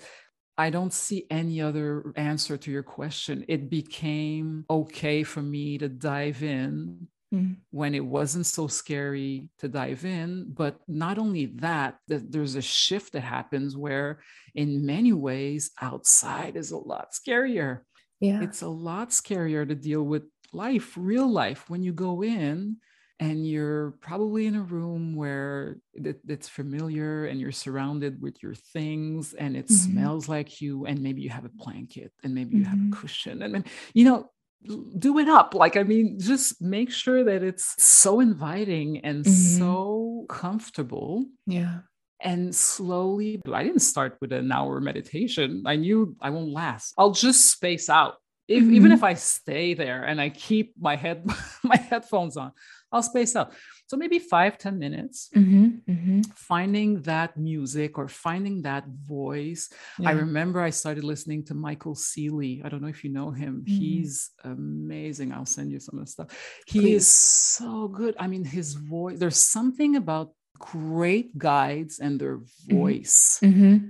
I 0.58 0.70
don't 0.70 0.92
see 0.92 1.26
any 1.30 1.62
other 1.62 2.12
answer 2.18 2.58
to 2.58 2.72
your 2.72 2.84
question, 2.84 3.46
it 3.48 3.70
became 3.70 4.66
okay 4.70 5.24
for 5.24 5.42
me 5.42 5.78
to 5.78 5.88
dive 5.88 6.44
in 6.44 7.08
mm. 7.34 7.56
when 7.72 7.96
it 7.96 8.06
wasn't 8.06 8.46
so 8.46 8.68
scary 8.68 9.50
to 9.60 9.68
dive 9.68 10.06
in. 10.06 10.52
But 10.54 10.80
not 10.88 11.18
only 11.18 11.48
that, 11.58 11.98
that 12.08 12.32
there's 12.32 12.56
a 12.56 12.62
shift 12.62 13.14
that 13.14 13.22
happens 13.22 13.76
where, 13.76 14.22
in 14.56 14.86
many 14.86 15.14
ways, 15.14 15.72
outside 15.82 16.56
is 16.56 16.72
a 16.72 16.78
lot 16.78 17.10
scarier. 17.14 17.82
Yeah. 18.20 18.42
It's 18.42 18.62
a 18.62 18.68
lot 18.68 19.10
scarier 19.10 19.68
to 19.68 19.76
deal 19.76 20.04
with 20.04 20.24
life, 20.52 20.94
real 20.98 21.30
life, 21.30 21.70
when 21.70 21.84
you 21.84 21.94
go 21.94 22.24
in 22.24 22.78
and 23.20 23.46
you're 23.46 23.92
probably 24.00 24.48
in 24.48 24.56
a 24.56 24.62
room 24.62 25.16
where 25.16 25.78
it, 25.94 26.20
it's 26.28 26.48
familiar 26.48 27.26
and 27.26 27.40
you're 27.40 27.52
surrounded 27.52 28.22
with 28.22 28.42
your 28.42 28.56
things 28.56 29.34
and 29.34 29.58
it 29.58 29.66
mm-hmm. 29.66 29.92
smells 29.92 30.30
like 30.30 30.62
you 30.62 30.86
and 30.86 31.02
maybe 31.02 31.22
you 31.22 31.30
have 31.30 31.46
a 31.46 31.50
blanket 31.50 32.12
and 32.24 32.34
maybe 32.34 32.56
you 32.56 32.64
mm-hmm. 32.64 32.70
have 32.70 32.80
a 32.80 32.84
mm-hmm. 32.84 33.02
cushion 33.02 33.42
and 33.42 33.54
then 33.54 33.66
you 33.94 34.06
know 34.06 34.30
do 34.64 35.18
it 35.20 35.30
up. 35.30 35.54
Like 35.54 35.78
i 35.78 35.84
mean 35.84 36.20
just 36.20 36.62
make 36.62 36.92
sure 36.92 37.24
that 37.24 37.44
it's 37.44 37.76
so 37.82 38.20
inviting 38.20 39.00
and 39.00 39.24
mm-hmm. 39.24 39.58
so 39.58 40.26
comfortable 40.30 41.26
yeah. 41.48 41.80
and 42.22 42.54
slowly 42.54 43.42
i 43.52 43.64
didn't 43.64 43.80
start 43.80 44.18
with 44.22 44.32
an 44.34 44.52
hour 44.52 44.80
meditation. 44.80 45.64
I 45.66 45.76
knew 45.76 46.16
i 46.22 46.30
won't 46.30 46.52
last. 46.52 46.94
I'll 46.98 47.12
just 47.12 47.52
space 47.52 47.90
out. 47.90 48.16
If, 48.48 48.64
mm-hmm. 48.64 48.76
even 48.76 48.92
if 48.92 49.04
i 49.04 49.14
stay 49.14 49.76
there 49.76 50.04
and 50.04 50.20
i 50.20 50.30
keep 50.30 50.74
my 50.80 50.96
head 50.96 51.26
my 51.64 51.78
headphones 51.78 52.36
on 52.36 52.52
i'll 52.92 53.04
space 53.04 53.36
out 53.36 53.54
so 53.90 53.98
maybe 53.98 54.20
five 54.20 54.60
ten 54.60 54.78
minutes, 54.78 55.30
mm-hmm, 55.36 55.92
mm-hmm. 55.92 56.22
finding 56.36 57.02
that 57.02 57.36
music 57.38 57.98
or 57.98 58.08
finding 58.08 58.62
that 58.62 58.86
voice. 58.88 59.68
Yeah. 59.98 60.10
I 60.10 60.12
remember 60.12 60.62
I 60.62 60.70
started 60.70 61.04
listening 61.04 61.44
to 61.46 61.56
Michael 61.56 61.96
Sealey. 61.96 62.64
I 62.64 62.70
don't 62.70 62.84
know 62.84 62.88
if 62.88 63.04
you 63.04 63.10
know 63.10 63.32
him. 63.32 63.64
Mm-hmm. 63.66 63.76
He's 63.76 64.30
amazing. 64.44 65.34
I'll 65.34 65.48
send 65.48 65.72
you 65.72 65.80
some 65.80 65.98
of 65.98 66.06
the 66.06 66.12
stuff. 66.12 66.28
He 66.68 66.82
Please. 66.82 66.96
is 66.98 67.08
so 67.10 67.88
good. 67.88 68.16
I 68.20 68.28
mean, 68.28 68.44
his 68.44 68.76
voice, 68.76 69.18
there's 69.18 69.44
something 69.44 69.96
about 69.96 70.34
great 70.60 71.36
guides 71.36 71.98
and 71.98 72.22
their 72.22 72.38
mm-hmm. 72.38 72.78
voice. 72.78 73.40
Mm-hmm. 73.42 73.88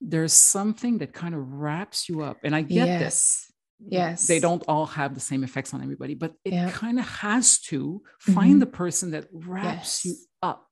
There's 0.00 0.34
something 0.34 0.98
that 0.98 1.12
kind 1.12 1.34
of 1.34 1.52
wraps 1.52 2.08
you 2.08 2.22
up. 2.22 2.36
And 2.44 2.54
I 2.54 2.62
get 2.62 2.86
yes. 2.86 3.00
this 3.00 3.51
yes 3.88 4.26
they 4.26 4.38
don't 4.38 4.62
all 4.68 4.86
have 4.86 5.14
the 5.14 5.20
same 5.20 5.44
effects 5.44 5.74
on 5.74 5.82
everybody 5.82 6.14
but 6.14 6.34
it 6.44 6.52
yeah. 6.52 6.70
kind 6.70 6.98
of 6.98 7.06
has 7.06 7.58
to 7.60 8.02
find 8.18 8.52
mm-hmm. 8.52 8.58
the 8.60 8.66
person 8.66 9.10
that 9.10 9.26
wraps 9.32 10.04
yes. 10.04 10.04
you 10.04 10.16
up 10.42 10.66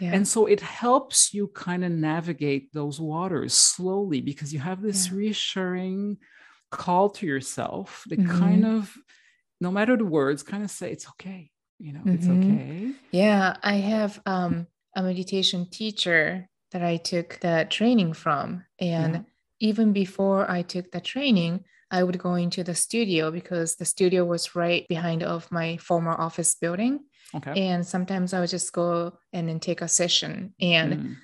yeah. 0.00 0.12
and 0.12 0.26
so 0.26 0.46
it 0.46 0.60
helps 0.60 1.32
you 1.32 1.48
kind 1.48 1.84
of 1.84 1.90
navigate 1.90 2.72
those 2.72 3.00
waters 3.00 3.54
slowly 3.54 4.20
because 4.20 4.52
you 4.52 4.60
have 4.60 4.82
this 4.82 5.08
yeah. 5.08 5.16
reassuring 5.16 6.16
call 6.70 7.10
to 7.10 7.26
yourself 7.26 8.04
that 8.08 8.18
mm-hmm. 8.18 8.38
kind 8.38 8.64
of 8.64 8.94
no 9.60 9.70
matter 9.70 9.96
the 9.96 10.04
words 10.04 10.42
kind 10.42 10.62
of 10.62 10.70
say 10.70 10.90
it's 10.90 11.08
okay 11.08 11.50
you 11.78 11.92
know 11.92 12.00
mm-hmm. 12.00 12.10
it's 12.10 12.28
okay 12.28 12.90
yeah 13.10 13.56
i 13.62 13.74
have 13.74 14.20
um 14.26 14.66
a 14.96 15.02
meditation 15.02 15.66
teacher 15.70 16.48
that 16.72 16.82
i 16.82 16.96
took 16.96 17.38
the 17.40 17.66
training 17.70 18.12
from 18.12 18.64
and 18.78 19.24
even 19.62 19.92
before 19.92 20.50
I 20.50 20.62
took 20.62 20.90
the 20.90 21.00
training, 21.00 21.64
I 21.92 22.02
would 22.02 22.18
go 22.18 22.34
into 22.34 22.64
the 22.64 22.74
studio 22.74 23.30
because 23.30 23.76
the 23.76 23.84
studio 23.84 24.24
was 24.24 24.56
right 24.56 24.88
behind 24.88 25.22
of 25.22 25.52
my 25.52 25.76
former 25.76 26.18
office 26.18 26.54
building. 26.54 27.00
Okay. 27.34 27.68
And 27.68 27.86
sometimes 27.86 28.32
I 28.32 28.40
would 28.40 28.48
just 28.48 28.72
go 28.72 29.18
and 29.32 29.46
then 29.46 29.60
take 29.60 29.82
a 29.82 29.88
session. 29.88 30.54
And 30.58 30.94
mm. 30.94 31.16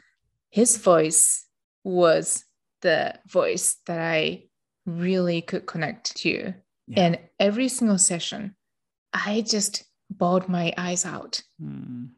his 0.51 0.77
voice 0.77 1.47
was 1.85 2.45
the 2.83 3.15
voice 3.27 3.77
that 3.87 3.99
I 3.99 4.45
really 4.85 5.41
could 5.41 5.67
connect 5.67 6.17
to. 6.19 6.53
Yeah. 6.87 7.01
And 7.01 7.19
every 7.41 7.69
single 7.69 7.99
session, 7.99 8.55
I 9.13 9.41
just 9.41 9.85
bawled 10.11 10.51
my 10.51 10.75
eyes 10.77 11.07
out. 11.07 11.43
Mm. 11.63 12.11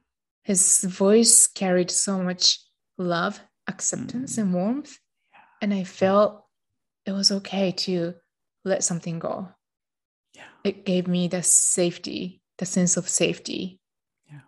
His 0.42 0.82
voice 0.82 1.46
carried 1.46 1.90
so 1.92 2.20
much 2.20 2.58
love, 2.98 3.40
acceptance, 3.68 4.36
mm. 4.36 4.42
and 4.42 4.54
warmth. 4.54 4.98
And 5.62 5.72
I 5.72 5.84
felt 5.84 6.44
it 7.06 7.12
was 7.12 7.30
okay 7.30 7.72
to 7.72 8.14
let 8.64 8.84
something 8.84 9.18
go. 9.18 9.48
Yeah. 10.34 10.42
It 10.64 10.84
gave 10.84 11.08
me 11.08 11.28
the 11.28 11.42
safety, 11.42 12.40
the 12.58 12.66
sense 12.66 12.96
of 12.96 13.08
safety. 13.08 13.80
Yeah. 14.28 14.40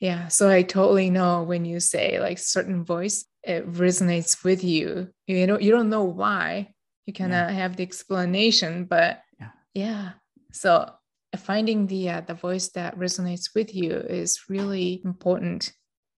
Yeah. 0.00 0.28
So 0.28 0.48
I 0.48 0.62
totally 0.62 1.10
know 1.10 1.42
when 1.42 1.64
you 1.64 1.80
say 1.80 2.20
like 2.20 2.38
certain 2.38 2.84
voice, 2.84 3.24
it 3.42 3.70
resonates 3.72 4.44
with 4.44 4.64
you. 4.64 5.08
You 5.26 5.46
know, 5.46 5.58
you 5.58 5.70
don't 5.70 5.90
know 5.90 6.04
why. 6.04 6.72
You 7.06 7.12
cannot 7.12 7.50
yeah. 7.50 7.56
have 7.56 7.76
the 7.76 7.84
explanation, 7.84 8.84
but 8.84 9.22
yeah. 9.38 9.50
yeah. 9.74 10.10
So 10.52 10.90
finding 11.36 11.86
the 11.86 12.10
uh, 12.10 12.20
the 12.22 12.34
voice 12.34 12.68
that 12.70 12.98
resonates 12.98 13.54
with 13.54 13.74
you 13.74 13.92
is 13.92 14.40
really 14.48 15.02
important. 15.04 15.72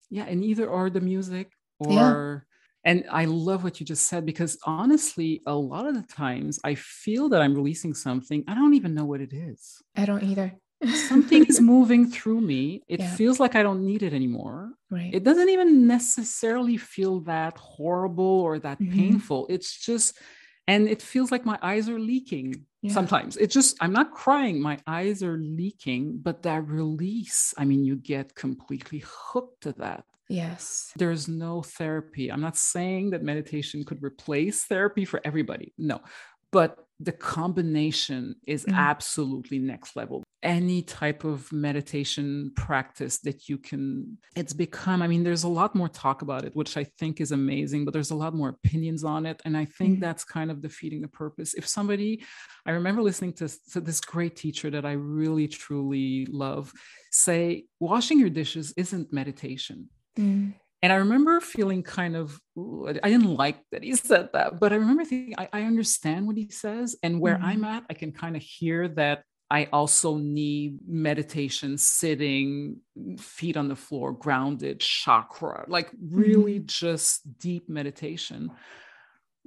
Yeah, 0.09 0.23
and 0.23 0.43
either 0.43 0.67
or 0.67 0.89
the 0.89 1.01
music 1.01 1.51
or. 1.79 2.45
And 2.83 3.05
I 3.11 3.25
love 3.25 3.63
what 3.63 3.79
you 3.79 3.85
just 3.85 4.05
said 4.05 4.25
because 4.25 4.57
honestly, 4.63 5.41
a 5.45 5.53
lot 5.53 5.87
of 5.87 5.95
the 5.95 6.03
times 6.03 6.59
I 6.63 6.75
feel 6.75 7.29
that 7.29 7.41
I'm 7.41 7.53
releasing 7.53 7.93
something. 7.93 8.43
I 8.47 8.55
don't 8.55 8.75
even 8.75 8.93
know 8.93 9.05
what 9.05 9.21
it 9.21 9.33
is. 9.33 9.81
I 9.95 10.05
don't 10.05 10.23
either. 10.23 10.53
something 11.07 11.45
is 11.45 11.59
moving 11.75 12.09
through 12.09 12.41
me. 12.41 12.83
It 12.87 12.99
yeah. 12.99 13.15
feels 13.15 13.39
like 13.39 13.55
I 13.55 13.63
don't 13.63 13.85
need 13.85 14.03
it 14.03 14.13
anymore. 14.13 14.71
Right. 14.89 15.09
It 15.13 15.23
doesn't 15.23 15.49
even 15.49 15.87
necessarily 15.87 16.77
feel 16.77 17.21
that 17.21 17.57
horrible 17.57 18.23
or 18.23 18.59
that 18.59 18.79
mm-hmm. 18.79 18.95
painful. 18.95 19.47
It's 19.49 19.77
just, 19.77 20.17
and 20.67 20.87
it 20.87 21.01
feels 21.01 21.31
like 21.31 21.45
my 21.45 21.57
eyes 21.61 21.89
are 21.89 21.99
leaking 21.99 22.65
yeah. 22.81 22.93
sometimes. 22.93 23.37
It's 23.37 23.53
just, 23.53 23.77
I'm 23.81 23.93
not 23.93 24.13
crying. 24.13 24.61
My 24.61 24.79
eyes 24.85 25.23
are 25.23 25.37
leaking, 25.37 26.19
but 26.19 26.43
that 26.43 26.67
release, 26.67 27.53
I 27.57 27.65
mean, 27.65 27.83
you 27.83 27.95
get 27.95 28.35
completely 28.35 29.03
hooked 29.05 29.63
to 29.63 29.73
that. 29.73 30.05
Yes. 30.29 30.91
There's 30.95 31.27
no 31.27 31.61
therapy. 31.61 32.31
I'm 32.31 32.41
not 32.41 32.57
saying 32.57 33.11
that 33.11 33.23
meditation 33.23 33.83
could 33.85 34.03
replace 34.03 34.65
therapy 34.65 35.05
for 35.05 35.21
everybody. 35.23 35.73
No. 35.77 36.01
But 36.51 36.77
the 36.99 37.11
combination 37.11 38.35
is 38.45 38.65
mm. 38.65 38.73
absolutely 38.75 39.59
next 39.59 39.95
level 39.95 40.23
any 40.43 40.83
type 40.83 41.23
of 41.23 41.51
meditation 41.51 42.51
practice 42.55 43.19
that 43.19 43.49
you 43.49 43.57
can 43.57 44.17
it's 44.35 44.53
become 44.53 45.01
i 45.01 45.07
mean 45.07 45.23
there's 45.23 45.43
a 45.43 45.47
lot 45.47 45.75
more 45.75 45.89
talk 45.89 46.21
about 46.21 46.45
it 46.45 46.55
which 46.55 46.77
i 46.77 46.83
think 46.83 47.19
is 47.19 47.31
amazing 47.31 47.83
but 47.83 47.93
there's 47.93 48.11
a 48.11 48.15
lot 48.15 48.35
more 48.35 48.49
opinions 48.49 49.03
on 49.03 49.25
it 49.25 49.41
and 49.45 49.57
i 49.57 49.65
think 49.65 49.97
mm. 49.97 50.01
that's 50.01 50.23
kind 50.23 50.51
of 50.51 50.61
defeating 50.61 51.01
the 51.01 51.07
purpose 51.07 51.53
if 51.55 51.67
somebody 51.67 52.23
i 52.65 52.71
remember 52.71 53.01
listening 53.01 53.33
to, 53.33 53.49
to 53.71 53.81
this 53.81 53.99
great 53.99 54.35
teacher 54.35 54.69
that 54.69 54.85
i 54.85 54.91
really 54.91 55.47
truly 55.47 56.27
love 56.29 56.71
say 57.11 57.65
washing 57.79 58.19
your 58.19 58.29
dishes 58.29 58.73
isn't 58.77 59.11
meditation 59.11 59.89
mm. 60.17 60.53
And 60.83 60.93
I 60.93 60.97
remember 60.97 61.41
feeling 61.41 61.81
kind 61.81 62.15
of, 62.15 62.39
I 62.55 63.09
didn't 63.09 63.35
like 63.35 63.57
that 63.71 63.83
he 63.83 63.95
said 63.95 64.29
that, 64.33 64.59
but 64.59 64.71
I 64.71 64.75
remember 64.75 65.05
thinking, 65.05 65.33
I, 65.37 65.49
I 65.51 65.61
understand 65.63 66.27
what 66.27 66.37
he 66.37 66.49
says. 66.51 66.95
And 67.01 67.19
where 67.19 67.35
mm-hmm. 67.35 67.45
I'm 67.45 67.63
at, 67.65 67.85
I 67.89 67.93
can 67.95 68.11
kind 68.11 68.35
of 68.35 68.43
hear 68.43 68.87
that 68.89 69.23
I 69.49 69.69
also 69.73 70.17
need 70.17 70.79
meditation, 70.87 71.77
sitting, 71.77 72.77
feet 73.17 73.57
on 73.57 73.69
the 73.69 73.75
floor, 73.75 74.11
grounded, 74.11 74.79
chakra, 74.79 75.65
like 75.67 75.89
really 75.99 76.59
mm-hmm. 76.59 76.67
just 76.67 77.39
deep 77.39 77.69
meditation. 77.69 78.51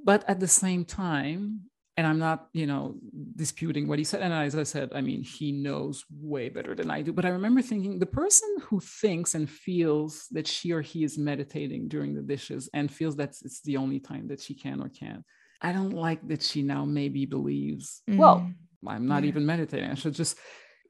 But 0.03 0.25
at 0.29 0.41
the 0.41 0.49
same 0.49 0.85
time, 0.85 1.70
and 1.97 2.07
i'm 2.07 2.19
not 2.19 2.49
you 2.53 2.67
know 2.67 2.95
disputing 3.37 3.87
what 3.89 3.99
he 3.99 4.05
said. 4.05 4.23
And 4.23 4.33
as 4.33 4.57
i 4.57 4.63
said 4.63 4.91
i 4.95 5.01
mean 5.01 5.23
he 5.23 5.53
knows 5.53 6.05
way 6.11 6.49
better 6.49 6.75
than 6.75 6.91
i 6.91 7.03
do. 7.03 7.13
But 7.13 7.25
i 7.25 7.31
remember 7.31 7.63
thinking 7.63 7.99
the 7.99 8.07
person 8.07 8.49
who 8.63 8.81
thinks 8.81 9.35
and 9.35 9.49
feels 9.49 10.27
that 10.31 10.47
she 10.47 10.73
or 10.73 10.81
he 10.81 11.05
is 11.05 11.19
meditating 11.19 11.89
during 11.89 12.15
the 12.15 12.23
dishes 12.23 12.69
and 12.73 12.91
feels 12.91 13.17
that 13.17 13.31
it's 13.43 13.61
the 13.63 13.77
only 13.77 14.01
time 14.01 14.29
that 14.29 14.41
she 14.41 14.55
can 14.55 14.81
or 14.81 14.89
can't 14.89 15.25
i 15.61 15.73
don't 15.73 15.91
like 15.91 16.27
that 16.29 16.43
she 16.43 16.63
now 16.63 16.85
maybe 16.85 17.27
believes 17.27 18.03
mm. 18.09 18.17
well 18.17 18.51
i'm 18.87 19.07
not 19.07 19.23
yeah. 19.23 19.29
even 19.29 19.45
meditating. 19.45 19.91
I 19.91 19.95
should 19.95 20.15
just 20.15 20.39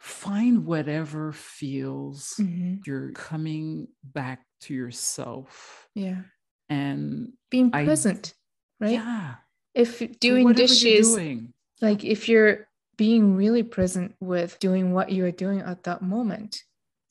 find 0.01 0.65
whatever 0.65 1.33
feels 1.33 2.35
mm-hmm. 2.41 2.77
you're 2.87 3.13
coming 3.13 3.87
back 4.03 4.41
to 4.63 4.73
yourself. 4.75 5.89
Yeah. 5.95 6.23
And 6.71 7.33
being 7.51 7.71
present 7.71 8.33
I, 8.81 8.85
right? 8.85 8.93
Yeah 8.93 9.35
if 9.75 10.19
doing 10.21 10.53
dishes 10.53 11.15
doing. 11.15 11.53
like 11.81 12.05
if 12.05 12.29
you're 12.29 12.69
being 12.97 13.37
really 13.37 13.63
present 13.63 14.15
with 14.21 14.59
doing 14.59 14.93
what 14.93 15.13
you're 15.13 15.33
doing 15.33 15.61
at 15.61 15.85
that 15.85 16.03
moment 16.03 16.63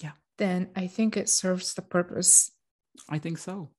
yeah. 0.02 0.12
then 0.38 0.70
i 0.76 0.88
think 0.88 1.18
it 1.18 1.30
serves 1.30 1.74
the 1.74 1.82
purpose. 1.82 2.52
I 3.08 3.18
think 3.18 3.38
so. 3.38 3.70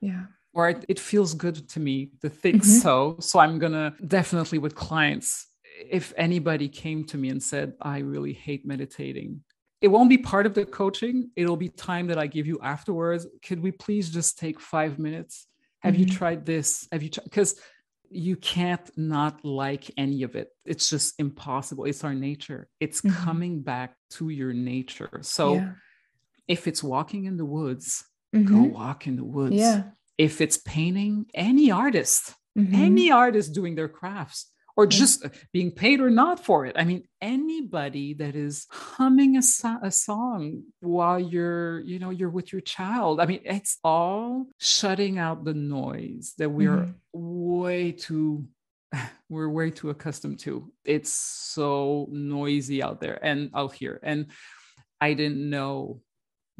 Yeah. 0.00 0.26
Or 0.54 0.70
it, 0.70 0.84
it 0.88 1.00
feels 1.00 1.34
good 1.34 1.68
to 1.70 1.80
me 1.80 2.12
to 2.22 2.28
think 2.28 2.62
mm-hmm. 2.62 2.80
so. 2.82 3.16
So 3.20 3.38
i'm 3.38 3.58
gonna 3.58 3.94
definitely 4.06 4.58
with 4.58 4.74
clients 4.74 5.46
if 5.90 6.12
anybody 6.16 6.68
came 6.68 7.04
to 7.04 7.16
me 7.16 7.30
and 7.30 7.42
said 7.42 7.74
i 7.80 7.98
really 7.98 8.32
hate 8.32 8.66
meditating 8.66 9.42
it 9.80 9.88
won't 9.88 10.10
be 10.10 10.18
part 10.18 10.46
of 10.46 10.54
the 10.54 10.66
coaching. 10.66 11.30
It'll 11.36 11.56
be 11.56 11.68
time 11.68 12.06
that 12.08 12.18
i 12.18 12.26
give 12.26 12.46
you 12.46 12.58
afterwards. 12.62 13.26
Could 13.42 13.60
we 13.60 13.72
please 13.72 14.10
just 14.10 14.38
take 14.38 14.60
five 14.60 14.98
minutes? 14.98 15.46
Have 15.80 15.94
mm-hmm. 15.94 16.02
you 16.02 16.08
tried 16.08 16.46
this? 16.46 16.86
Have 16.92 17.02
you 17.02 17.08
tried 17.08 17.24
because 17.24 17.58
you 18.10 18.36
can't 18.36 18.90
not 18.96 19.44
like 19.44 19.90
any 19.96 20.24
of 20.24 20.34
it. 20.34 20.48
It's 20.64 20.90
just 20.90 21.14
impossible. 21.18 21.84
It's 21.84 22.04
our 22.04 22.14
nature. 22.14 22.68
It's 22.80 23.00
mm-hmm. 23.00 23.24
coming 23.24 23.62
back 23.62 23.94
to 24.10 24.28
your 24.28 24.52
nature. 24.52 25.20
So 25.22 25.54
yeah. 25.54 25.72
if 26.48 26.66
it's 26.66 26.82
walking 26.82 27.24
in 27.24 27.36
the 27.36 27.44
woods, 27.44 28.04
mm-hmm. 28.34 28.52
go 28.52 28.62
walk 28.62 29.06
in 29.06 29.16
the 29.16 29.24
woods. 29.24 29.54
Yeah. 29.54 29.84
If 30.18 30.40
it's 30.40 30.58
painting, 30.58 31.26
any 31.34 31.70
artist, 31.70 32.34
mm-hmm. 32.58 32.74
any 32.74 33.10
artist 33.10 33.54
doing 33.54 33.76
their 33.76 33.88
crafts, 33.88 34.49
or 34.76 34.86
just 34.86 35.26
being 35.52 35.70
paid 35.70 36.00
or 36.00 36.10
not 36.10 36.44
for 36.44 36.66
it. 36.66 36.76
I 36.78 36.84
mean, 36.84 37.04
anybody 37.20 38.14
that 38.14 38.34
is 38.34 38.66
humming 38.70 39.36
a, 39.36 39.42
so- 39.42 39.78
a 39.82 39.90
song 39.90 40.62
while 40.80 41.18
you're, 41.18 41.80
you 41.80 41.98
know, 41.98 42.10
you're 42.10 42.30
with 42.30 42.52
your 42.52 42.62
child. 42.62 43.20
I 43.20 43.26
mean, 43.26 43.40
it's 43.44 43.78
all 43.84 44.46
shutting 44.58 45.18
out 45.18 45.44
the 45.44 45.54
noise 45.54 46.34
that 46.38 46.50
we 46.50 46.66
are 46.66 46.78
mm-hmm. 46.78 46.92
way 47.12 47.92
too 47.92 48.46
we're 49.28 49.48
way 49.48 49.70
too 49.70 49.90
accustomed 49.90 50.38
to. 50.40 50.70
It's 50.84 51.12
so 51.12 52.08
noisy 52.10 52.82
out 52.82 53.00
there 53.00 53.18
and 53.24 53.50
out 53.54 53.74
here. 53.74 54.00
And 54.02 54.26
I 55.00 55.14
didn't 55.14 55.48
know 55.48 56.02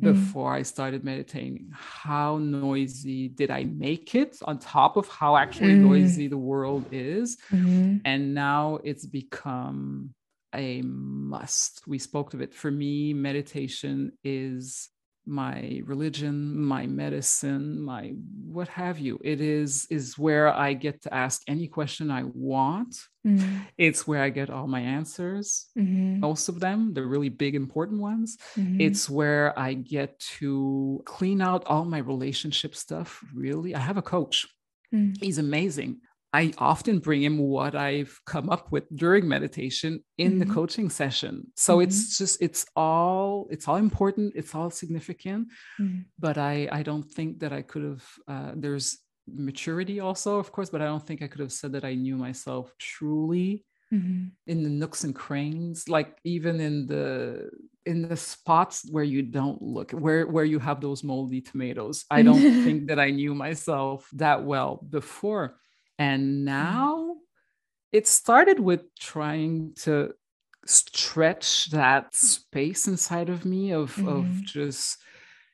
Mm-hmm. 0.00 0.12
before 0.12 0.54
I 0.54 0.62
started 0.62 1.04
meditating. 1.04 1.70
How 1.72 2.38
noisy 2.38 3.28
did 3.28 3.50
I 3.50 3.64
make 3.64 4.14
it 4.14 4.38
on 4.44 4.58
top 4.58 4.96
of 4.96 5.08
how 5.08 5.36
actually 5.36 5.74
mm. 5.74 5.82
noisy 5.82 6.26
the 6.28 6.38
world 6.38 6.86
is? 6.90 7.36
Mm-hmm. 7.50 7.98
And 8.04 8.34
now 8.34 8.78
it's 8.82 9.04
become 9.04 10.14
a 10.54 10.82
must. 10.82 11.82
We 11.86 11.98
spoke 11.98 12.34
of 12.34 12.40
it. 12.40 12.54
For 12.54 12.70
me, 12.70 13.12
meditation 13.12 14.12
is 14.24 14.88
my 15.26 15.80
religion 15.84 16.58
my 16.58 16.86
medicine 16.86 17.80
my 17.80 18.12
what 18.46 18.68
have 18.68 18.98
you 18.98 19.18
it 19.22 19.40
is 19.40 19.86
is 19.90 20.18
where 20.18 20.52
i 20.54 20.72
get 20.72 21.02
to 21.02 21.12
ask 21.12 21.42
any 21.46 21.68
question 21.68 22.10
i 22.10 22.22
want 22.34 22.96
mm-hmm. 23.26 23.58
it's 23.76 24.06
where 24.06 24.22
i 24.22 24.30
get 24.30 24.50
all 24.50 24.66
my 24.66 24.80
answers 24.80 25.66
mm-hmm. 25.78 26.20
most 26.20 26.48
of 26.48 26.58
them 26.58 26.94
the 26.94 27.04
really 27.04 27.28
big 27.28 27.54
important 27.54 28.00
ones 28.00 28.38
mm-hmm. 28.56 28.80
it's 28.80 29.10
where 29.10 29.56
i 29.58 29.74
get 29.74 30.18
to 30.18 31.02
clean 31.04 31.40
out 31.40 31.64
all 31.66 31.84
my 31.84 31.98
relationship 31.98 32.74
stuff 32.74 33.22
really 33.34 33.74
i 33.74 33.78
have 33.78 33.98
a 33.98 34.02
coach 34.02 34.46
mm. 34.94 35.14
he's 35.22 35.38
amazing 35.38 36.00
I 36.32 36.52
often 36.58 37.00
bring 37.00 37.22
him 37.22 37.38
what 37.38 37.74
I've 37.74 38.18
come 38.24 38.50
up 38.50 38.70
with 38.70 38.84
during 38.94 39.26
meditation 39.26 40.04
in 40.16 40.32
mm-hmm. 40.32 40.38
the 40.40 40.54
coaching 40.54 40.88
session. 40.88 41.48
So 41.56 41.74
mm-hmm. 41.74 41.82
it's 41.88 42.18
just 42.18 42.40
it's 42.40 42.66
all 42.76 43.48
it's 43.50 43.66
all 43.66 43.76
important, 43.76 44.34
it's 44.36 44.54
all 44.54 44.70
significant. 44.70 45.48
Mm-hmm. 45.80 46.02
But 46.18 46.38
I 46.38 46.68
I 46.70 46.82
don't 46.82 47.02
think 47.10 47.40
that 47.40 47.52
I 47.52 47.62
could 47.62 47.82
have. 47.82 48.04
Uh, 48.28 48.52
there's 48.54 48.98
maturity 49.26 50.00
also, 50.00 50.38
of 50.38 50.52
course, 50.52 50.70
but 50.70 50.82
I 50.82 50.86
don't 50.86 51.04
think 51.04 51.22
I 51.22 51.26
could 51.26 51.40
have 51.40 51.52
said 51.52 51.72
that 51.72 51.84
I 51.84 51.94
knew 51.94 52.16
myself 52.16 52.72
truly 52.78 53.64
mm-hmm. 53.92 54.28
in 54.46 54.62
the 54.62 54.70
nooks 54.70 55.04
and 55.04 55.14
crannies, 55.14 55.88
like 55.88 56.16
even 56.24 56.60
in 56.60 56.86
the 56.86 57.50
in 57.86 58.08
the 58.08 58.16
spots 58.16 58.86
where 58.90 59.04
you 59.04 59.22
don't 59.22 59.60
look 59.62 59.90
where 59.92 60.26
where 60.26 60.44
you 60.44 60.58
have 60.58 60.80
those 60.80 61.02
moldy 61.02 61.40
tomatoes 61.40 62.04
i 62.10 62.20
don't 62.20 62.40
think 62.64 62.88
that 62.88 63.00
i 63.00 63.10
knew 63.10 63.34
myself 63.34 64.06
that 64.12 64.44
well 64.44 64.84
before 64.90 65.56
And 66.00 66.46
now 66.46 67.16
it 67.92 68.08
started 68.08 68.58
with 68.58 68.82
trying 68.98 69.74
to 69.82 70.14
stretch 70.64 71.70
that 71.70 72.14
space 72.14 72.88
inside 72.88 73.28
of 73.28 73.44
me 73.44 73.72
of, 73.72 73.94
mm-hmm. 73.94 74.08
of 74.08 74.44
just 74.44 74.96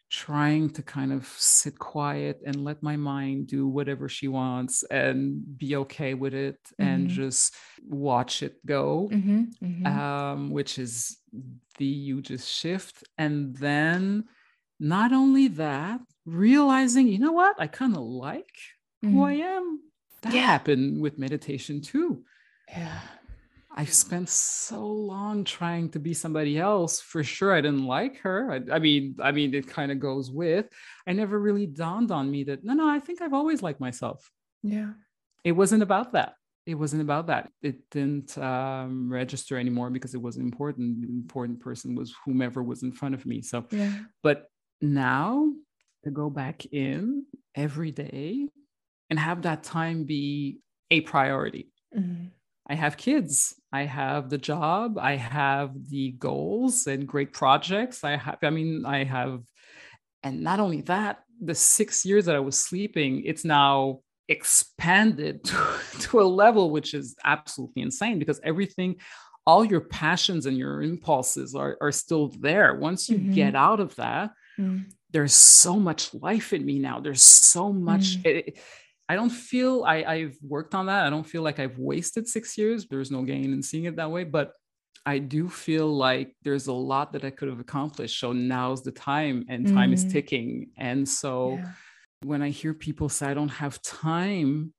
trying 0.08 0.70
to 0.70 0.82
kind 0.82 1.12
of 1.12 1.26
sit 1.26 1.76
quiet 1.78 2.40
and 2.46 2.62
let 2.62 2.80
my 2.80 2.96
mind 2.96 3.48
do 3.48 3.66
whatever 3.66 4.08
she 4.08 4.28
wants 4.28 4.84
and 4.84 5.58
be 5.58 5.74
okay 5.76 6.14
with 6.14 6.32
it 6.32 6.60
mm-hmm. 6.80 6.88
and 6.88 7.08
just 7.08 7.52
watch 7.88 8.42
it 8.44 8.64
go 8.64 9.08
mm-hmm. 9.12 9.44
Mm-hmm. 9.62 9.86
Um, 9.86 10.50
which 10.50 10.78
is 10.78 11.18
the 11.78 11.92
hugest 11.92 12.48
shift 12.48 13.02
and 13.18 13.56
then 13.56 14.26
not 14.78 15.12
only 15.12 15.48
that 15.48 16.00
realizing 16.24 17.08
you 17.08 17.18
know 17.18 17.32
what 17.32 17.56
i 17.58 17.66
kind 17.66 17.96
of 17.96 18.02
like 18.02 18.56
who 19.02 19.24
i 19.24 19.34
mm-hmm. 19.34 19.42
am 19.42 19.80
that 20.22 20.32
yeah. 20.32 20.40
happened 20.40 21.00
with 21.00 21.18
meditation 21.18 21.80
too 21.80 22.22
yeah 22.68 23.00
I've 23.78 23.92
spent 23.92 24.30
so 24.30 24.86
long 24.86 25.44
trying 25.44 25.90
to 25.90 25.98
be 25.98 26.14
somebody 26.14 26.58
else. 26.58 26.98
For 26.98 27.22
sure, 27.22 27.54
I 27.54 27.60
didn't 27.60 27.84
like 27.84 28.16
her. 28.20 28.50
I, 28.50 28.76
I 28.76 28.78
mean, 28.78 29.16
I 29.22 29.32
mean, 29.32 29.54
it 29.54 29.68
kind 29.68 29.92
of 29.92 30.00
goes 30.00 30.30
with. 30.30 30.66
I 31.06 31.12
never 31.12 31.38
really 31.38 31.66
dawned 31.66 32.10
on 32.10 32.30
me 32.30 32.44
that 32.44 32.64
no, 32.64 32.72
no. 32.72 32.88
I 32.88 33.00
think 33.00 33.20
I've 33.20 33.34
always 33.34 33.62
liked 33.62 33.78
myself. 33.78 34.30
Yeah. 34.62 34.92
It 35.44 35.52
wasn't 35.52 35.82
about 35.82 36.12
that. 36.12 36.36
It 36.64 36.74
wasn't 36.74 37.02
about 37.02 37.26
that. 37.26 37.52
It 37.62 37.88
didn't 37.90 38.36
um, 38.38 39.12
register 39.12 39.58
anymore 39.58 39.90
because 39.90 40.14
it 40.14 40.22
wasn't 40.22 40.46
important. 40.46 41.02
The 41.02 41.08
important 41.08 41.60
person 41.60 41.94
was 41.94 42.14
whomever 42.24 42.62
was 42.62 42.82
in 42.82 42.92
front 42.92 43.14
of 43.14 43.26
me. 43.26 43.42
So, 43.42 43.66
yeah. 43.70 43.92
but 44.22 44.48
now 44.80 45.52
to 46.04 46.10
go 46.10 46.30
back 46.30 46.64
in 46.72 47.26
every 47.54 47.90
day 47.90 48.48
and 49.10 49.18
have 49.18 49.42
that 49.42 49.62
time 49.62 50.04
be 50.04 50.58
a 50.90 51.00
priority. 51.02 51.72
Mm-hmm 51.96 52.26
I 52.68 52.74
have 52.74 52.96
kids. 52.96 53.54
I 53.72 53.82
have 53.82 54.28
the 54.28 54.38
job. 54.38 54.98
I 54.98 55.16
have 55.16 55.88
the 55.88 56.12
goals 56.12 56.86
and 56.86 57.06
great 57.06 57.32
projects. 57.32 58.02
I 58.02 58.16
have, 58.16 58.38
I 58.42 58.50
mean, 58.50 58.84
I 58.84 59.04
have, 59.04 59.42
and 60.22 60.42
not 60.42 60.58
only 60.58 60.80
that, 60.82 61.22
the 61.40 61.54
six 61.54 62.04
years 62.04 62.24
that 62.24 62.34
I 62.34 62.40
was 62.40 62.58
sleeping, 62.58 63.22
it's 63.24 63.44
now 63.44 64.00
expanded 64.28 65.44
to, 65.44 65.78
to 66.00 66.20
a 66.20 66.24
level 66.24 66.70
which 66.70 66.92
is 66.92 67.14
absolutely 67.24 67.82
insane 67.82 68.18
because 68.18 68.40
everything, 68.42 68.96
all 69.46 69.64
your 69.64 69.82
passions 69.82 70.46
and 70.46 70.58
your 70.58 70.82
impulses 70.82 71.54
are, 71.54 71.78
are 71.80 71.92
still 71.92 72.28
there. 72.40 72.74
Once 72.74 73.08
you 73.08 73.18
mm-hmm. 73.18 73.34
get 73.34 73.54
out 73.54 73.78
of 73.78 73.94
that, 73.94 74.32
mm. 74.58 74.84
there's 75.12 75.34
so 75.34 75.78
much 75.78 76.12
life 76.14 76.52
in 76.52 76.66
me 76.66 76.80
now. 76.80 76.98
There's 76.98 77.22
so 77.22 77.72
much. 77.72 78.16
Mm. 78.22 78.26
It, 78.26 78.58
I 79.08 79.14
don't 79.14 79.30
feel 79.30 79.84
I, 79.84 80.02
I've 80.04 80.36
worked 80.42 80.74
on 80.74 80.86
that. 80.86 81.06
I 81.06 81.10
don't 81.10 81.26
feel 81.26 81.42
like 81.42 81.58
I've 81.58 81.78
wasted 81.78 82.26
six 82.26 82.58
years. 82.58 82.86
There's 82.86 83.10
no 83.10 83.22
gain 83.22 83.52
in 83.52 83.62
seeing 83.62 83.84
it 83.84 83.96
that 83.96 84.10
way, 84.10 84.24
but 84.24 84.52
I 85.04 85.18
do 85.18 85.48
feel 85.48 85.86
like 85.86 86.34
there's 86.42 86.66
a 86.66 86.72
lot 86.72 87.12
that 87.12 87.24
I 87.24 87.30
could 87.30 87.48
have 87.48 87.60
accomplished. 87.60 88.18
So 88.18 88.32
now's 88.32 88.82
the 88.82 88.90
time, 88.90 89.44
and 89.48 89.66
time 89.66 89.90
mm. 89.90 89.94
is 89.94 90.04
ticking. 90.04 90.70
And 90.76 91.08
so 91.08 91.52
yeah. 91.52 91.70
when 92.24 92.42
I 92.42 92.48
hear 92.48 92.74
people 92.74 93.08
say, 93.08 93.28
I 93.28 93.34
don't 93.34 93.48
have 93.50 93.80
time, 93.82 94.74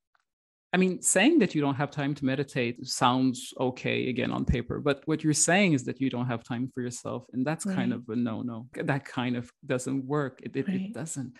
I 0.73 0.77
mean, 0.77 1.01
saying 1.01 1.39
that 1.39 1.55
you 1.55 1.61
don't 1.61 1.75
have 1.75 1.91
time 1.91 2.13
to 2.15 2.25
meditate 2.25 2.85
sounds 2.85 3.53
okay 3.57 4.09
again 4.09 4.31
on 4.31 4.43
paper, 4.43 4.81
but 4.81 5.01
what 5.05 5.23
you're 5.23 5.33
saying 5.33 5.71
is 5.71 5.85
that 5.85 6.01
you 6.01 6.09
don't 6.09 6.27
have 6.27 6.43
time 6.43 6.69
for 6.73 6.81
yourself. 6.81 7.23
And 7.31 7.47
that's 7.47 7.65
right. 7.65 7.75
kind 7.75 7.93
of 7.93 8.03
a 8.09 8.15
no 8.17 8.41
no. 8.41 8.67
That 8.73 9.05
kind 9.05 9.37
of 9.37 9.49
doesn't 9.65 10.03
work. 10.05 10.41
It, 10.43 10.53
it, 10.57 10.67
right. 10.67 10.81
it 10.81 10.93
doesn't. 10.93 11.33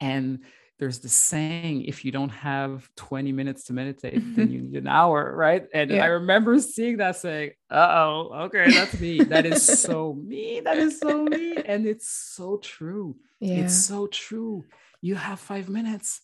And 0.00 0.40
there's 0.78 0.98
the 1.00 1.08
saying 1.08 1.84
if 1.84 2.04
you 2.04 2.10
don't 2.10 2.30
have 2.30 2.88
20 2.96 3.32
minutes 3.32 3.64
to 3.64 3.72
meditate 3.72 4.22
then 4.34 4.50
you 4.52 4.60
need 4.60 4.76
an 4.76 4.88
hour 4.88 5.34
right? 5.36 5.66
And 5.72 5.90
yeah. 5.90 6.04
i 6.04 6.06
remember 6.06 6.58
seeing 6.60 6.98
that 6.98 7.16
saying 7.16 7.52
uh-oh 7.70 8.44
okay 8.46 8.70
that's 8.70 9.00
me. 9.00 9.22
That 9.22 9.46
is 9.46 9.64
so 9.64 10.14
me 10.24 10.60
that 10.64 10.76
is 10.76 10.98
so 10.98 11.24
me 11.24 11.56
and 11.64 11.86
it's 11.86 12.08
so 12.08 12.58
true. 12.58 13.16
Yeah. 13.40 13.64
it's 13.64 13.86
so 13.86 14.06
true. 14.06 14.64
You 15.00 15.14
have 15.16 15.40
five 15.40 15.68
minutes. 15.68 16.20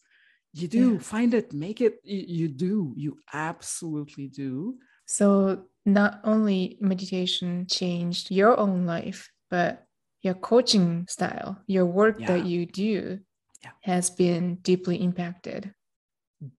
You 0.53 0.69
do. 0.69 0.93
Yeah. 0.95 0.99
find 0.99 1.35
it. 1.35 1.53
Make 1.53 1.81
it. 1.81 2.01
You, 2.03 2.25
you 2.27 2.49
do. 2.49 2.93
You 2.97 3.19
absolutely 3.33 4.29
do. 4.29 4.77
So 5.07 5.65
not 5.87 6.21
only 6.25 6.79
meditation 6.81 7.67
changed 7.69 8.31
your 8.31 8.59
own 8.59 8.87
life 8.87 9.31
but 9.51 9.87
your 10.23 10.35
coaching 10.35 11.07
style 11.09 11.59
your 11.67 11.87
work 11.87 12.21
yeah. 12.21 12.27
that 12.27 12.45
you 12.45 12.67
do 12.67 13.19
yeah. 13.63 13.71
has 13.83 14.11
been 14.11 14.57
deeply 14.57 14.97
impacted? 14.97 15.73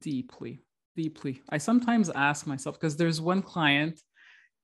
Deeply, 0.02 0.64
deeply. 0.96 1.42
I 1.50 1.58
sometimes 1.58 2.10
ask 2.10 2.48
myself 2.48 2.80
because 2.80 2.98
there's 2.98 3.20
one 3.20 3.42
client 3.42 4.00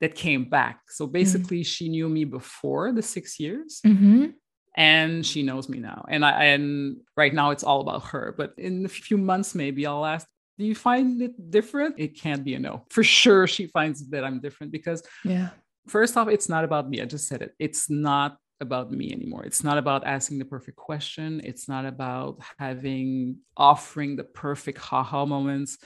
that 0.02 0.16
came 0.16 0.46
back. 0.46 0.82
So 0.90 1.06
mm-hmm. 1.06 1.14
basically, 1.14 1.58
mm-hmm. 1.60 1.64
she 1.64 1.90
knew 1.90 2.10
me 2.10 2.26
before 2.26 2.92
the 2.92 3.02
six 3.02 3.40
years. 3.40 3.82
Mm-hmm. 3.86 4.28
And 4.76 5.26
she 5.26 5.42
knows 5.42 5.70
me 5.70 5.80
now. 5.80 6.06
And 6.08 6.24
I 6.24 6.44
and 6.46 6.98
right 7.16 7.34
now 7.34 7.50
it's 7.50 7.64
all 7.64 7.82
about 7.82 8.04
her. 8.10 8.36
But 8.38 8.54
in 8.60 8.86
a 8.86 8.90
few 8.90 9.18
months, 9.18 9.56
maybe 9.56 9.88
I'll 9.88 10.06
ask, 10.06 10.28
do 10.60 10.66
you 10.66 10.76
find 10.76 11.20
it 11.20 11.50
different? 11.50 11.96
It 11.98 12.20
can't 12.20 12.44
be 12.44 12.54
a 12.54 12.60
no. 12.60 12.86
For 12.92 13.04
sure, 13.04 13.48
she 13.48 13.66
finds 13.66 14.08
that 14.10 14.24
I'm 14.24 14.40
different 14.40 14.72
because 14.72 15.02
yeah. 15.26 15.50
First 15.88 16.18
off, 16.18 16.28
it's 16.28 16.50
not 16.50 16.66
about 16.66 16.90
me. 16.90 17.02
I 17.02 17.06
just 17.06 17.28
said 17.28 17.42
it. 17.42 17.54
It's 17.60 17.90
not 17.90 18.38
about 18.60 18.92
me 18.92 19.12
anymore. 19.12 19.44
It's 19.44 19.64
not 19.64 19.78
about 19.78 20.06
asking 20.06 20.40
the 20.40 20.46
perfect 20.46 20.78
question. 20.78 21.42
It's 21.44 21.68
not 21.68 21.86
about 21.86 22.40
having 22.58 23.38
offering 23.56 24.16
the 24.16 24.24
perfect 24.24 24.78
haha 24.78 25.26
moments. 25.26 25.78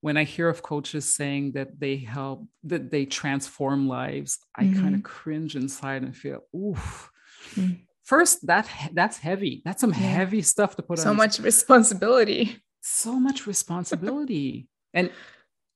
When 0.00 0.16
I 0.16 0.24
hear 0.24 0.48
of 0.48 0.62
coaches 0.62 1.14
saying 1.14 1.52
that 1.52 1.80
they 1.80 1.96
help, 1.96 2.46
that 2.64 2.90
they 2.90 3.06
transform 3.06 3.88
lives, 3.88 4.38
I 4.54 4.64
mm-hmm. 4.64 4.82
kind 4.82 4.94
of 4.94 5.02
cringe 5.02 5.56
inside 5.56 6.02
and 6.02 6.14
feel, 6.16 6.40
oof. 6.54 7.10
Mm. 7.54 7.80
First, 8.04 8.46
that 8.46 8.68
that's 8.92 9.16
heavy. 9.16 9.62
That's 9.64 9.80
some 9.80 9.92
yeah. 9.92 10.00
heavy 10.00 10.42
stuff 10.42 10.76
to 10.76 10.82
put 10.82 10.98
so 10.98 11.08
on. 11.08 11.14
So 11.14 11.16
much 11.16 11.38
responsibility. 11.40 12.58
So 12.82 13.18
much 13.18 13.46
responsibility. 13.46 14.68
and 14.92 15.10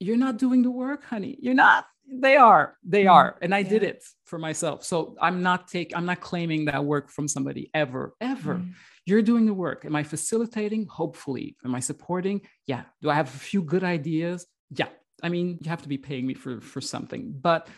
you're 0.01 0.17
not 0.17 0.37
doing 0.37 0.63
the 0.63 0.71
work, 0.71 1.05
honey. 1.05 1.37
You're 1.41 1.55
not 1.55 1.87
they 2.11 2.37
are 2.37 2.77
they 2.85 3.05
mm, 3.05 3.11
are 3.13 3.37
and 3.43 3.55
i 3.55 3.59
yeah. 3.59 3.69
did 3.69 3.83
it 3.83 4.05
for 4.25 4.39
myself. 4.39 4.85
So 4.85 5.17
i'm 5.21 5.43
not 5.43 5.69
take 5.69 5.93
i'm 5.97 6.07
not 6.07 6.21
claiming 6.21 6.67
that 6.67 6.85
work 6.85 7.11
from 7.11 7.29
somebody 7.29 7.71
ever 7.75 8.15
ever. 8.21 8.57
Mm. 8.57 8.73
you're 9.07 9.23
doing 9.23 9.47
the 9.47 9.55
work. 9.55 9.85
Am 9.85 9.97
i 9.97 10.03
facilitating? 10.03 10.87
Hopefully. 10.87 11.57
Am 11.65 11.75
i 11.75 11.81
supporting? 11.81 12.41
Yeah. 12.67 12.83
Do 13.03 13.11
i 13.11 13.15
have 13.15 13.29
a 13.29 13.39
few 13.39 13.63
good 13.63 13.85
ideas? 13.85 14.47
Yeah. 14.71 14.89
I 15.23 15.29
mean 15.29 15.59
you 15.61 15.71
have 15.71 15.83
to 15.83 15.89
be 15.89 15.99
paying 15.99 16.27
me 16.27 16.35
for 16.35 16.61
for 16.61 16.81
something 16.81 17.35
but 17.41 17.69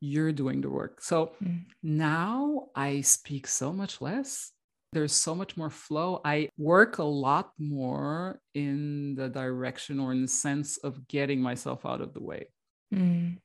you're 0.00 0.32
doing 0.32 0.60
the 0.60 0.70
work. 0.70 1.00
So 1.00 1.32
mm. 1.42 1.64
now 1.82 2.68
i 2.74 3.00
speak 3.00 3.46
so 3.46 3.72
much 3.72 4.00
less. 4.00 4.52
There's 4.92 5.12
so 5.12 5.34
much 5.34 5.56
more 5.56 5.70
flow. 5.70 6.20
I 6.24 6.48
work 6.56 6.98
a 6.98 7.04
lot 7.04 7.50
more 7.58 8.40
in 8.54 9.14
the 9.14 9.28
direction 9.28 10.00
or 10.00 10.12
in 10.12 10.22
the 10.22 10.28
sense 10.28 10.78
of 10.78 11.06
getting 11.08 11.40
myself 11.40 11.84
out 11.84 12.00
of 12.00 12.14
the 12.14 12.22
way. 12.22 12.46
Mm 12.94 13.38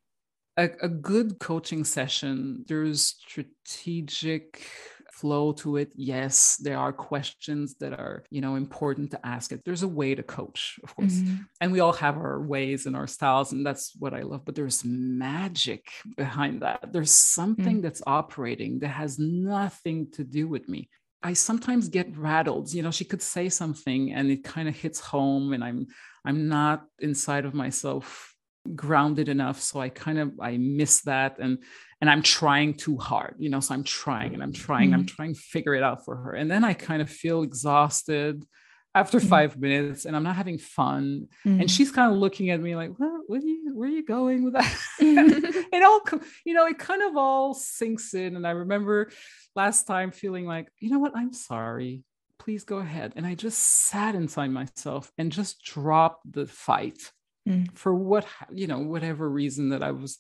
a, 0.62 0.70
a 0.84 0.90
good 0.90 1.40
coaching 1.40 1.84
session, 1.84 2.66
there's 2.68 3.02
strategic 3.02 4.68
flow 5.12 5.52
to 5.52 5.78
it 5.78 5.92
yes 5.94 6.58
there 6.64 6.80
are 6.80 6.92
questions 6.92 7.76
that 7.76 7.94
are 7.94 8.24
you 8.32 8.42
know 8.42 8.56
important 8.56 9.12
to 9.12 9.24
ask 9.24 9.52
it 9.52 9.62
there's 9.64 9.84
a 9.84 9.88
way 9.88 10.16
to 10.16 10.24
coach 10.24 10.80
of 10.84 10.96
course 10.96 11.14
mm-hmm. 11.14 11.44
and 11.60 11.72
we 11.72 11.80
all 11.80 11.94
have 11.94 12.18
our 12.18 12.42
ways 12.42 12.88
and 12.88 12.96
our 12.96 13.06
styles 13.06 13.52
and 13.52 13.64
that's 13.64 13.92
what 14.00 14.16
i 14.16 14.22
love 14.22 14.44
but 14.46 14.56
there's 14.56 14.84
magic 14.84 15.84
behind 16.18 16.62
that 16.64 16.92
there's 16.92 17.12
something 17.12 17.66
mm-hmm. 17.66 17.82
that's 17.82 18.02
operating 18.08 18.80
that 18.80 18.88
has 18.88 19.20
nothing 19.20 20.10
to 20.12 20.24
do 20.24 20.48
with 20.48 20.68
me 20.68 20.90
i 21.22 21.34
sometimes 21.34 21.88
get 21.88 22.18
rattled 22.18 22.74
you 22.74 22.82
know 22.82 22.90
she 22.90 23.06
could 23.06 23.22
say 23.22 23.48
something 23.48 24.12
and 24.14 24.32
it 24.32 24.44
kind 24.44 24.68
of 24.68 24.76
hits 24.76 25.00
home 25.00 25.54
and 25.54 25.64
i'm 25.64 25.86
i'm 26.26 26.48
not 26.48 26.86
inside 27.00 27.46
of 27.46 27.54
myself 27.54 28.31
grounded 28.76 29.28
enough 29.28 29.60
so 29.60 29.80
i 29.80 29.90
kind 29.90 30.20
of 30.20 30.40
i 30.40 30.56
miss 30.58 31.02
that 31.02 31.38
and 31.40 31.58
and 32.00 32.10
i'm 32.10 32.22
trying 32.22 32.74
too 32.74 32.96
hard 32.98 33.36
you 33.40 33.50
know 33.50 33.60
so 33.60 33.74
i'm 33.74 33.84
trying 33.84 34.34
and 34.34 34.44
i'm 34.44 34.54
trying 34.54 34.92
mm-hmm. 34.92 35.00
i'm 35.00 35.06
trying 35.06 35.34
to 35.34 35.40
figure 35.40 35.74
it 35.74 35.84
out 35.84 36.06
for 36.06 36.16
her. 36.16 36.34
And 36.34 36.50
then 36.50 36.64
i 36.64 36.74
kind 36.74 37.02
of 37.02 37.10
feel 37.10 37.42
exhausted 37.42 38.46
after 38.94 39.20
mm-hmm. 39.20 39.28
five 39.28 39.60
minutes 39.60 40.06
and 40.06 40.16
i'm 40.16 40.24
not 40.24 40.36
having 40.36 40.60
fun. 40.60 41.28
Mm-hmm. 41.46 41.62
and 41.62 41.72
she's 41.72 41.92
kind 41.92 42.12
of 42.12 42.20
looking 42.20 42.52
at 42.52 42.62
me 42.62 42.76
like 42.76 42.92
well, 43.00 43.22
what 43.26 43.42
are 43.42 43.46
you 43.46 43.72
where 43.74 43.90
are 43.90 43.92
you 43.92 44.06
going 44.06 44.44
with 44.44 44.54
that? 44.54 44.78
It 45.74 45.84
all 45.84 46.02
you 46.46 46.54
know 46.54 46.68
it 46.68 46.78
kind 46.78 47.02
of 47.02 47.18
all 47.18 47.54
sinks 47.56 48.14
in. 48.14 48.36
And 48.36 48.46
i 48.46 48.52
remember 48.52 49.10
last 49.56 49.88
time 49.88 50.12
feeling 50.12 50.46
like 50.46 50.68
you 50.80 50.92
know 50.92 51.00
what? 51.00 51.16
I'm 51.16 51.34
sorry. 51.34 52.04
Please 52.38 52.64
go 52.64 52.78
ahead. 52.78 53.14
And 53.16 53.26
i 53.26 53.34
just 53.34 53.58
sat 53.58 54.14
inside 54.14 54.52
myself 54.52 55.12
and 55.18 55.32
just 55.32 55.64
dropped 55.64 56.32
the 56.32 56.46
fight 56.46 57.12
mm. 57.48 57.68
for 57.78 57.94
what 57.94 58.26
you 58.52 58.68
know 58.68 58.80
whatever 58.80 59.30
reason 59.30 59.70
that 59.70 59.84
i 59.84 59.92
was 59.92 60.18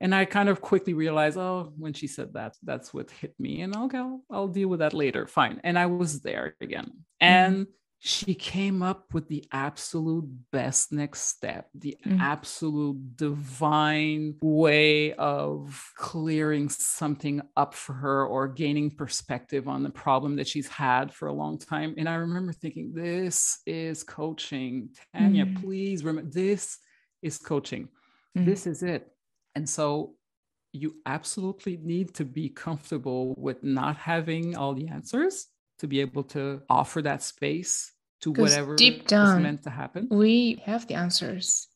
and 0.00 0.14
i 0.14 0.24
kind 0.24 0.48
of 0.48 0.60
quickly 0.60 0.94
realized 0.94 1.36
oh 1.36 1.72
when 1.78 1.92
she 1.92 2.06
said 2.06 2.32
that 2.34 2.56
that's 2.62 2.92
what 2.92 3.10
hit 3.10 3.34
me 3.38 3.60
and 3.60 3.74
i'll, 3.74 3.88
go 3.88 4.20
I'll 4.30 4.48
deal 4.48 4.68
with 4.68 4.80
that 4.80 4.94
later 4.94 5.26
fine 5.26 5.60
and 5.64 5.78
i 5.78 5.86
was 5.86 6.20
there 6.20 6.56
again 6.60 6.90
and 7.20 7.66
mm. 7.66 7.70
She 8.06 8.34
came 8.34 8.82
up 8.82 9.14
with 9.14 9.28
the 9.28 9.42
absolute 9.50 10.26
best 10.52 10.92
next 10.92 11.22
step, 11.22 11.70
the 11.74 11.96
mm. 12.06 12.20
absolute 12.20 13.16
divine 13.16 14.34
way 14.42 15.14
of 15.14 15.90
clearing 15.96 16.68
something 16.68 17.40
up 17.56 17.72
for 17.72 17.94
her 17.94 18.26
or 18.26 18.46
gaining 18.46 18.90
perspective 18.90 19.68
on 19.68 19.82
the 19.82 19.88
problem 19.88 20.36
that 20.36 20.46
she's 20.46 20.68
had 20.68 21.14
for 21.14 21.28
a 21.28 21.32
long 21.32 21.56
time. 21.56 21.94
And 21.96 22.06
I 22.06 22.16
remember 22.16 22.52
thinking, 22.52 22.92
this 22.92 23.60
is 23.64 24.02
coaching. 24.02 24.90
Tanya, 25.16 25.46
mm. 25.46 25.62
please 25.62 26.04
remember, 26.04 26.30
this 26.30 26.76
is 27.22 27.38
coaching. 27.38 27.88
Mm. 28.36 28.44
This 28.44 28.66
is 28.66 28.82
it. 28.82 29.10
And 29.54 29.66
so 29.66 30.16
you 30.72 30.96
absolutely 31.06 31.78
need 31.78 32.12
to 32.16 32.26
be 32.26 32.50
comfortable 32.50 33.34
with 33.38 33.64
not 33.64 33.96
having 33.96 34.58
all 34.58 34.74
the 34.74 34.88
answers 34.88 35.46
to 35.78 35.86
be 35.86 36.00
able 36.00 36.22
to 36.22 36.60
offer 36.68 37.00
that 37.00 37.22
space 37.22 37.92
to 38.20 38.32
whatever 38.32 38.76
deep 38.76 39.06
down 39.06 39.38
is 39.38 39.42
meant 39.42 39.62
to 39.64 39.70
happen. 39.70 40.08
We 40.10 40.62
have 40.64 40.86
the 40.86 40.94
answers, 40.94 41.68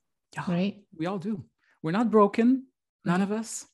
right? 0.46 0.82
We 0.96 1.06
all 1.06 1.18
do. 1.18 1.44
We're 1.82 1.92
not 1.92 2.10
broken, 2.10 2.66
none 3.04 3.22
of 3.22 3.30
us. 3.30 3.66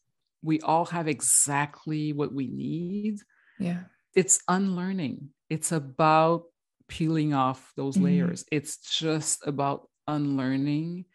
We 0.43 0.61
all 0.61 0.85
have 0.87 1.09
exactly 1.09 2.13
what 2.13 2.33
we 2.33 2.49
need. 2.49 3.21
Yeah. 3.59 3.85
It's 4.15 4.41
unlearning. 4.49 5.31
It's 5.49 5.73
about 5.73 6.45
peeling 6.89 7.33
off 7.33 7.73
those 7.77 7.95
mm-hmm. 7.95 8.05
layers. 8.05 8.45
It's 8.51 8.77
just 8.77 9.47
about 9.47 9.89
unlearning. 10.07 11.07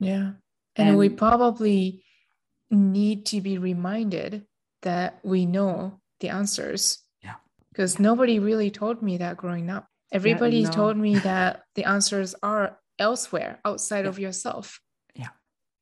Yeah. 0.00 0.32
And, 0.76 0.90
and 0.90 0.98
we 0.98 1.08
probably 1.08 2.04
need 2.70 3.26
to 3.26 3.40
be 3.40 3.58
reminded 3.58 4.46
that 4.82 5.18
we 5.22 5.44
know 5.44 6.00
the 6.20 6.30
answers. 6.30 6.98
Yeah. 7.22 7.34
Because 7.70 7.98
nobody 7.98 8.38
really 8.38 8.70
told 8.70 9.02
me 9.02 9.18
that 9.18 9.36
growing 9.36 9.70
up. 9.70 9.87
Everybody 10.12 10.58
yeah, 10.58 10.68
no. 10.68 10.72
told 10.72 10.96
me 10.96 11.18
that 11.18 11.62
the 11.74 11.84
answers 11.84 12.34
are 12.42 12.78
elsewhere 12.98 13.60
outside 13.64 14.04
yeah. 14.04 14.08
of 14.08 14.18
yourself. 14.18 14.80
Yeah. 15.14 15.28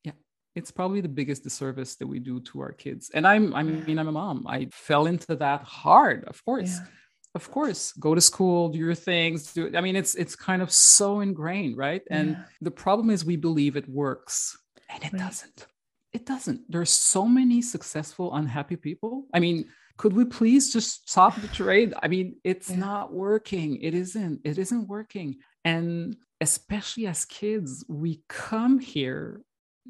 Yeah. 0.04 0.12
It's 0.54 0.70
probably 0.70 1.00
the 1.00 1.08
biggest 1.08 1.44
disservice 1.44 1.96
that 1.96 2.06
we 2.06 2.18
do 2.18 2.40
to 2.40 2.60
our 2.60 2.72
kids. 2.72 3.10
And 3.14 3.26
I'm 3.26 3.54
I 3.54 3.62
mean 3.62 3.98
I'm 3.98 4.08
a 4.08 4.12
mom. 4.12 4.46
I 4.48 4.68
fell 4.72 5.06
into 5.06 5.36
that 5.36 5.62
hard, 5.62 6.24
of 6.24 6.44
course. 6.44 6.78
Yeah. 6.78 6.86
Of 7.34 7.50
course, 7.50 7.92
go 7.92 8.14
to 8.14 8.20
school, 8.20 8.70
do 8.70 8.78
your 8.78 8.94
things. 8.94 9.52
Do 9.52 9.70
I 9.76 9.80
mean 9.80 9.94
it's 9.94 10.14
it's 10.14 10.34
kind 10.34 10.62
of 10.62 10.72
so 10.72 11.20
ingrained, 11.20 11.76
right? 11.76 12.02
And 12.10 12.38
the 12.62 12.70
problem 12.70 13.10
is 13.10 13.24
we 13.24 13.36
believe 13.36 13.76
it 13.76 13.88
works 13.88 14.56
and 14.88 15.04
it 15.04 15.12
right. 15.12 15.20
doesn't. 15.20 15.66
It 16.12 16.24
doesn't. 16.24 16.62
There's 16.70 16.90
so 16.90 17.26
many 17.26 17.60
successful 17.60 18.34
unhappy 18.34 18.76
people. 18.76 19.26
I 19.34 19.40
mean, 19.40 19.68
could 19.96 20.12
we 20.12 20.24
please 20.24 20.72
just 20.72 21.08
stop 21.08 21.40
the 21.40 21.48
trade? 21.48 21.94
I 22.02 22.08
mean, 22.08 22.36
it's 22.44 22.70
yeah. 22.70 22.76
not 22.76 23.12
working. 23.12 23.80
It 23.80 23.94
isn't. 23.94 24.40
It 24.44 24.58
isn't 24.58 24.88
working. 24.88 25.36
And 25.64 26.16
especially 26.40 27.06
as 27.06 27.24
kids, 27.24 27.84
we 27.88 28.22
come 28.28 28.78
here 28.78 29.42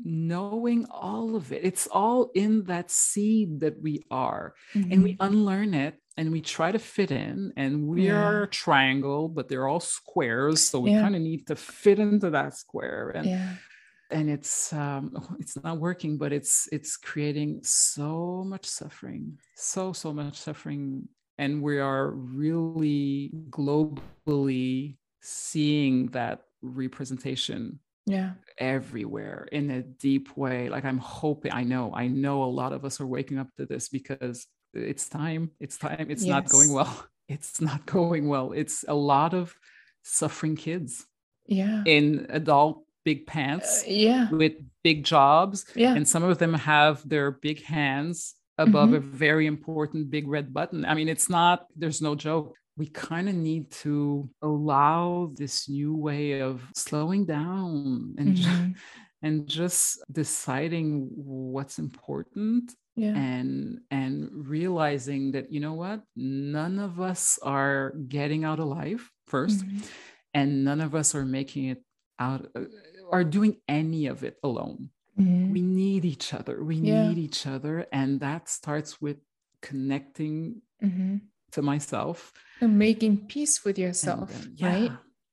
knowing 0.05 0.87
all 0.91 1.37
of 1.37 1.53
it. 1.53 1.65
It's 1.65 1.87
all 1.87 2.31
in 2.35 2.65
that 2.65 2.91
seed 2.91 3.61
that 3.61 3.81
we 3.83 4.05
are. 4.11 4.55
Mm-hmm. 4.75 4.93
And 4.93 5.03
we 5.03 5.13
mm-hmm. 5.15 5.27
unlearn 5.27 5.75
it 5.75 5.97
and 6.17 6.31
we 6.31 6.41
try 6.41 6.71
to 6.71 6.79
fit 6.79 7.11
in. 7.11 7.53
And 7.57 7.87
we 7.89 8.07
yeah. 8.07 8.23
are 8.23 8.43
a 8.45 8.49
triangle, 8.49 9.29
but 9.29 9.49
they're 9.49 9.67
all 9.67 9.81
squares. 9.81 10.65
So 10.65 10.81
we 10.81 10.93
yeah. 10.93 11.01
kind 11.01 11.17
of 11.17 11.23
need 11.23 11.49
to 11.49 11.57
fit 11.57 11.99
into 11.99 12.31
that 12.31 12.55
square. 12.55 13.11
And 13.11 13.27
yeah 13.27 13.55
and 14.11 14.31
it's 14.31 14.73
um, 14.73 15.13
it's 15.41 15.63
not 15.63 15.79
working 15.79 16.19
but 16.19 16.33
it's 16.33 16.69
it's 16.73 16.97
creating 16.97 17.61
so 17.63 18.45
much 18.47 18.67
suffering 18.67 19.39
so 19.55 19.93
so 19.93 20.13
much 20.13 20.37
suffering. 20.37 21.09
And 21.39 21.63
we 21.63 21.79
are 21.79 22.13
really 22.13 23.31
globally 23.51 24.97
seeing 25.21 26.07
that 26.13 26.45
representation 26.63 27.79
yeah. 28.07 28.31
everywhere 28.57 29.47
in 29.53 29.71
a 29.71 29.83
deep 29.83 30.35
way. 30.37 30.69
Like 30.71 30.85
i'm 30.85 30.99
hoping 30.99 31.53
i 31.53 31.63
know 31.63 31.93
i 31.95 32.07
know 32.07 32.45
a 32.45 32.47
lot 32.47 32.73
of 32.73 32.85
us 32.85 33.01
are 33.01 33.07
waking 33.07 33.39
up 33.39 33.49
to 33.57 33.67
this 33.67 33.89
because 33.89 34.47
it's 34.73 35.09
time 35.09 35.51
it's 35.61 35.77
time 35.77 36.07
it's 36.11 36.25
yes. 36.25 36.31
not 36.31 36.49
going 36.49 36.73
well 36.73 37.07
it's 37.29 37.61
not 37.61 37.87
going 37.87 38.29
well. 38.29 38.53
It's 38.53 38.85
a 38.87 38.95
lot 38.95 39.35
of 39.35 39.55
suffering 40.03 40.57
kids 40.57 41.07
yeah. 41.47 41.83
in 41.85 42.27
adult 42.31 42.85
big 43.07 43.25
pants 43.27 43.85
uh, 43.87 43.91
yeah 44.07 44.29
with 44.31 44.55
big 44.83 45.05
jobs 45.05 45.65
yeah 45.77 45.95
and 45.95 46.07
some 46.07 46.25
of 46.25 46.39
them 46.39 46.53
have 46.53 47.09
their 47.09 47.31
big 47.31 47.63
hands 47.63 48.35
above 48.59 48.91
mm-hmm. 48.91 49.09
a 49.15 49.19
very 49.27 49.47
important 49.47 50.11
big 50.11 50.27
red 50.27 50.53
button 50.53 50.85
i 50.85 50.93
mean 50.93 51.09
it's 51.09 51.31
not 51.31 51.67
there's 51.77 52.03
no 52.03 52.17
joke 52.17 52.55
we 52.77 52.87
kind 52.89 53.29
of 53.29 53.35
need 53.35 53.71
to 53.71 54.29
allow 54.43 55.31
this 55.35 55.69
new 55.69 55.95
way 55.95 56.41
of 56.41 56.61
slowing 56.75 57.25
down 57.25 58.15
and 58.19 58.37
mm-hmm. 58.37 58.43
just, 58.43 58.85
and 59.23 59.49
just 59.49 60.05
deciding 60.13 61.09
what's 61.15 61.79
important 61.79 62.73
yeah. 62.97 63.15
and 63.17 63.81
and 63.91 64.29
realizing 64.33 65.33
that 65.33 65.53
you 65.53 65.61
know 65.61 65.75
what 65.75 66.01
none 66.17 66.79
of 66.79 67.01
us 67.01 67.39
are 67.43 67.95
getting 68.09 68.45
out 68.45 68.59
alive 68.59 69.01
1st 69.31 69.63
mm-hmm. 69.63 69.79
and 70.35 70.65
none 70.65 70.81
of 70.81 70.95
us 70.95 71.15
are 71.15 71.25
making 71.25 71.67
it 71.67 71.83
out 72.19 72.47
uh, 72.55 72.65
are 73.11 73.25
doing 73.25 73.57
any 73.69 74.07
of 74.07 74.25
it 74.25 74.37
alone. 74.43 74.91
Mm-hmm. 75.19 75.53
We 75.53 75.63
need 75.63 76.05
each 76.05 76.35
other. 76.35 76.63
We 76.63 76.77
yeah. 76.77 77.09
need 77.09 77.19
each 77.19 77.47
other. 77.47 77.87
And 77.93 78.21
that 78.21 78.49
starts 78.49 79.01
with 79.01 79.17
connecting 79.63 80.63
mm-hmm. 80.83 81.17
to 81.53 81.63
myself 81.63 82.33
and 82.61 82.79
making 82.79 83.27
peace 83.27 83.65
with 83.65 83.79
yourself, 83.79 84.31
then, 84.31 84.55
yeah, 84.57 84.69
right? 84.69 84.93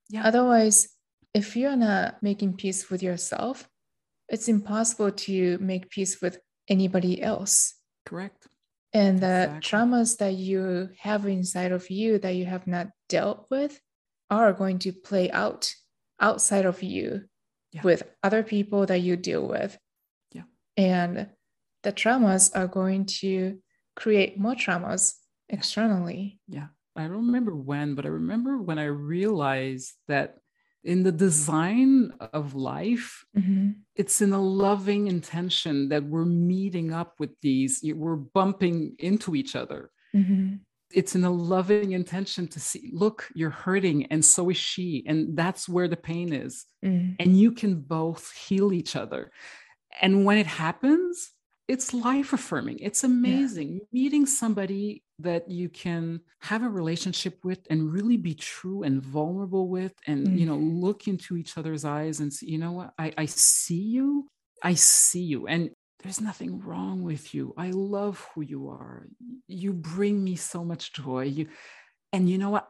Yeah. 0.10 0.26
Otherwise, 0.26 0.90
if 1.34 1.56
you're 1.56 1.76
not 1.76 2.22
making 2.22 2.56
peace 2.56 2.90
with 2.90 3.04
yourself, 3.04 3.68
it's 4.30 4.48
impossible 4.48 5.12
to 5.12 5.58
make 5.60 5.90
peace 5.90 6.22
with 6.22 6.40
anybody 6.68 7.22
else. 7.22 7.76
Correct. 8.06 8.48
And 8.94 9.20
the 9.20 9.46
exactly. 9.46 9.60
traumas 9.62 10.18
that 10.20 10.34
you 10.34 10.90
have 11.00 11.26
inside 11.26 11.72
of 11.72 11.90
you 11.90 12.20
that 12.20 12.36
you 12.36 12.46
have 12.46 12.68
not 12.68 12.88
dealt 13.10 13.48
with 13.50 13.80
are 14.30 14.54
going 14.54 14.80
to 14.80 14.94
play 14.94 15.32
out 15.32 15.74
outside 16.20 16.66
of 16.66 16.84
you 16.84 17.26
yeah. 17.74 17.82
with 17.84 18.04
other 18.24 18.44
people 18.44 18.86
that 18.86 19.00
you 19.00 19.16
deal 19.16 19.48
with. 19.48 19.78
Yeah. 20.32 20.44
And 20.78 21.30
the 21.82 21.92
traumas 21.92 22.52
are 22.56 22.68
going 22.68 23.06
to 23.06 23.60
create 23.96 24.38
more 24.38 24.56
traumas 24.56 25.16
externally. 25.50 26.40
Yeah. 26.48 26.68
I 26.96 27.04
don't 27.04 27.28
remember 27.28 27.56
when, 27.56 27.96
but 27.96 28.06
I 28.06 28.10
remember 28.10 28.60
when 28.60 28.78
I 28.78 28.86
realized 28.86 29.94
that 30.08 30.38
in 30.84 31.04
the 31.04 31.12
design 31.12 32.14
of 32.34 32.54
life, 32.56 33.26
mm-hmm. 33.36 33.72
it's 33.96 34.22
in 34.22 34.34
a 34.34 34.42
loving 34.42 35.08
intention 35.08 35.90
that 35.90 36.04
we're 36.04 36.26
meeting 36.26 36.94
up 36.94 37.16
with 37.20 37.32
these, 37.42 37.82
we're 37.84 38.16
bumping 38.16 38.96
into 39.00 39.36
each 39.36 39.56
other. 39.56 39.90
Mm-hmm 40.16 40.56
it's 40.94 41.16
in 41.16 41.24
a 41.24 41.30
loving 41.30 41.92
intention 41.92 42.48
to 42.48 42.60
see 42.60 42.92
look 42.94 43.30
you're 43.34 43.50
hurting 43.50 44.06
and 44.08 44.24
so 44.24 44.50
is 44.50 44.58
she 44.58 45.04
and 45.08 45.38
that's 45.38 45.68
where 45.68 45.88
the 45.88 45.98
pain 45.98 46.34
is. 46.34 46.66
Mm. 46.84 47.16
and 47.20 47.38
you 47.38 47.52
can 47.52 47.82
both 47.82 48.32
heal 48.34 48.74
each 48.74 48.96
other. 48.96 49.32
And 50.02 50.26
when 50.26 50.38
it 50.38 50.48
happens 50.48 51.32
it's 51.68 51.94
life 51.94 52.34
affirming 52.34 52.80
it's 52.80 53.04
amazing. 53.04 53.74
Yeah. 53.74 54.02
meeting 54.02 54.26
somebody 54.26 55.04
that 55.20 55.50
you 55.50 55.70
can 55.70 56.20
have 56.40 56.64
a 56.64 56.70
relationship 56.70 57.46
with 57.46 57.60
and 57.70 57.94
really 57.94 58.18
be 58.18 58.34
true 58.34 58.84
and 58.84 59.02
vulnerable 59.02 59.70
with 59.70 59.94
and 60.08 60.28
mm. 60.28 60.40
you 60.40 60.46
know 60.46 60.58
look 60.58 61.08
into 61.08 61.38
each 61.38 61.58
other's 61.58 61.86
eyes 61.86 62.20
and 62.20 62.34
see 62.34 62.50
you 62.52 62.58
know 62.58 62.74
what? 62.74 62.94
I, 62.98 63.14
I 63.18 63.26
see 63.26 63.76
you. 63.76 64.28
I 64.62 64.74
see 64.76 65.24
you. 65.24 65.48
And 65.48 65.72
there's 66.04 66.22
nothing 66.22 66.62
wrong 66.62 67.02
with 67.02 67.34
you. 67.34 67.54
I 67.58 67.72
love 67.72 68.28
who 68.34 68.42
you 68.42 68.70
are. 68.70 69.08
You 69.48 69.74
bring 69.74 70.24
me 70.24 70.36
so 70.36 70.64
much 70.64 70.94
joy. 70.94 71.24
You 71.24 71.48
and 72.12 72.30
you 72.30 72.38
know 72.38 72.50
what? 72.50 72.68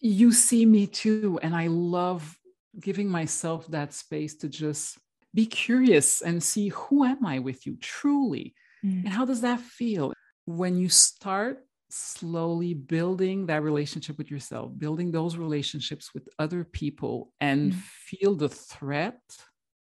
You 0.00 0.32
see 0.32 0.64
me 0.64 0.86
too 0.86 1.38
and 1.42 1.54
I 1.54 1.66
love 1.66 2.38
giving 2.78 3.08
myself 3.08 3.66
that 3.68 3.92
space 3.92 4.36
to 4.36 4.48
just 4.48 4.98
be 5.34 5.46
curious 5.46 6.22
and 6.22 6.42
see 6.42 6.68
who 6.68 7.04
am 7.04 7.26
I 7.26 7.40
with 7.40 7.66
you 7.66 7.76
truly? 7.80 8.54
Mm. 8.84 9.04
And 9.04 9.08
how 9.08 9.24
does 9.24 9.40
that 9.42 9.60
feel? 9.60 10.12
When 10.46 10.76
you 10.76 10.88
start 10.88 11.66
slowly 11.90 12.74
building 12.74 13.46
that 13.46 13.62
relationship 13.62 14.18
with 14.18 14.30
yourself, 14.30 14.72
building 14.78 15.10
those 15.10 15.36
relationships 15.36 16.12
with 16.14 16.28
other 16.38 16.64
people 16.64 17.32
and 17.40 17.72
mm. 17.72 17.76
feel 17.76 18.34
the 18.34 18.48
threat 18.48 19.20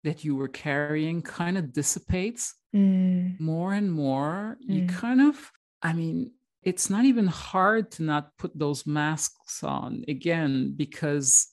that 0.07 0.23
you 0.23 0.37
were 0.37 0.47
carrying 0.47 1.21
kind 1.21 1.57
of 1.57 1.73
dissipates 1.73 2.55
mm. 2.73 3.37
more 3.41 3.73
and 3.73 3.91
more, 3.91 4.57
mm. 4.63 4.73
you 4.73 4.87
kind 4.87 5.19
of, 5.19 5.51
I 5.81 5.91
mean, 5.91 6.31
it's 6.63 6.89
not 6.89 7.03
even 7.03 7.27
hard 7.27 7.91
to 7.91 8.03
not 8.03 8.31
put 8.37 8.57
those 8.57 8.87
masks 8.87 9.63
on 9.63 10.05
again 10.07 10.73
because 10.77 11.47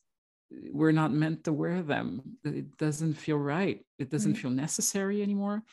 we're 0.70 0.92
not 0.92 1.12
meant 1.12 1.42
to 1.44 1.52
wear 1.52 1.82
them. 1.82 2.22
It 2.44 2.76
doesn't 2.78 3.14
feel 3.14 3.38
right. 3.38 3.84
It 3.98 4.08
doesn't 4.08 4.34
mm. 4.34 4.38
feel 4.38 4.52
necessary 4.52 5.20
anymore. 5.20 5.64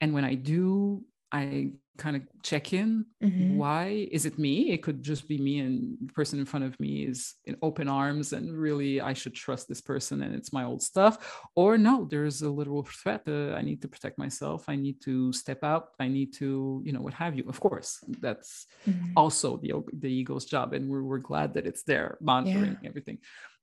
And 0.00 0.12
when 0.12 0.24
I 0.24 0.34
do 0.34 1.04
I 1.30 1.72
kind 1.98 2.16
of 2.16 2.22
check 2.42 2.72
in. 2.72 3.04
Mm-hmm. 3.22 3.58
Why 3.58 4.08
is 4.10 4.24
it 4.24 4.38
me? 4.38 4.70
It 4.70 4.82
could 4.82 5.02
just 5.02 5.28
be 5.28 5.36
me, 5.36 5.58
and 5.58 5.98
the 6.00 6.12
person 6.12 6.38
in 6.38 6.46
front 6.46 6.64
of 6.64 6.78
me 6.80 7.02
is 7.02 7.34
in 7.44 7.56
open 7.60 7.88
arms, 7.88 8.32
and 8.32 8.56
really 8.56 9.00
I 9.00 9.12
should 9.12 9.34
trust 9.34 9.68
this 9.68 9.80
person, 9.80 10.22
and 10.22 10.34
it's 10.34 10.52
my 10.52 10.64
old 10.64 10.82
stuff. 10.82 11.42
Or 11.54 11.76
no, 11.76 12.06
there's 12.10 12.40
a 12.42 12.50
literal 12.50 12.84
threat. 12.84 13.22
Uh, 13.26 13.52
I 13.52 13.62
need 13.62 13.82
to 13.82 13.88
protect 13.88 14.16
myself. 14.16 14.64
I 14.68 14.76
need 14.76 15.02
to 15.02 15.32
step 15.32 15.62
out. 15.64 15.88
I 15.98 16.08
need 16.08 16.32
to, 16.34 16.80
you 16.84 16.92
know, 16.92 17.02
what 17.02 17.14
have 17.14 17.36
you. 17.36 17.44
Of 17.48 17.60
course, 17.60 17.98
that's 18.20 18.66
mm-hmm. 18.88 19.12
also 19.16 19.58
the 19.58 19.84
the 19.92 20.08
ego's 20.08 20.46
job, 20.46 20.72
and 20.72 20.88
we're 20.88 21.02
we're 21.02 21.18
glad 21.18 21.54
that 21.54 21.66
it's 21.66 21.82
there 21.82 22.16
monitoring 22.20 22.78
yeah. 22.80 22.88
everything. 22.88 23.18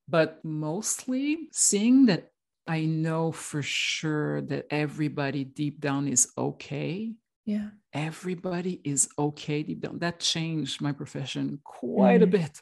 But 0.07 0.43
mostly 0.43 1.49
seeing 1.51 2.07
that 2.07 2.29
I 2.67 2.85
know 2.85 3.31
for 3.31 3.61
sure 3.61 4.41
that 4.41 4.67
everybody 4.69 5.43
deep 5.43 5.79
down 5.79 6.07
is 6.07 6.31
okay. 6.37 7.13
Yeah. 7.45 7.69
Everybody 7.93 8.81
is 8.83 9.07
okay 9.17 9.63
deep 9.63 9.81
down. 9.81 9.99
That 9.99 10.19
changed 10.19 10.81
my 10.81 10.91
profession 10.91 11.59
quite 11.63 12.21
mm. 12.21 12.23
a 12.23 12.27
bit. 12.27 12.61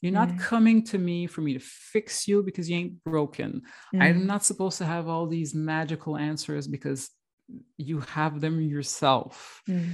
You're 0.00 0.12
not 0.12 0.28
mm. 0.28 0.40
coming 0.40 0.82
to 0.84 0.98
me 0.98 1.26
for 1.26 1.40
me 1.40 1.54
to 1.54 1.60
fix 1.60 2.26
you 2.26 2.42
because 2.42 2.68
you 2.68 2.76
ain't 2.76 3.04
broken. 3.04 3.62
Mm. 3.94 4.02
I'm 4.02 4.26
not 4.26 4.44
supposed 4.44 4.78
to 4.78 4.84
have 4.84 5.08
all 5.08 5.26
these 5.26 5.54
magical 5.54 6.16
answers 6.16 6.66
because 6.66 7.10
you 7.76 8.00
have 8.00 8.40
them 8.40 8.60
yourself. 8.60 9.62
Mm. 9.68 9.92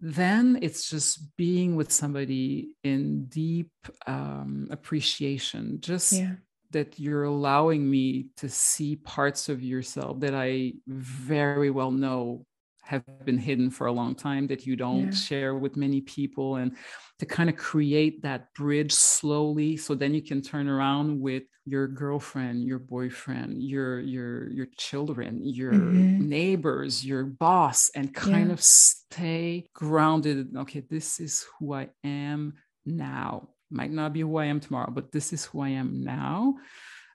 Then 0.00 0.58
it's 0.60 0.90
just 0.90 1.36
being 1.36 1.74
with 1.74 1.90
somebody 1.90 2.70
in 2.84 3.26
deep 3.26 3.72
um, 4.06 4.68
appreciation, 4.70 5.78
just 5.80 6.12
yeah 6.12 6.32
that 6.70 6.98
you're 6.98 7.24
allowing 7.24 7.88
me 7.88 8.26
to 8.36 8.48
see 8.48 8.96
parts 8.96 9.48
of 9.48 9.62
yourself 9.62 10.20
that 10.20 10.34
I 10.34 10.74
very 10.86 11.70
well 11.70 11.90
know 11.90 12.44
have 12.86 13.04
been 13.24 13.38
hidden 13.38 13.70
for 13.70 13.86
a 13.86 13.92
long 13.92 14.14
time 14.14 14.46
that 14.46 14.66
you 14.66 14.76
don't 14.76 15.06
yeah. 15.06 15.10
share 15.10 15.54
with 15.56 15.76
many 15.76 16.00
people 16.00 16.56
and 16.56 16.76
to 17.18 17.26
kind 17.26 17.50
of 17.50 17.56
create 17.56 18.22
that 18.22 18.52
bridge 18.54 18.92
slowly 18.92 19.76
so 19.76 19.94
then 19.94 20.14
you 20.14 20.22
can 20.22 20.40
turn 20.40 20.68
around 20.68 21.20
with 21.20 21.44
your 21.64 21.88
girlfriend 21.88 22.64
your 22.64 22.78
boyfriend 22.78 23.62
your 23.62 24.00
your 24.00 24.50
your 24.52 24.66
children 24.76 25.40
your 25.42 25.72
mm-hmm. 25.72 26.28
neighbors 26.28 27.04
your 27.04 27.24
boss 27.24 27.90
and 27.94 28.14
kind 28.14 28.48
yeah. 28.48 28.52
of 28.52 28.62
stay 28.62 29.66
grounded 29.74 30.48
okay 30.56 30.80
this 30.88 31.18
is 31.18 31.44
who 31.58 31.74
i 31.74 31.88
am 32.04 32.54
now 32.84 33.48
might 33.70 33.90
not 33.90 34.12
be 34.12 34.20
who 34.20 34.36
I 34.36 34.46
am 34.46 34.60
tomorrow, 34.60 34.90
but 34.90 35.12
this 35.12 35.32
is 35.32 35.44
who 35.44 35.60
I 35.60 35.70
am 35.70 36.02
now 36.02 36.56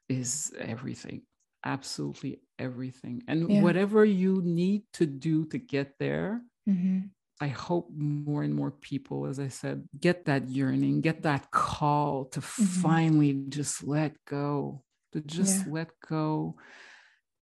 is 0.10 0.54
everything. 0.60 1.24
Absolutely 1.64 2.42
everything. 2.58 3.24
And 3.28 3.50
yeah. 3.50 3.62
whatever 3.62 4.04
you 4.04 4.42
need 4.44 4.84
to 4.94 5.06
do 5.06 5.46
to 5.48 5.58
get 5.58 5.94
there, 6.00 6.42
mm-hmm. 6.68 7.08
I 7.40 7.48
hope 7.48 7.90
more 7.96 8.44
and 8.44 8.54
more 8.54 8.72
people, 8.72 9.26
as 9.26 9.40
I 9.40 9.48
said, 9.48 9.88
get 10.00 10.26
that 10.26 10.50
yearning, 10.50 11.02
get 11.02 11.24
that 11.24 11.52
call 11.52 12.26
to 12.26 12.40
mm-hmm. 12.40 12.64
finally 12.64 13.46
just 13.50 13.84
let 13.84 14.16
go, 14.26 14.84
to 15.14 15.22
just 15.22 15.66
yeah. 15.66 15.74
let 15.74 15.90
go. 16.08 16.58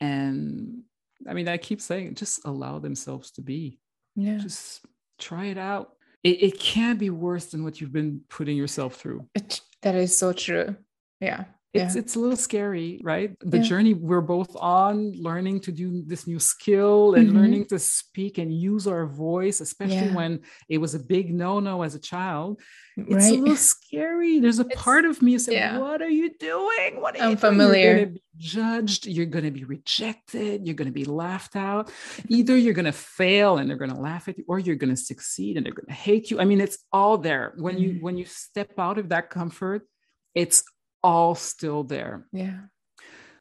And 0.01 0.83
I 1.29 1.35
mean, 1.35 1.49
I 1.49 1.57
keep 1.57 1.81
saying, 1.81 2.15
just 2.15 2.41
allow 2.45 2.79
themselves 2.79 3.33
to 3.33 3.43
be. 3.43 3.81
Yeah. 4.15 4.39
Just 4.39 4.85
try 5.19 5.47
it 5.47 5.59
out 5.59 5.91
it, 6.25 6.43
it 6.43 6.61
can't 6.61 6.99
be 6.99 7.11
worse 7.11 7.47
than 7.47 7.65
what 7.65 7.81
you've 7.81 7.93
been 7.93 8.23
putting 8.29 8.57
yourself 8.57 8.97
through. 8.97 9.29
It, 9.35 9.61
that 9.83 9.95
is 9.95 10.17
so 10.17 10.33
true. 10.33 10.77
Yeah. 11.21 11.45
It's 11.75 11.95
yeah. 11.95 12.01
it's 12.01 12.17
a 12.17 12.19
little 12.19 12.37
scary, 12.37 12.99
right? 13.05 13.37
The 13.41 13.59
yeah. 13.59 13.63
journey 13.63 13.93
we're 13.93 14.23
both 14.23 14.57
on, 14.57 15.13
learning 15.21 15.61
to 15.61 15.73
do 15.73 16.03
this 16.07 16.27
new 16.27 16.39
skill 16.39 17.15
and 17.15 17.29
mm-hmm. 17.29 17.37
learning 17.37 17.67
to 17.67 17.79
speak 17.79 18.39
and 18.39 18.51
use 18.51 18.87
our 18.87 19.07
voice, 19.07 19.61
especially 19.61 19.97
yeah. 19.97 20.15
when 20.15 20.41
it 20.71 20.79
was 20.79 20.95
a 20.95 20.99
big 20.99 21.33
no-no 21.33 21.83
as 21.83 21.95
a 21.95 21.99
child. 21.99 22.59
It's 22.97 23.27
right. 23.27 23.35
a 23.35 23.37
little 23.37 23.57
scary. 23.75 24.41
There's 24.41 24.61
a 24.61 24.67
it's, 24.67 24.81
part 24.81 25.05
of 25.05 25.21
me 25.21 25.37
saying, 25.37 25.79
"What 25.79 26.01
are 26.01 26.09
you 26.09 26.31
doing? 26.39 27.03
What 27.03 27.21
are 27.21 27.25
I'm 27.25 27.31
you 27.33 27.37
familiar. 27.37 27.97
Doing? 27.97 27.99
You're 27.99 28.07
be 28.07 28.23
judged. 28.39 29.07
You're 29.07 29.27
gonna 29.27 29.51
be 29.51 29.65
rejected. 29.65 30.67
You're 30.67 30.75
gonna 30.75 30.91
be 30.91 31.05
laughed 31.05 31.55
out. 31.55 31.93
Either 32.29 32.57
you're 32.57 32.73
gonna 32.73 32.93
fail 32.93 33.59
and 33.59 33.69
they're 33.69 33.77
gonna 33.77 34.01
laugh 34.01 34.27
at 34.29 34.39
you, 34.39 34.45
or 34.49 34.59
you're 34.59 34.77
gonna 34.77 34.97
succeed 34.97 35.59
and 35.59 35.67
they're 35.67 35.75
gonna 35.75 35.93
hate 35.93 36.31
you. 36.31 36.41
I 36.41 36.47
mean, 36.47 36.63
it's 36.63 36.79
all 36.95 37.19
there. 37.19 37.53
When 37.59 37.75
mm-hmm. 37.75 37.83
you 37.83 37.99
when 38.01 38.17
you 38.17 38.25
step 38.25 38.79
out 38.79 38.97
of 38.97 39.11
that 39.11 39.29
comfort, 39.29 39.87
it's 40.35 40.65
all 41.09 41.35
still 41.35 41.85
there. 41.85 42.27
Yeah. 42.33 42.69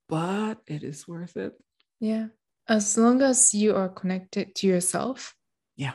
But 0.07 0.59
it 0.67 0.83
is 0.83 1.05
worth 1.05 1.35
it. 1.35 1.53
Yeah. 1.99 2.27
As 2.69 2.97
long 2.97 3.21
as 3.21 3.53
you 3.53 3.75
are 3.75 3.89
connected 3.89 4.55
to 4.55 4.67
yourself. 4.67 5.35
Yeah. 5.75 5.93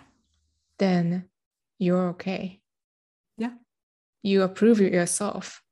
Then 0.78 1.30
you're 1.78 2.08
okay. 2.10 2.60
Yeah. 3.38 3.54
You 4.22 4.42
approve 4.42 4.80
yourself. 4.80 5.62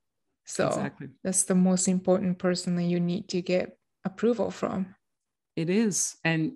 So 0.47 0.69
exactly. 0.69 1.09
that's 1.23 1.45
the 1.45 1.55
most 1.55 1.87
important 1.87 2.39
person 2.39 2.77
that 2.77 2.85
you 2.85 2.99
need 2.99 3.29
to 3.29 3.43
get 3.43 3.77
approval 4.05 4.51
from. 4.51 4.95
It 5.55 5.69
is. 5.69 6.17
And 6.25 6.53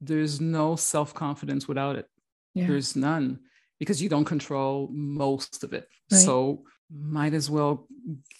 there's 0.00 0.40
no 0.40 0.74
self 0.74 1.14
confidence 1.14 1.68
without 1.68 1.94
it. 1.94 2.06
Yeah. 2.54 2.66
There's 2.66 2.96
none 2.96 3.38
because 3.78 4.02
you 4.02 4.08
don't 4.08 4.24
control 4.24 4.88
most 4.90 5.62
of 5.62 5.72
it. 5.72 5.86
Right. 6.10 6.20
So 6.20 6.64
might 6.90 7.34
as 7.34 7.50
well 7.50 7.86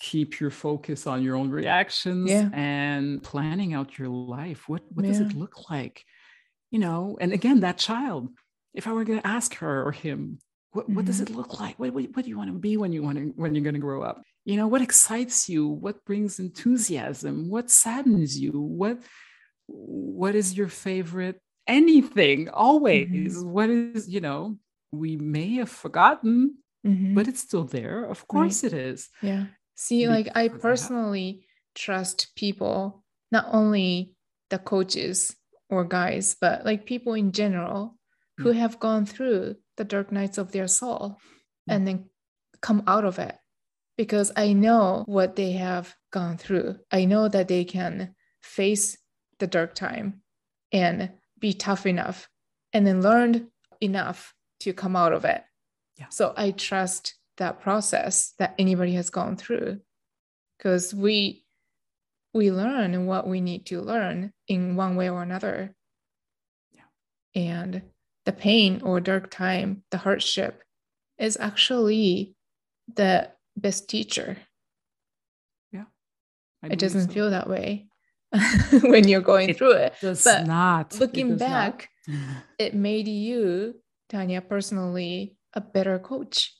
keep 0.01 0.41
your 0.41 0.51
focus 0.51 1.07
on 1.07 1.23
your 1.23 1.37
own 1.37 1.51
reactions 1.51 2.31
yeah. 2.31 2.49
and 2.53 3.23
planning 3.23 3.75
out 3.75 3.99
your 3.99 4.09
life. 4.09 4.69
What 4.69 4.83
what 4.93 5.05
yeah. 5.05 5.13
does 5.13 5.21
it 5.21 5.35
look 5.35 5.71
like? 5.71 6.05
You 6.71 6.79
know, 6.79 7.17
and 7.21 7.33
again, 7.33 7.61
that 7.61 7.79
child, 7.79 8.29
if 8.75 8.87
I 8.87 8.93
were 8.93 9.05
going 9.05 9.21
to 9.21 9.27
ask 9.27 9.55
her 9.57 9.87
or 9.87 9.93
him, 9.93 10.39
what, 10.73 10.85
mm-hmm. 10.85 10.97
what 10.97 11.05
does 11.05 11.21
mm-hmm. 11.21 11.33
it 11.33 11.37
look 11.37 11.61
like? 11.61 11.79
What, 11.79 11.93
what, 11.93 12.05
what, 12.15 12.25
do 12.25 12.29
you 12.29 12.37
want 12.37 12.53
to 12.53 12.59
be 12.59 12.77
when 12.77 12.93
you 12.93 13.03
want 13.03 13.19
to 13.19 13.33
when 13.37 13.55
you're 13.55 13.65
going 13.65 13.75
to 13.75 13.81
grow 13.81 14.03
up? 14.03 14.23
You 14.45 14.57
know, 14.57 14.67
what 14.67 14.83
excites 14.83 15.49
you? 15.49 15.67
What 15.69 16.05
brings 16.05 16.39
enthusiasm? 16.39 17.51
What 17.51 17.71
saddens 17.71 18.39
you? 18.39 18.53
What 18.53 18.99
what 19.67 20.35
is 20.35 20.57
your 20.57 20.69
favorite 20.69 21.41
anything 21.67 22.49
always? 22.49 23.37
Mm-hmm. 23.37 23.51
What 23.51 23.71
is, 23.71 24.09
you 24.09 24.21
know, 24.21 24.57
we 24.91 25.17
may 25.17 25.57
have 25.57 25.69
forgotten 25.69 26.57
mm-hmm. 26.87 27.15
but 27.15 27.29
it's 27.29 27.41
still 27.41 27.65
there. 27.65 28.05
Of 28.05 28.27
course 28.29 28.63
right. 28.63 28.73
it 28.73 28.79
is. 28.79 29.09
Yeah. 29.23 29.47
See, 29.75 30.07
because 30.07 30.27
like 30.27 30.37
I 30.37 30.49
personally 30.49 31.47
trust 31.75 32.35
people, 32.37 33.05
not 33.31 33.47
only 33.53 34.15
the 34.51 34.59
coaches 34.59 35.37
or 35.71 35.85
guys, 35.85 36.37
but 36.41 36.65
like 36.65 36.87
people 36.87 37.15
in 37.15 37.33
general 37.33 37.97
who 38.39 38.53
mm. 38.53 38.57
have 38.57 38.81
gone 38.81 39.07
through 39.07 39.57
the 39.77 39.85
dark 39.85 40.11
nights 40.11 40.39
of 40.39 40.53
their 40.53 40.69
soul 40.69 41.19
mm. 41.69 41.75
and 41.75 41.87
then 41.87 42.11
come 42.61 42.83
out 42.87 43.05
of 43.05 43.19
it 43.19 43.37
because 43.97 44.33
I 44.37 44.53
know 44.53 45.05
what 45.07 45.37
they 45.37 45.53
have 45.53 45.95
gone 46.11 46.39
through. 46.39 46.77
I 46.91 47.05
know 47.05 47.29
that 47.29 47.49
they 47.49 47.65
can 47.65 48.15
face 48.41 48.97
the 49.39 49.47
dark 49.47 49.75
time 49.75 50.23
and 50.73 51.11
be 51.39 51.53
tough 51.53 51.87
enough 51.87 52.29
and 52.73 52.87
then 52.87 53.03
learn 53.03 53.49
enough 53.81 54.35
to 54.61 54.73
come 54.73 54.97
out 54.97 55.13
of 55.13 55.25
it. 55.25 55.43
Yeah. 55.99 56.07
So 56.11 56.33
I 56.37 56.53
trust 56.53 57.15
that 57.39 57.61
process 57.61 58.35
that 58.39 58.55
anybody 58.59 58.95
has 58.95 59.11
gone 59.11 59.37
through 59.37 59.81
because 60.57 60.95
we 60.95 61.45
we 62.35 62.53
learn 62.53 63.07
what 63.07 63.27
we 63.27 63.41
need 63.41 63.67
to 63.67 63.81
learn 63.81 64.33
in 64.47 64.77
one 64.77 64.97
way 64.97 65.09
or 65.09 65.23
another. 65.23 65.75
Yeah. 66.73 66.83
And 67.35 67.83
the 68.27 68.33
pain 68.33 68.83
or 68.85 69.01
dark 69.01 69.31
time, 69.31 69.83
the 69.91 69.99
hardship 69.99 70.63
is 71.19 71.37
actually 71.41 72.35
the 72.95 73.31
best 73.57 73.89
teacher. 73.89 74.37
Yeah. 75.73 75.85
It 76.63 76.79
doesn't 76.79 77.09
so. 77.09 77.13
feel 77.13 77.31
that 77.31 77.49
way 77.49 77.89
when 78.83 79.09
you're 79.09 79.21
going 79.23 79.51
it 79.51 79.57
through 79.57 79.73
it. 79.73 79.95
Does 80.01 80.23
but 80.23 80.47
not. 80.47 81.01
Looking 81.01 81.39
back, 81.39 81.89
not. 82.07 82.45
it 82.59 82.75
made 82.75 83.09
you, 83.09 83.77
Tanya, 84.11 84.43
personally 84.43 85.38
a 85.55 85.61
better 85.61 85.99
coach. 85.99 86.55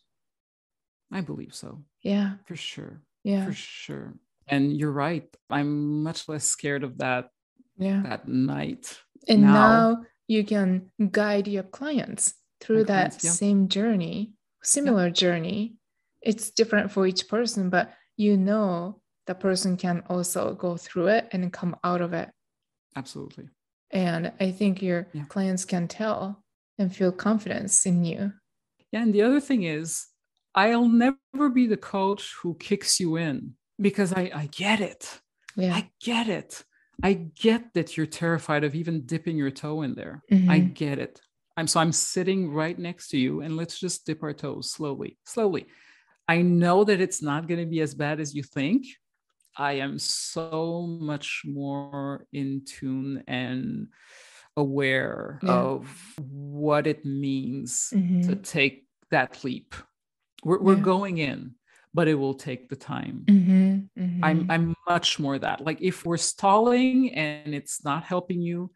I 1.13 1.21
believe 1.21 1.55
so. 1.55 1.85
Yeah. 2.03 2.35
For 2.47 2.57
sure. 2.57 3.01
Yeah. 3.25 3.47
For 3.47 3.53
sure. 3.53 4.15
And 4.47 4.77
you're 4.77 4.93
right. 4.93 5.29
I'm 5.51 6.03
much 6.03 6.29
less 6.29 6.45
scared 6.45 6.85
of 6.85 6.99
that 6.99 7.31
yeah. 7.79 8.03
that 8.05 8.29
night. 8.29 8.99
And 9.29 9.43
now, 9.43 9.53
now 9.53 10.05
you 10.27 10.45
can 10.45 10.91
guide 11.11 11.49
your 11.49 11.63
clients 11.63 12.35
through 12.61 12.85
that 12.85 13.11
clients, 13.11 13.25
yeah. 13.25 13.31
same 13.31 13.69
journey, 13.69 14.33
similar 14.63 15.07
yeah. 15.07 15.13
journey. 15.13 15.77
It's 16.21 16.51
different 16.51 16.91
for 16.91 17.07
each 17.07 17.29
person, 17.29 17.71
but 17.71 17.93
you 18.17 18.37
know 18.37 19.01
the 19.27 19.35
person 19.35 19.77
can 19.77 20.03
also 20.09 20.55
go 20.55 20.77
through 20.77 21.09
it 21.09 21.29
and 21.33 21.53
come 21.53 21.77
out 21.85 22.01
of 22.01 22.13
it. 22.13 22.31
Absolutely. 22.97 23.49
And 23.91 24.33
I 24.41 24.51
think 24.51 24.83
your 24.83 25.09
yeah. 25.13 25.25
clients 25.25 25.65
can 25.65 25.89
tell 25.89 26.43
and 26.79 26.95
feel 26.95 27.13
confidence 27.13 27.87
in 27.87 28.05
you. 28.05 28.33
Yeah. 28.93 29.03
And 29.03 29.15
the 29.15 29.23
other 29.23 29.41
thing 29.41 29.65
is, 29.65 30.07
I'll 30.55 30.89
never 30.89 31.51
be 31.53 31.67
the 31.67 31.77
coach 31.77 32.35
who 32.43 32.55
kicks 32.55 32.99
you 32.99 33.17
in 33.17 33.55
because 33.81 34.13
I, 34.13 34.31
I 34.35 34.47
get 34.47 34.81
it. 34.81 35.21
Yeah. 35.57 35.75
I 35.75 35.91
get 36.01 36.29
it. 36.29 36.65
I 37.03 37.13
get 37.13 37.75
that 37.75 37.97
you're 37.97 38.07
terrified 38.07 38.65
of 38.65 38.75
even 38.75 39.07
dipping 39.07 39.37
your 39.37 39.51
toe 39.51 39.83
in 39.83 39.95
there. 39.95 40.23
Mm-hmm. 40.33 40.51
I 40.51 40.59
get 40.59 40.99
it. 40.99 41.21
I'm 41.57 41.67
so 41.67 41.81
I'm 41.81 41.93
sitting 41.93 42.53
right 42.53 42.79
next 42.79 43.09
to 43.11 43.19
you 43.19 43.41
and 43.41 43.57
let's 43.57 43.79
just 43.79 44.07
dip 44.07 44.23
our 44.23 44.33
toes 44.33 44.71
slowly, 44.71 45.19
slowly. 45.25 45.67
I 46.29 46.43
know 46.43 46.85
that 46.85 47.01
it's 47.01 47.23
not 47.23 47.49
going 47.49 47.61
to 47.61 47.67
be 47.67 47.81
as 47.81 47.95
bad 47.95 48.21
as 48.21 48.35
you 48.35 48.43
think. 48.43 48.87
I 49.57 49.75
am 49.75 49.99
so 49.99 50.87
much 51.01 51.43
more 51.45 52.27
in 52.33 52.63
tune 52.65 53.25
and 53.27 53.89
aware 54.59 55.39
yeah. 55.43 55.53
of 55.53 55.89
what 56.19 56.87
it 56.87 57.05
means 57.05 57.93
mm-hmm. 57.95 58.29
to 58.29 58.37
take 58.37 58.87
that 59.11 59.45
leap. 59.45 59.75
We're, 60.45 60.61
we're 60.61 60.77
going 60.77 61.19
in, 61.19 61.55
but 61.95 62.09
it 62.09 62.15
will 62.15 62.35
take 62.35 62.69
the 62.69 62.77
time. 62.77 63.25
Mm-hmm. 63.27 64.03
Mm-hmm. 64.03 64.25
I'm 64.25 64.51
I'm 64.51 64.75
much 64.89 65.19
more 65.19 65.39
that. 65.39 65.65
Like 65.65 65.81
if 65.81 66.05
we're 66.05 66.17
stalling 66.17 67.15
and 67.15 67.55
it's 67.55 67.85
not 67.85 68.05
helping 68.05 68.41
you, 68.41 68.71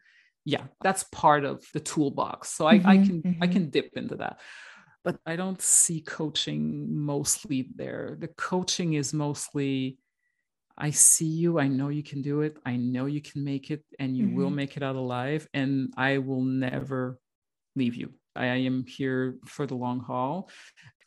yeah 0.45 0.63
that's 0.81 1.03
part 1.05 1.45
of 1.45 1.63
the 1.73 1.79
toolbox 1.79 2.49
so 2.49 2.67
I, 2.67 2.79
mm-hmm, 2.79 2.87
I 2.87 2.97
can 2.97 3.21
mm-hmm. 3.21 3.43
i 3.43 3.47
can 3.47 3.69
dip 3.69 3.91
into 3.95 4.15
that 4.17 4.39
but 5.03 5.17
i 5.25 5.35
don't 5.35 5.61
see 5.61 6.01
coaching 6.01 6.87
mostly 6.93 7.69
there 7.75 8.17
the 8.19 8.27
coaching 8.27 8.93
is 8.93 9.13
mostly 9.13 9.97
i 10.77 10.89
see 10.89 11.25
you 11.25 11.59
i 11.59 11.67
know 11.67 11.89
you 11.89 12.03
can 12.03 12.21
do 12.21 12.41
it 12.41 12.57
i 12.65 12.75
know 12.75 13.05
you 13.05 13.21
can 13.21 13.43
make 13.43 13.71
it 13.71 13.83
and 13.99 14.17
you 14.17 14.25
mm-hmm. 14.25 14.35
will 14.35 14.49
make 14.49 14.77
it 14.77 14.83
out 14.83 14.95
alive 14.95 15.47
and 15.53 15.93
i 15.97 16.17
will 16.17 16.41
never 16.41 17.19
leave 17.75 17.95
you 17.95 18.11
i 18.35 18.45
am 18.45 18.85
here 18.87 19.37
for 19.45 19.65
the 19.65 19.75
long 19.75 19.99
haul 19.99 20.49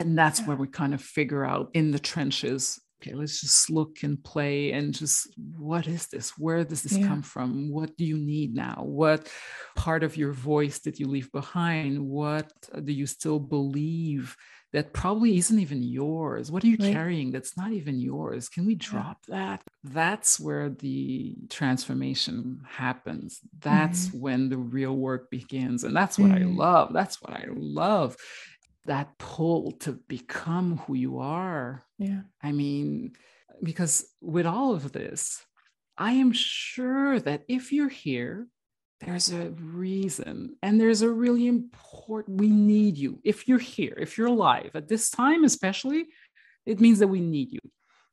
and 0.00 0.16
that's 0.18 0.42
where 0.46 0.56
we 0.56 0.66
kind 0.66 0.94
of 0.94 1.00
figure 1.00 1.44
out 1.44 1.70
in 1.74 1.90
the 1.90 1.98
trenches 1.98 2.80
okay, 3.00 3.14
let's 3.14 3.40
just 3.40 3.70
look 3.70 4.02
and 4.02 4.22
play 4.22 4.72
and 4.72 4.94
just 4.94 5.28
what 5.58 5.86
is 5.86 6.06
this? 6.06 6.30
Where 6.38 6.64
does 6.64 6.82
this 6.82 6.96
yeah. 6.96 7.06
come 7.06 7.22
from? 7.22 7.70
What 7.70 7.96
do 7.96 8.04
you 8.04 8.16
need 8.16 8.54
now? 8.54 8.82
What 8.84 9.30
part 9.74 10.02
of 10.02 10.16
your 10.16 10.32
voice 10.32 10.78
did 10.78 10.98
you 10.98 11.06
leave 11.06 11.30
behind? 11.32 12.00
What 12.00 12.50
do 12.84 12.92
you 12.92 13.06
still 13.06 13.38
believe 13.38 14.36
that 14.76 14.92
probably 14.92 15.38
isn't 15.38 15.58
even 15.58 15.82
yours? 15.82 16.52
What 16.52 16.62
are 16.62 16.66
you 16.66 16.76
right. 16.78 16.92
carrying 16.92 17.30
that's 17.30 17.56
not 17.56 17.72
even 17.72 17.98
yours? 17.98 18.50
Can 18.50 18.66
we 18.66 18.74
drop 18.74 19.16
yeah. 19.26 19.36
that? 19.36 19.62
That's 19.82 20.38
where 20.38 20.68
the 20.68 21.34
transformation 21.48 22.60
happens. 22.68 23.40
That's 23.58 24.08
mm-hmm. 24.08 24.20
when 24.20 24.48
the 24.50 24.58
real 24.58 24.94
work 24.94 25.30
begins. 25.30 25.82
And 25.84 25.96
that's 25.96 26.18
what 26.18 26.30
mm-hmm. 26.30 26.60
I 26.60 26.64
love. 26.64 26.92
That's 26.92 27.22
what 27.22 27.32
I 27.32 27.46
love 27.48 28.18
that 28.84 29.16
pull 29.16 29.72
to 29.72 29.92
become 30.08 30.76
who 30.86 30.92
you 30.92 31.20
are. 31.20 31.82
Yeah. 31.98 32.20
I 32.42 32.52
mean, 32.52 33.14
because 33.62 34.04
with 34.20 34.44
all 34.44 34.74
of 34.74 34.92
this, 34.92 35.42
I 35.96 36.12
am 36.12 36.32
sure 36.32 37.18
that 37.18 37.44
if 37.48 37.72
you're 37.72 37.88
here, 37.88 38.46
there's 39.00 39.30
a 39.30 39.50
reason 39.50 40.56
and 40.62 40.80
there's 40.80 41.02
a 41.02 41.10
really 41.10 41.46
important 41.46 42.40
we 42.40 42.48
need 42.48 42.96
you. 42.96 43.20
If 43.24 43.46
you're 43.46 43.58
here 43.58 43.94
if 43.98 44.16
you're 44.16 44.28
alive 44.28 44.70
at 44.74 44.88
this 44.88 45.10
time 45.10 45.44
especially 45.44 46.06
it 46.64 46.80
means 46.80 46.98
that 47.00 47.08
we 47.08 47.20
need 47.20 47.52
you. 47.52 47.60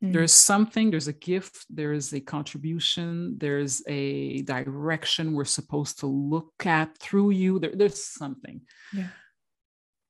Mm. 0.03 0.11
there's 0.11 0.33
something 0.33 0.91
there's 0.91 1.07
a 1.07 1.13
gift 1.13 1.65
there's 1.69 2.13
a 2.13 2.19
contribution 2.19 3.37
there's 3.37 3.81
a 3.87 4.41
direction 4.41 5.33
we're 5.33 5.45
supposed 5.45 5.99
to 5.99 6.07
look 6.07 6.65
at 6.65 6.97
through 6.97 7.31
you. 7.31 7.59
There, 7.59 7.71
there's 7.73 8.03
something. 8.03 8.61
Yeah. 8.91 9.07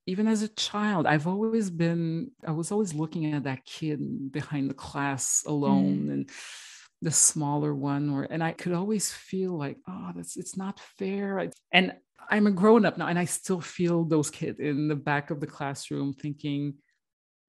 Even 0.05 0.27
as 0.27 0.41
a 0.41 0.49
child, 0.49 1.05
I've 1.05 1.27
always 1.27 1.69
been, 1.69 2.31
I 2.45 2.51
was 2.51 2.73
always 2.73 2.93
looking 2.93 3.31
at 3.31 3.43
that 3.43 3.63
kid 3.63 4.33
behind 4.33 4.69
the 4.69 4.73
class 4.73 5.45
alone 5.47 6.07
mm. 6.07 6.11
and 6.11 6.29
the 7.03 7.11
smaller 7.11 7.73
one, 7.75 8.09
or, 8.09 8.23
and 8.23 8.43
I 8.43 8.51
could 8.53 8.73
always 8.73 9.11
feel 9.11 9.57
like, 9.57 9.77
oh, 9.87 10.11
that's, 10.15 10.37
it's 10.37 10.57
not 10.57 10.79
fair. 10.97 11.49
And 11.71 11.93
I'm 12.29 12.47
a 12.47 12.51
grown 12.51 12.85
up 12.85 12.97
now, 12.97 13.07
and 13.07 13.19
I 13.19 13.25
still 13.25 13.61
feel 13.61 14.05
those 14.05 14.29
kids 14.29 14.59
in 14.59 14.87
the 14.87 14.95
back 14.95 15.29
of 15.29 15.39
the 15.39 15.47
classroom 15.47 16.13
thinking, 16.13 16.75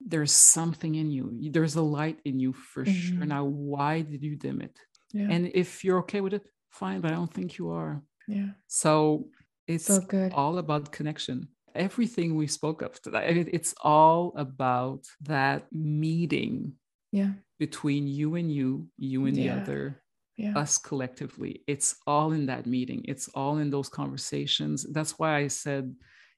there's 0.04 0.32
something 0.32 0.94
in 0.96 1.10
you, 1.10 1.50
there's 1.50 1.76
a 1.76 1.82
light 1.82 2.18
in 2.24 2.38
you 2.40 2.52
for 2.52 2.84
mm-hmm. 2.84 3.18
sure. 3.18 3.26
Now, 3.26 3.44
why 3.44 4.02
did 4.02 4.22
you 4.22 4.36
dim 4.36 4.60
it? 4.60 4.76
Yeah. 5.12 5.28
And 5.30 5.50
if 5.54 5.84
you're 5.84 6.00
okay 6.00 6.20
with 6.20 6.34
it, 6.34 6.48
fine, 6.70 7.00
but 7.00 7.12
I 7.12 7.14
don't 7.14 7.32
think 7.32 7.56
you 7.56 7.70
are. 7.70 8.02
Yeah. 8.26 8.48
So 8.66 9.28
it's 9.66 9.86
so 9.86 10.00
good. 10.00 10.32
all 10.32 10.58
about 10.58 10.92
connection 10.92 11.48
everything 11.74 12.36
we 12.36 12.46
spoke 12.46 12.82
of 12.82 13.00
today. 13.02 13.46
It's 13.52 13.74
all 13.82 14.32
about 14.36 15.06
that 15.22 15.66
meeting 15.72 16.74
yeah. 17.14 17.30
between 17.58 18.06
you 18.06 18.34
and 18.34 18.52
you, 18.52 18.88
you 18.98 19.26
and 19.26 19.36
yeah. 19.36 19.54
the 19.54 19.60
other, 19.60 20.02
yeah. 20.36 20.58
us 20.58 20.78
collectively. 20.78 21.62
It's 21.66 21.96
all 22.06 22.32
in 22.32 22.46
that 22.46 22.66
meeting. 22.66 23.04
It's 23.06 23.28
all 23.28 23.58
in 23.58 23.70
those 23.70 23.88
conversations. 23.88 24.84
That's 24.92 25.18
why 25.18 25.36
I 25.36 25.46
said 25.46 25.94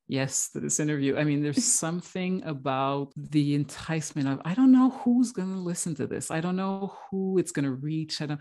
yes 0.07 0.51
to 0.51 0.61
this 0.61 0.79
interview. 0.79 1.17
I 1.17 1.25
mean, 1.25 1.43
there's 1.43 1.65
something 1.85 2.43
about 2.45 3.13
the 3.17 3.55
enticement 3.55 4.29
of 4.29 4.43
I 4.45 4.55
don't 4.55 4.73
know 4.73 4.91
who's 4.91 5.33
going 5.33 5.53
to 5.53 5.59
listen 5.59 5.95
to 5.97 6.07
this. 6.07 6.31
I 6.31 6.41
don't 6.41 6.57
know 6.57 6.95
who 7.11 7.39
it's 7.39 7.53
going 7.53 7.65
to 7.65 7.73
reach. 7.73 8.21
I 8.21 8.27
don't, 8.27 8.41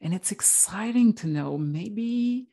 and 0.00 0.14
it's 0.14 0.32
exciting 0.32 1.14
to 1.14 1.26
know 1.26 1.58
maybe 1.58 2.46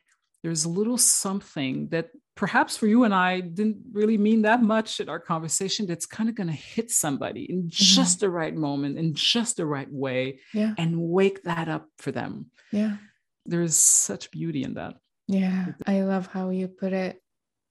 there's 0.44 0.66
a 0.66 0.70
little 0.70 0.98
something 0.98 1.88
that 1.90 2.10
perhaps 2.36 2.78
for 2.78 2.88
you 2.88 3.04
and 3.04 3.14
I 3.14 3.42
didn't 3.42 3.78
really 3.92 4.18
mean 4.18 4.44
that 4.44 4.64
much 4.64 5.00
in 5.00 5.10
our 5.10 5.20
conversation 5.20 5.86
that's 5.86 6.06
kind 6.06 6.30
of 6.30 6.36
going 6.36 6.48
to 6.48 6.54
hit 6.54 6.90
somebody 6.90 7.44
in 7.44 7.64
mm-hmm. 7.64 7.70
just 7.70 8.20
the 8.20 8.30
right 8.30 8.56
moment, 8.56 8.98
in 8.98 9.14
just 9.14 9.58
the 9.58 9.66
right 9.66 9.92
way, 9.92 10.40
yeah. 10.54 10.74
and 10.78 11.00
wake 11.00 11.44
that 11.44 11.68
up 11.68 11.88
for 12.00 12.12
them. 12.12 12.48
Yeah. 12.72 12.98
There's 13.46 13.76
such 13.76 14.32
beauty 14.32 14.64
in 14.64 14.76
that. 14.76 14.96
Yeah. 15.28 15.68
I 15.86 16.02
love 16.02 16.28
how 16.28 16.50
you 16.50 16.68
put 16.68 16.94
it. 16.94 17.22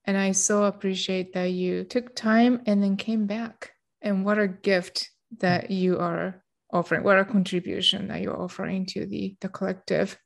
And 0.05 0.16
I 0.16 0.33
so 0.33 0.64
appreciate 0.64 1.33
that 1.35 1.51
you 1.51 1.85
took 1.85 2.14
time 2.14 2.62
and 2.66 2.83
then 2.83 2.97
came 2.97 3.27
back. 3.27 3.73
And 4.03 4.25
what 4.25 4.39
a 4.39 4.49
gift 4.49 5.11
that 5.39 5.71
you 5.71 5.99
are 5.99 6.43
offering, 6.73 7.03
what 7.03 7.18
a 7.18 7.25
contribution 7.25 8.09
that 8.09 8.21
you're 8.21 8.41
offering 8.41 8.87
to 8.87 9.07
the, 9.07 9.37
the 9.41 9.49
collective. 9.49 10.18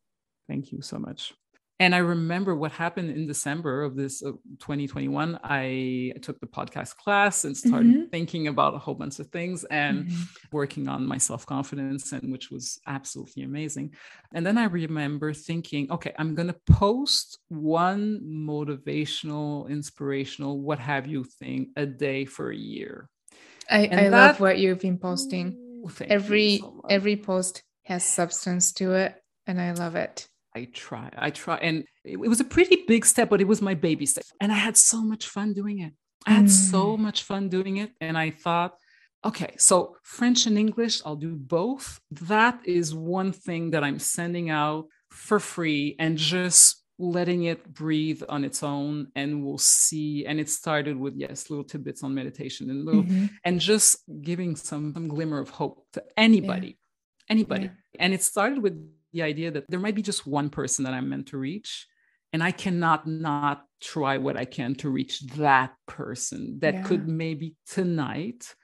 Thank 0.49 0.71
you 0.71 0.83
so 0.83 0.99
much 0.99 1.33
and 1.81 1.93
I 1.93 1.99
remember 1.99 2.55
what 2.55 2.71
happened 2.71 3.11
in 3.11 3.27
December 3.27 3.83
of 3.83 3.97
this 3.97 4.23
uh, 4.23 4.31
2021. 4.61 5.41
I 5.43 6.13
took 6.23 6.39
the 6.39 6.47
podcast 6.47 6.97
class 6.97 7.45
and 7.45 7.57
started 7.57 7.87
mm-hmm. 7.89 8.05
thinking 8.13 8.47
about 8.47 8.75
a 8.75 8.79
whole 8.79 8.95
bunch 8.95 9.19
of 9.19 9.27
things 9.29 9.65
and 9.65 10.07
mm-hmm. 10.07 10.23
working 10.53 10.87
on 10.87 11.05
my 11.05 11.19
self 11.19 11.45
confidence, 11.47 12.13
and 12.13 12.31
which 12.31 12.51
was 12.51 12.79
absolutely 12.87 13.43
amazing. 13.43 13.93
And 14.33 14.47
then 14.47 14.57
I 14.57 14.65
remember 14.65 15.33
thinking, 15.33 15.91
okay, 15.91 16.13
I'm 16.17 16.37
going 16.37 16.49
to 16.49 16.57
post 16.73 17.39
one 17.49 18.21
motivational, 18.23 19.69
inspirational, 19.69 20.61
what 20.61 20.79
have 20.79 21.09
you 21.09 21.25
thing 21.25 21.73
a 21.77 21.87
day 21.87 22.25
for 22.25 22.51
a 22.51 22.57
year. 22.57 23.09
I, 23.69 23.85
I 23.85 23.89
that, 23.89 24.13
love 24.13 24.41
what 24.41 24.59
you've 24.59 24.81
been 24.81 24.99
posting. 24.99 25.83
every 26.03 26.59
so 26.59 26.83
every 26.89 27.17
post 27.17 27.65
has 27.83 28.05
substance 28.05 28.73
to 28.75 28.93
it, 28.93 29.21
and 29.49 29.61
I 29.61 29.73
love 29.73 29.97
it. 29.97 30.29
I 30.55 30.69
try, 30.73 31.11
I 31.17 31.31
try. 31.31 31.57
And 31.57 31.85
it, 32.05 32.13
it, 32.13 32.29
was 32.29 32.41
a 32.41 32.45
pretty 32.45 32.85
big 32.87 33.05
step, 33.05 33.29
but 33.29 33.41
it 33.41 33.49
was 33.49 33.61
my 33.61 33.75
baby 33.75 34.07
step. 34.07 34.25
And 34.41 34.53
I 34.53 34.57
had 34.57 34.77
so 34.77 35.03
much 35.03 35.27
fun 35.27 35.53
doing 35.53 35.81
it. 35.81 35.93
I 36.27 36.31
had 36.31 36.47
mm. 36.47 36.71
so 36.71 36.97
much 36.97 37.25
fun 37.25 37.49
doing 37.49 37.79
it. 37.79 37.91
And 38.01 38.17
I 38.17 38.31
thought, 38.31 38.77
okay, 39.25 39.55
so 39.59 39.97
French 40.03 40.47
and 40.47 40.57
English, 40.57 41.03
I'll 41.05 41.17
do 41.17 41.35
both. 41.35 42.01
That 42.11 42.61
is 42.65 42.95
one 42.95 43.33
thing 43.33 43.71
that 43.73 43.83
I'm 43.83 43.99
sending 43.99 44.51
out 44.51 44.87
for 45.11 45.41
free 45.41 45.97
and 45.99 46.17
just 46.19 46.85
letting 46.99 47.45
it 47.45 47.75
breathe 47.75 48.23
on 48.29 48.45
its 48.45 48.63
own 48.63 49.09
and 49.17 49.45
we'll 49.45 49.59
see 49.59 50.25
and 50.27 50.39
it 50.39 50.49
started 50.49 50.97
with 50.97 51.15
yes 51.17 51.51
little 51.51 51.65
tidbits 51.65 52.05
on 52.05 52.15
meditation 52.15 52.71
and 52.71 52.85
little 52.85 53.03
mm-hmm. 53.03 53.27
and 53.45 53.59
just 53.59 53.99
giving 54.23 54.55
some 54.55 54.93
some 54.95 55.09
glimmer 55.09 55.41
of 55.41 55.51
hope 55.51 55.85
to 55.93 56.01
anybody 56.17 56.69
yeah. 56.69 57.31
anybody 57.31 57.65
yeah. 57.65 57.71
and 57.99 58.15
it 58.15 58.23
started 58.23 58.63
with 58.63 58.81
the 59.15 59.23
idea 59.23 59.51
that 59.51 59.65
there 59.71 59.81
might 59.81 59.95
be 59.95 60.03
just 60.03 60.27
one 60.27 60.51
person 60.51 60.85
that 60.85 60.93
I'm 60.93 61.09
meant 61.09 61.29
to 61.29 61.39
reach. 61.39 61.87
And 62.33 62.43
I 62.43 62.51
cannot 62.51 63.07
not 63.07 63.65
try 63.81 64.19
what 64.19 64.37
I 64.37 64.45
can 64.45 64.75
to 64.77 64.91
reach 64.91 65.21
that 65.37 65.73
person 65.87 66.59
that 66.61 66.75
yeah. 66.75 66.83
could 66.83 67.09
maybe 67.09 67.55
tonight 67.67 68.55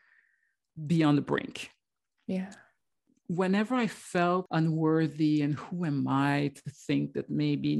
be 0.87 1.05
on 1.05 1.15
the 1.15 1.23
brink. 1.23 1.71
Yeah 2.27 2.53
whenever 3.31 3.77
I 3.77 3.87
felt 3.87 4.47
unworthy 4.51 5.43
and 5.43 5.55
who 5.55 5.85
am 5.85 6.09
I 6.09 6.51
to 6.53 6.71
think 6.89 7.13
that 7.13 7.31
maybe, 7.31 7.77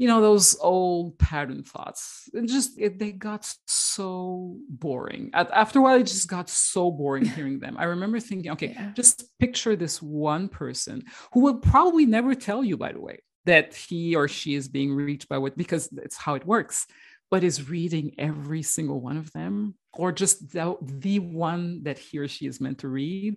you 0.00 0.08
know, 0.08 0.22
those 0.22 0.56
old 0.60 1.18
pattern 1.18 1.62
thoughts, 1.62 2.28
it 2.32 2.46
just, 2.46 2.80
it, 2.80 2.98
they 2.98 3.12
got 3.12 3.52
so 3.66 4.56
boring. 4.68 5.30
After 5.34 5.78
a 5.78 5.82
while, 5.82 6.00
it 6.00 6.06
just 6.06 6.26
got 6.26 6.48
so 6.48 6.90
boring 6.90 7.24
hearing 7.36 7.60
them. 7.60 7.76
I 7.78 7.84
remember 7.84 8.18
thinking, 8.18 8.50
okay, 8.52 8.72
yeah. 8.74 8.92
just 8.94 9.38
picture 9.38 9.76
this 9.76 10.00
one 10.00 10.48
person 10.48 11.04
who 11.32 11.40
will 11.40 11.58
probably 11.58 12.06
never 12.06 12.34
tell 12.34 12.64
you, 12.64 12.78
by 12.78 12.92
the 12.92 13.00
way, 13.00 13.20
that 13.44 13.74
he 13.74 14.16
or 14.16 14.26
she 14.26 14.54
is 14.54 14.68
being 14.68 14.94
reached 14.94 15.28
by 15.28 15.36
what, 15.36 15.54
because 15.54 15.90
it's 15.98 16.16
how 16.16 16.34
it 16.34 16.46
works 16.46 16.86
but 17.30 17.44
is 17.44 17.70
reading 17.70 18.12
every 18.18 18.60
single 18.60 19.00
one 19.00 19.16
of 19.16 19.30
them 19.32 19.72
or 19.92 20.10
just 20.10 20.50
the, 20.50 20.76
the 20.82 21.20
one 21.20 21.84
that 21.84 21.96
he 21.96 22.18
or 22.18 22.26
she 22.26 22.44
is 22.44 22.60
meant 22.60 22.78
to 22.78 22.88
read 22.88 23.36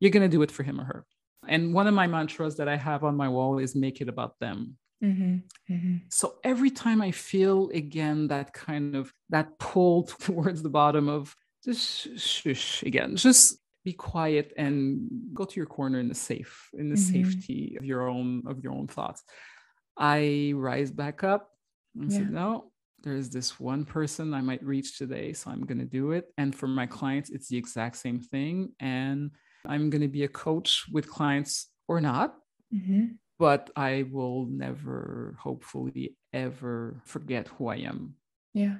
you're 0.00 0.10
going 0.10 0.28
to 0.28 0.34
do 0.34 0.42
it 0.42 0.50
for 0.50 0.62
him 0.62 0.80
or 0.80 0.84
her. 0.84 1.06
And 1.46 1.72
one 1.72 1.86
of 1.86 1.94
my 1.94 2.06
mantras 2.06 2.56
that 2.56 2.68
I 2.68 2.76
have 2.76 3.04
on 3.04 3.16
my 3.16 3.28
wall 3.28 3.58
is 3.58 3.76
make 3.76 4.00
it 4.00 4.08
about 4.08 4.38
them. 4.40 4.76
Mm-hmm. 5.02 5.72
Mm-hmm. 5.72 5.96
So 6.10 6.34
every 6.44 6.70
time 6.70 7.00
I 7.00 7.10
feel 7.10 7.70
again 7.70 8.28
that 8.28 8.52
kind 8.52 8.94
of 8.94 9.12
that 9.30 9.58
pull 9.58 10.02
towards 10.20 10.62
the 10.62 10.68
bottom 10.68 11.08
of 11.08 11.34
just 11.64 12.18
shush 12.18 12.82
again, 12.82 13.16
just 13.16 13.58
be 13.84 13.92
quiet 13.92 14.52
and 14.56 15.08
go 15.32 15.44
to 15.44 15.56
your 15.56 15.66
corner 15.66 16.00
in 16.00 16.08
the 16.08 16.14
safe, 16.14 16.68
in 16.74 16.90
the 16.90 16.96
mm-hmm. 16.96 17.24
safety 17.24 17.76
of 17.78 17.84
your 17.84 18.08
own 18.08 18.42
of 18.46 18.62
your 18.62 18.72
own 18.72 18.86
thoughts. 18.86 19.22
I 19.96 20.52
rise 20.54 20.90
back 20.90 21.24
up 21.24 21.50
and 21.98 22.10
yeah. 22.10 22.18
said, 22.18 22.30
no, 22.30 22.70
there's 23.02 23.30
this 23.30 23.58
one 23.58 23.84
person 23.84 24.34
I 24.34 24.40
might 24.40 24.62
reach 24.62 24.98
today, 24.98 25.32
so 25.32 25.50
I'm 25.50 25.64
gonna 25.64 25.84
do 25.84 26.12
it. 26.12 26.26
And 26.36 26.54
for 26.54 26.66
my 26.66 26.86
clients, 26.86 27.30
it's 27.30 27.48
the 27.48 27.56
exact 27.56 27.96
same 27.96 28.20
thing. 28.20 28.72
And 28.80 29.30
I'm 29.66 29.90
gonna 29.90 30.08
be 30.08 30.24
a 30.24 30.28
coach 30.28 30.84
with 30.92 31.08
clients 31.08 31.68
or 31.88 32.00
not. 32.00 32.34
But 33.40 33.70
I 33.74 34.04
will 34.12 34.44
never, 34.44 35.34
hopefully, 35.40 36.14
ever 36.34 37.00
forget 37.06 37.48
who 37.48 37.68
I 37.68 37.76
am. 37.76 38.16
Yeah. 38.52 38.76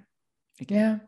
Again. 0.61 1.01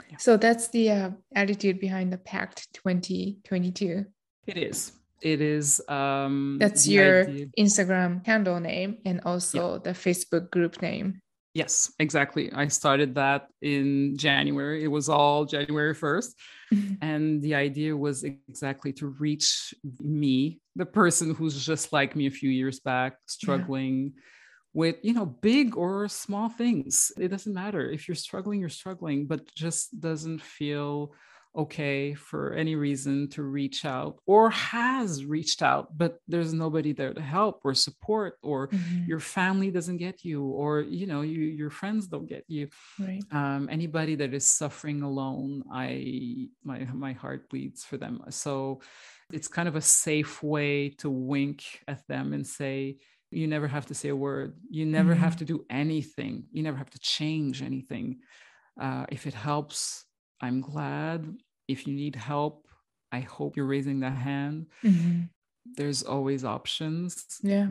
Yeah. 0.00 0.04
yeah. 0.10 0.16
So 0.16 0.38
that's 0.38 0.68
the 0.68 0.90
uh, 0.90 1.10
attitude 1.34 1.78
behind 1.78 2.10
the 2.10 2.16
Pact 2.16 2.72
2022. 2.72 4.06
It 4.46 4.56
is. 4.56 4.92
It 5.20 5.42
is. 5.42 5.82
Um, 5.88 6.56
that's 6.58 6.88
your 6.88 7.28
idea. 7.28 7.46
Instagram 7.58 8.24
handle 8.24 8.58
name 8.60 8.96
and 9.04 9.20
also 9.26 9.74
yeah. 9.74 9.80
the 9.84 9.90
Facebook 9.90 10.50
group 10.50 10.80
name. 10.80 11.20
Yes, 11.52 11.92
exactly. 11.98 12.50
I 12.50 12.68
started 12.68 13.14
that 13.16 13.48
in 13.60 14.16
January. 14.16 14.84
It 14.84 14.88
was 14.88 15.10
all 15.10 15.44
January 15.44 15.94
1st. 15.94 16.32
Mm-hmm. 16.72 16.94
And 17.00 17.42
the 17.42 17.54
idea 17.54 17.96
was 17.96 18.24
exactly 18.24 18.92
to 18.94 19.08
reach 19.08 19.74
me, 20.00 20.60
the 20.74 20.86
person 20.86 21.34
who's 21.34 21.64
just 21.64 21.92
like 21.92 22.16
me 22.16 22.26
a 22.26 22.30
few 22.30 22.50
years 22.50 22.80
back, 22.80 23.18
struggling 23.26 24.12
yeah. 24.14 24.22
with, 24.74 24.96
you 25.02 25.12
know, 25.12 25.26
big 25.26 25.76
or 25.76 26.08
small 26.08 26.48
things. 26.48 27.12
It 27.18 27.28
doesn't 27.28 27.54
matter. 27.54 27.90
If 27.90 28.08
you're 28.08 28.14
struggling, 28.14 28.60
you're 28.60 28.68
struggling, 28.68 29.26
but 29.26 29.52
just 29.54 30.00
doesn't 30.00 30.42
feel 30.42 31.12
okay 31.56 32.14
for 32.14 32.52
any 32.52 32.74
reason 32.74 33.28
to 33.30 33.42
reach 33.42 33.84
out 33.84 34.18
or 34.26 34.50
has 34.50 35.24
reached 35.24 35.62
out 35.62 35.96
but 35.96 36.18
there's 36.28 36.52
nobody 36.52 36.92
there 36.92 37.14
to 37.14 37.20
help 37.20 37.60
or 37.64 37.74
support 37.74 38.34
or 38.42 38.68
mm-hmm. 38.68 39.04
your 39.06 39.20
family 39.20 39.70
doesn't 39.70 39.96
get 39.96 40.24
you 40.24 40.44
or 40.44 40.80
you 40.80 41.06
know 41.06 41.22
you, 41.22 41.40
your 41.40 41.70
friends 41.70 42.06
don't 42.06 42.28
get 42.28 42.44
you 42.48 42.68
right. 43.00 43.22
um, 43.32 43.68
anybody 43.70 44.14
that 44.14 44.34
is 44.34 44.46
suffering 44.46 45.02
alone 45.02 45.62
i 45.72 46.46
my 46.62 46.84
my 46.92 47.12
heart 47.12 47.48
bleeds 47.48 47.84
for 47.84 47.96
them 47.96 48.20
so 48.28 48.80
it's 49.32 49.48
kind 49.48 49.68
of 49.68 49.76
a 49.76 49.80
safe 49.80 50.42
way 50.42 50.90
to 50.90 51.08
wink 51.10 51.64
at 51.88 52.06
them 52.06 52.32
and 52.32 52.46
say 52.46 52.96
you 53.30 53.46
never 53.46 53.66
have 53.66 53.86
to 53.86 53.94
say 53.94 54.10
a 54.10 54.16
word 54.16 54.54
you 54.70 54.84
never 54.84 55.12
mm-hmm. 55.12 55.22
have 55.22 55.36
to 55.36 55.44
do 55.44 55.64
anything 55.70 56.44
you 56.52 56.62
never 56.62 56.76
have 56.76 56.90
to 56.90 56.98
change 57.00 57.62
anything 57.62 58.18
uh, 58.80 59.06
if 59.08 59.26
it 59.26 59.32
helps 59.32 60.04
I'm 60.40 60.60
glad 60.60 61.34
if 61.68 61.86
you 61.86 61.94
need 61.94 62.16
help, 62.16 62.66
I 63.12 63.20
hope 63.20 63.56
you're 63.56 63.66
raising 63.66 64.00
that 64.00 64.16
hand. 64.16 64.66
Mm-hmm. 64.84 65.22
There's 65.76 66.02
always 66.02 66.44
options. 66.44 67.24
Yeah. 67.42 67.68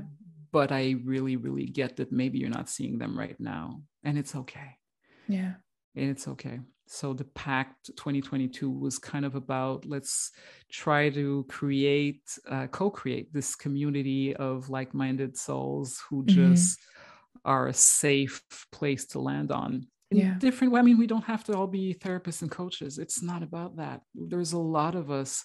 But 0.51 0.71
I 0.71 0.95
really, 1.03 1.35
really 1.35 1.65
get 1.65 1.97
that 1.97 2.11
maybe 2.11 2.39
you're 2.39 2.49
not 2.49 2.69
seeing 2.69 2.97
them 2.97 3.17
right 3.17 3.39
now. 3.39 3.81
And 4.03 4.17
it's 4.17 4.35
okay. 4.35 4.77
Yeah. 5.27 5.53
And 5.95 6.09
it's 6.09 6.27
okay. 6.27 6.59
So 6.87 7.13
the 7.13 7.23
Pact 7.23 7.87
2022 7.97 8.69
was 8.69 8.99
kind 8.99 9.25
of 9.25 9.35
about 9.35 9.85
let's 9.85 10.31
try 10.71 11.09
to 11.09 11.45
create, 11.49 12.21
uh, 12.49 12.67
co 12.67 12.89
create 12.89 13.33
this 13.33 13.55
community 13.55 14.35
of 14.35 14.69
like 14.69 14.93
minded 14.93 15.35
souls 15.35 16.01
who 16.09 16.23
mm-hmm. 16.23 16.53
just 16.53 16.79
are 17.43 17.67
a 17.67 17.73
safe 17.73 18.41
place 18.71 19.05
to 19.07 19.19
land 19.19 19.51
on 19.51 19.87
in 20.11 20.17
yeah. 20.17 20.35
different 20.37 20.73
way. 20.73 20.79
I 20.79 20.83
mean, 20.83 20.97
we 20.97 21.07
don't 21.07 21.23
have 21.25 21.43
to 21.45 21.55
all 21.55 21.67
be 21.67 21.95
therapists 21.95 22.41
and 22.41 22.51
coaches. 22.51 22.97
It's 22.97 23.21
not 23.21 23.43
about 23.43 23.77
that. 23.77 24.01
There's 24.13 24.53
a 24.53 24.57
lot 24.59 24.95
of 24.95 25.09
us 25.11 25.43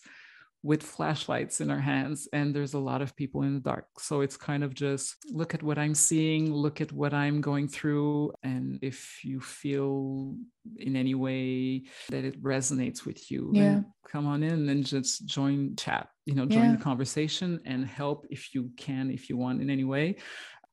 with 0.63 0.83
flashlights 0.83 1.63
in 1.63 1.71
our 1.71 1.79
hands, 1.79 2.29
and 2.35 2.55
there's 2.55 2.75
a 2.75 2.79
lot 2.79 3.01
of 3.01 3.17
people 3.17 3.43
in 3.43 3.55
the 3.55 3.61
dark. 3.61 3.87
So 3.99 4.21
it's 4.21 4.37
kind 4.37 4.63
of 4.63 4.75
just 4.75 5.17
look 5.31 5.55
at 5.55 5.63
what 5.63 5.79
I'm 5.79 5.95
seeing, 5.95 6.53
look 6.53 6.83
at 6.83 6.93
what 6.93 7.15
I'm 7.15 7.41
going 7.41 7.67
through. 7.67 8.33
And 8.43 8.79
if 8.83 9.25
you 9.25 9.41
feel 9.41 10.37
in 10.77 10.97
any 10.97 11.15
way 11.15 11.85
that 12.11 12.25
it 12.25 12.43
resonates 12.43 13.07
with 13.07 13.31
you, 13.31 13.51
yeah. 13.55 13.81
come 14.07 14.27
on 14.27 14.43
in 14.43 14.69
and 14.69 14.85
just 14.85 15.25
join 15.25 15.77
chat, 15.77 16.09
you 16.27 16.35
know, 16.35 16.45
join 16.45 16.65
yeah. 16.65 16.77
the 16.77 16.83
conversation 16.83 17.61
and 17.65 17.87
help 17.87 18.27
if 18.29 18.55
you 18.55 18.71
can, 18.77 19.11
if 19.11 19.31
you 19.31 19.39
want 19.39 19.63
in 19.63 19.71
any 19.71 19.85
way. 19.85 20.17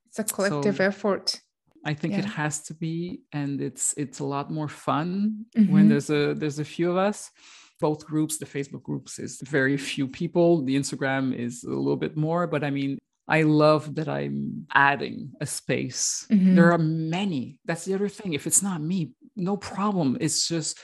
It's 0.08 0.20
a 0.20 0.24
collective 0.26 0.78
so, 0.78 0.84
effort 0.84 1.40
I 1.86 1.94
think 1.94 2.14
yeah. 2.14 2.20
it 2.20 2.26
has 2.26 2.62
to 2.64 2.74
be, 2.74 3.22
and 3.32 3.62
it's 3.62 3.94
it's 3.98 4.20
a 4.20 4.26
lot 4.26 4.52
more 4.52 4.68
fun 4.68 5.46
mm-hmm. 5.56 5.72
when 5.72 5.90
there's 5.90 6.10
a 6.10 6.34
there's 6.34 6.60
a 6.60 6.66
few 6.66 6.92
of 6.92 6.98
us. 6.98 7.32
Both 7.80 8.06
groups, 8.06 8.38
the 8.38 8.46
Facebook 8.46 8.82
groups 8.82 9.20
is 9.20 9.40
very 9.44 9.78
few 9.78 10.08
people. 10.08 10.64
The 10.64 10.76
Instagram 10.76 11.36
is 11.36 11.64
a 11.64 11.70
little 11.70 11.96
bit 11.96 12.18
more, 12.18 12.48
but 12.48 12.64
I 12.64 12.72
mean, 12.72 12.98
I 13.28 13.44
love 13.44 13.96
that 13.96 14.10
I'm 14.10 14.66
adding 14.74 15.34
a 15.40 15.46
space. 15.46 16.26
Mm-hmm. 16.32 16.56
There 16.56 16.72
are 16.72 16.80
many. 16.80 17.60
That's 17.66 17.86
the 17.86 17.94
other 17.94 18.10
thing. 18.10 18.34
If 18.34 18.48
it's 18.48 18.64
not 18.64 18.82
me, 18.82 19.12
no 19.36 19.58
problem. 19.58 20.18
It's 20.20 20.48
just 20.48 20.80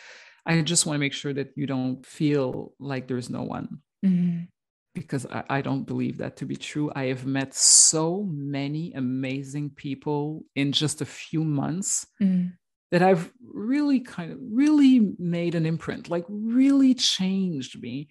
I 0.45 0.61
just 0.61 0.85
want 0.85 0.95
to 0.95 0.99
make 0.99 1.13
sure 1.13 1.33
that 1.33 1.51
you 1.55 1.65
don't 1.65 2.05
feel 2.05 2.73
like 2.79 3.07
there's 3.07 3.29
no 3.29 3.43
one. 3.43 3.79
Mm-hmm 4.05 4.43
because 4.93 5.25
I, 5.25 5.43
I, 5.49 5.61
don't 5.61 5.83
believe 5.85 6.17
that 6.17 6.37
to 6.37 6.45
be 6.45 6.55
true. 6.55 6.91
I 6.95 7.05
have 7.05 7.25
met 7.25 7.53
so 7.53 8.23
many 8.29 8.93
amazing 8.93 9.71
people 9.71 10.43
in 10.55 10.71
just 10.71 11.01
a 11.01 11.05
few 11.05 11.43
months 11.43 12.05
mm. 12.21 12.51
that 12.91 13.01
I've 13.01 13.31
really 13.41 13.99
kind 13.99 14.31
of 14.31 14.39
really 14.41 15.13
made 15.17 15.55
an 15.55 15.65
imprint, 15.65 16.09
like 16.09 16.25
really 16.29 16.93
changed 16.93 17.81
me 17.81 18.07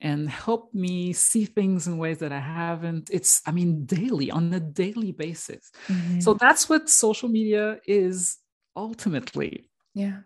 and 0.00 0.30
helped 0.30 0.74
me 0.74 1.12
see 1.12 1.44
things 1.44 1.86
in 1.86 1.98
ways 1.98 2.18
that 2.18 2.32
I 2.32 2.40
haven't. 2.40 3.10
It's, 3.12 3.42
I 3.46 3.50
mean, 3.50 3.84
daily 3.84 4.30
on 4.30 4.52
a 4.52 4.60
daily 4.60 5.12
basis. 5.12 5.70
Mm-hmm. 5.88 6.20
So 6.20 6.34
that's 6.34 6.68
what 6.68 6.88
social 6.88 7.28
media 7.28 7.80
is 7.86 8.38
ultimately. 8.76 9.70
Yeah. 9.94 10.20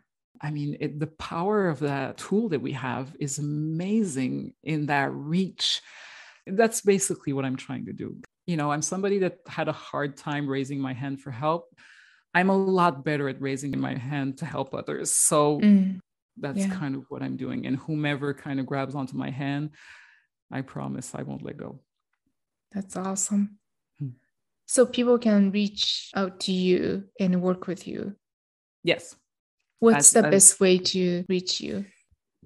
I 0.45 0.51
mean, 0.51 0.77
it, 0.79 1.01
the 1.01 1.07
power 1.07 1.69
of 1.69 1.79
that 1.79 2.19
tool 2.19 2.51
that 2.51 2.61
we 2.61 2.73
have 2.73 3.17
is 3.19 3.39
amazing 3.39 4.53
in 4.63 4.87
that 4.87 5.11
reach. 5.11 5.81
That's 6.47 6.83
basically 6.83 7.33
what 7.33 7.47
I'm 7.47 7.57
trying 7.57 7.87
to 7.87 7.95
do. 7.95 8.21
You 8.47 8.59
know, 8.59 8.71
I'm 8.71 8.83
somebody 8.83 9.21
that 9.21 9.39
had 9.47 9.69
a 9.69 9.73
hard 9.73 10.19
time 10.19 10.47
raising 10.47 10.79
my 10.79 10.93
hand 10.93 11.23
for 11.23 11.31
help. 11.31 11.75
I'm 12.35 12.51
a 12.51 12.57
lot 12.57 13.07
better 13.07 13.27
at 13.31 13.41
raising 13.41 13.81
my 13.81 13.95
hand 13.95 14.37
to 14.39 14.45
help 14.45 14.75
others. 14.75 15.13
So 15.13 15.61
mm, 15.61 15.99
that's 16.37 16.59
yeah. 16.59 16.69
kind 16.69 16.95
of 16.95 17.05
what 17.09 17.23
I'm 17.23 17.39
doing. 17.39 17.65
And 17.65 17.79
whomever 17.79 18.35
kind 18.35 18.61
of 18.61 18.67
grabs 18.67 18.95
onto 18.95 19.17
my 19.17 19.31
hand, 19.31 19.71
I 20.53 20.61
promise 20.61 21.15
I 21.15 21.23
won't 21.23 21.43
let 21.43 21.57
go. 21.57 21.81
That's 22.71 22.97
awesome. 22.99 23.57
Hmm. 23.99 24.09
So 24.67 24.85
people 24.85 25.17
can 25.19 25.53
reach 25.53 26.11
out 26.15 26.41
to 26.41 26.53
you 26.53 27.05
and 27.19 27.41
work 27.41 27.67
with 27.67 27.89
you. 27.89 28.15
Yes. 28.83 29.17
What's 29.81 30.15
as, 30.15 30.23
the 30.23 30.31
best 30.31 30.61
way 30.61 30.79
to 30.79 31.25
reach 31.29 31.61
you? 31.61 31.85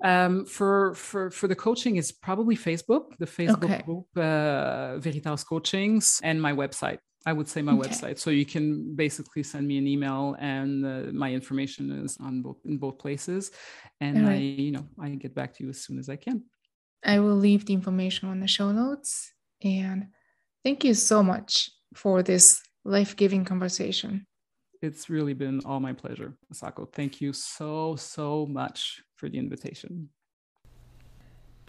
Um, 0.02 0.44
for 0.44 0.94
for 0.94 1.30
for 1.30 1.48
the 1.48 1.56
coaching 1.56 1.96
is 1.96 2.12
probably 2.12 2.56
Facebook, 2.56 3.16
the 3.18 3.26
Facebook 3.26 3.64
okay. 3.64 3.82
group 3.82 4.06
uh, 4.16 4.98
Veritas 4.98 5.44
Coachings, 5.44 6.20
and 6.22 6.40
my 6.40 6.52
website. 6.52 6.98
I 7.26 7.32
would 7.32 7.48
say 7.48 7.62
my 7.62 7.72
okay. 7.72 7.88
website. 7.88 8.18
So 8.18 8.30
you 8.30 8.46
can 8.46 8.94
basically 8.94 9.42
send 9.42 9.66
me 9.66 9.76
an 9.76 9.86
email, 9.86 10.36
and 10.38 10.86
uh, 10.86 11.12
my 11.12 11.32
information 11.32 11.90
is 12.04 12.16
on 12.20 12.42
both 12.42 12.58
in 12.64 12.78
both 12.78 12.98
places, 12.98 13.50
and 14.00 14.26
right. 14.26 14.34
I 14.34 14.36
you 14.36 14.70
know 14.70 14.86
I 15.00 15.08
get 15.10 15.34
back 15.34 15.54
to 15.54 15.64
you 15.64 15.70
as 15.70 15.82
soon 15.82 15.98
as 15.98 16.08
I 16.08 16.16
can. 16.16 16.44
I 17.04 17.18
will 17.18 17.36
leave 17.36 17.66
the 17.66 17.74
information 17.74 18.28
on 18.28 18.38
the 18.38 18.48
show 18.48 18.70
notes, 18.70 19.32
and 19.64 20.06
thank 20.64 20.84
you 20.84 20.94
so 20.94 21.24
much 21.24 21.70
for 21.94 22.22
this 22.22 22.62
life 22.84 23.16
giving 23.16 23.44
conversation 23.44 24.27
it's 24.82 25.10
really 25.10 25.34
been 25.34 25.60
all 25.64 25.80
my 25.80 25.92
pleasure, 25.92 26.34
Masako. 26.52 26.92
Thank 26.92 27.20
you 27.20 27.32
so, 27.32 27.96
so 27.96 28.46
much 28.46 29.02
for 29.16 29.28
the 29.28 29.38
invitation. 29.38 30.10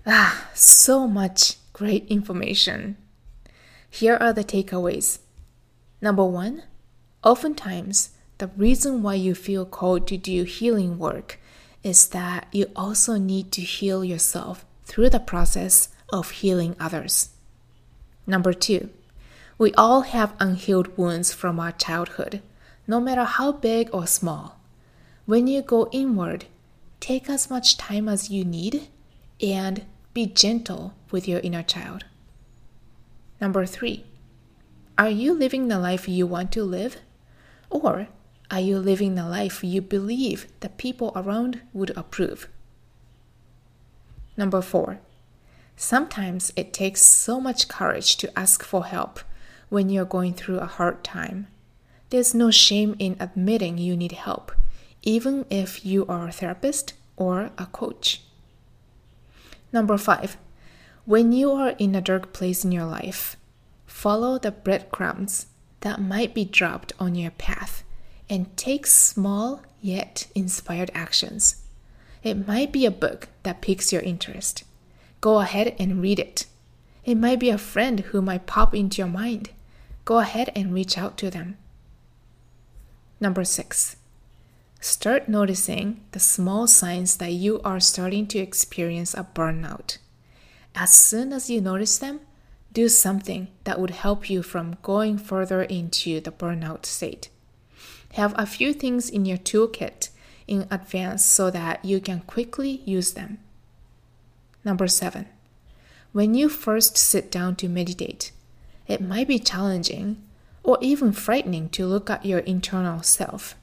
Ah, 0.05 0.49
so 0.53 1.07
much 1.07 1.57
great 1.74 2.07
information. 2.07 2.97
Here 3.89 4.16
are 4.16 4.34
the 4.34 4.43
takeaways. 4.43 5.20
Number 6.01 6.24
one, 6.24 6.64
oftentimes 7.24 8.12
the 8.38 8.47
reason 8.55 9.01
why 9.01 9.16
you 9.16 9.36
feel 9.36 9.66
called 9.66 10.07
to 10.07 10.18
do 10.18 10.43
healing 10.43 10.97
work 10.97 11.39
is 11.84 12.07
that 12.10 12.47
you 12.51 12.68
also 12.76 13.18
need 13.18 13.51
to 13.53 13.62
heal 13.62 14.03
yourself 14.03 14.66
through 14.86 15.10
the 15.10 15.20
process 15.20 15.89
of 16.12 16.32
healing 16.32 16.76
others. 16.80 17.30
Number 18.26 18.53
two, 18.53 18.89
we 19.57 19.74
all 19.74 20.01
have 20.01 20.36
unhealed 20.39 20.97
wounds 20.97 21.34
from 21.34 21.60
our 21.60 21.72
childhood 21.72 22.41
no 22.90 23.00
matter 23.00 23.24
how 23.24 23.52
big 23.52 23.88
or 23.94 24.08
small. 24.08 24.58
When 25.28 25.46
you 25.46 25.62
go 25.62 25.88
inward, 25.92 26.46
take 27.00 27.30
as 27.30 27.48
much 27.48 27.78
time 27.78 28.10
as 28.10 28.32
you 28.32 28.44
need 28.44 28.88
and 29.40 29.86
be 30.12 30.26
gentle 30.26 30.96
with 31.12 31.28
your 31.28 31.40
inner 31.42 31.62
child. 31.62 32.06
Number 33.40 33.68
three, 33.68 34.06
Are 34.98 35.10
you 35.10 35.34
living 35.34 35.68
the 35.68 35.78
life 35.78 36.10
you 36.10 36.26
want 36.26 36.52
to 36.54 36.64
live? 36.64 36.98
Or 37.70 38.08
are 38.50 38.60
you 38.60 38.80
living 38.80 39.14
the 39.14 39.30
life 39.30 39.64
you 39.64 39.82
believe 39.82 40.48
the 40.62 40.70
people 40.70 41.12
around 41.16 41.62
would 41.74 41.92
approve? 41.96 42.50
Number 44.36 44.64
four, 44.64 45.00
sometimes 45.78 46.52
it 46.56 46.74
takes 46.74 47.04
so 47.04 47.40
much 47.40 47.68
courage 47.68 48.18
to 48.18 48.38
ask 48.38 48.64
for 48.64 48.86
help 48.86 49.20
when 49.70 49.90
you're 49.90 50.06
going 50.06 50.34
through 50.34 50.58
a 50.58 50.66
hard 50.66 51.04
time. 51.04 51.46
There's 52.10 52.34
no 52.34 52.49
shame 52.49 52.95
in 52.97 53.16
admitting 53.20 53.78
you 53.78 53.95
need 53.95 54.14
help, 54.14 54.51
even 55.03 55.45
if 55.49 55.86
you 55.86 56.05
are 56.07 56.28
a 56.28 56.32
therapist 56.32 56.93
or 57.18 57.51
a 57.57 57.68
coach. 57.68 58.22
Number 59.72 59.97
five, 59.97 60.38
when 61.05 61.32
you 61.32 61.51
are 61.51 61.76
in 61.78 61.93
a 61.93 62.01
dark 62.01 62.34
place 62.34 62.66
in 62.66 62.72
your 62.72 62.86
life, 62.86 63.36
follow 63.86 64.39
the 64.39 64.51
breadcrumbs 64.51 65.47
that 65.82 66.01
might 66.01 66.34
be 66.34 66.45
dropped 66.45 66.93
on 66.99 67.16
your 67.16 67.32
path 67.32 67.84
and 68.30 68.55
take 68.57 68.86
small 68.86 69.62
yet 69.82 70.28
inspired 70.36 70.91
actions. 70.93 71.64
It 72.24 72.47
might 72.47 72.72
be 72.72 72.86
a 72.86 72.91
book 72.91 73.30
that 73.43 73.62
piques 73.62 73.93
your 73.93 74.01
interest. 74.01 74.64
Go 75.22 75.39
ahead 75.39 75.76
and 75.80 76.01
read 76.01 76.20
it. 76.20 76.45
It 77.05 77.16
might 77.16 77.39
be 77.39 77.49
a 77.49 77.57
friend 77.57 77.99
who 78.01 78.22
might 78.22 78.45
pop 78.45 78.76
into 78.76 78.97
your 78.97 79.07
mind. 79.07 79.51
Go 80.05 80.20
ahead 80.20 80.51
and 80.55 80.74
reach 80.74 80.97
out 80.97 81.18
to 81.18 81.30
them. 81.30 81.57
Number 83.20 83.43
six, 83.43 83.97
start 84.80 85.28
noticing 85.28 86.01
the 86.11 86.20
small 86.20 86.67
signs 86.67 87.17
that 87.17 87.34
you 87.34 87.59
are 87.63 87.80
starting 87.80 88.28
to 88.28 88.39
experience 88.39 89.13
a 89.13 89.28
burnout. 89.36 89.97
As 90.74 90.93
soon 90.93 91.34
as 91.34 91.49
you 91.49 91.59
notice 91.59 91.97
them, 91.97 92.22
do 92.72 92.88
something 92.88 93.47
that 93.65 93.80
would 93.80 93.89
help 93.89 94.30
you 94.30 94.41
from 94.41 94.78
going 94.82 95.17
further 95.17 95.63
into 95.63 96.22
the 96.22 96.32
burnout 96.32 96.86
state. 96.86 97.30
Have 98.13 98.34
a 98.38 98.45
few 98.45 98.74
things 98.74 99.09
in 99.09 99.26
your 99.26 99.38
toolkit 99.38 100.09
in 100.47 100.67
advance 100.72 101.26
so 101.26 101.51
that 101.51 101.84
you 101.84 101.99
can 101.99 102.22
quickly 102.22 102.82
use 102.86 103.13
them. 103.13 103.39
Number 104.63 104.88
seven, 104.88 105.28
when 106.11 106.34
you 106.34 106.49
first 106.49 106.97
sit 106.97 107.32
down 107.32 107.55
to 107.57 107.67
meditate, 107.67 108.32
it 108.88 109.01
might 109.01 109.28
be 109.28 109.39
challenging 109.39 110.22
or 110.70 110.78
even 110.82 111.11
frightening 111.11 111.67
to 111.67 111.88
look 111.88 112.11
at 112.11 112.24
your 112.24 112.38
internal 112.41 113.01
self. 113.01 113.55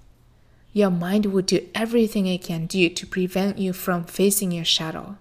Your 0.72 0.90
mind 0.90 1.26
will 1.26 1.42
do 1.42 1.68
everything 1.72 2.26
it 2.26 2.42
can 2.42 2.66
do 2.66 2.88
to 2.88 3.06
prevent 3.06 3.58
you 3.58 3.72
from 3.72 4.02
facing 4.02 4.50
your 4.50 4.64
shadow. 4.64 5.16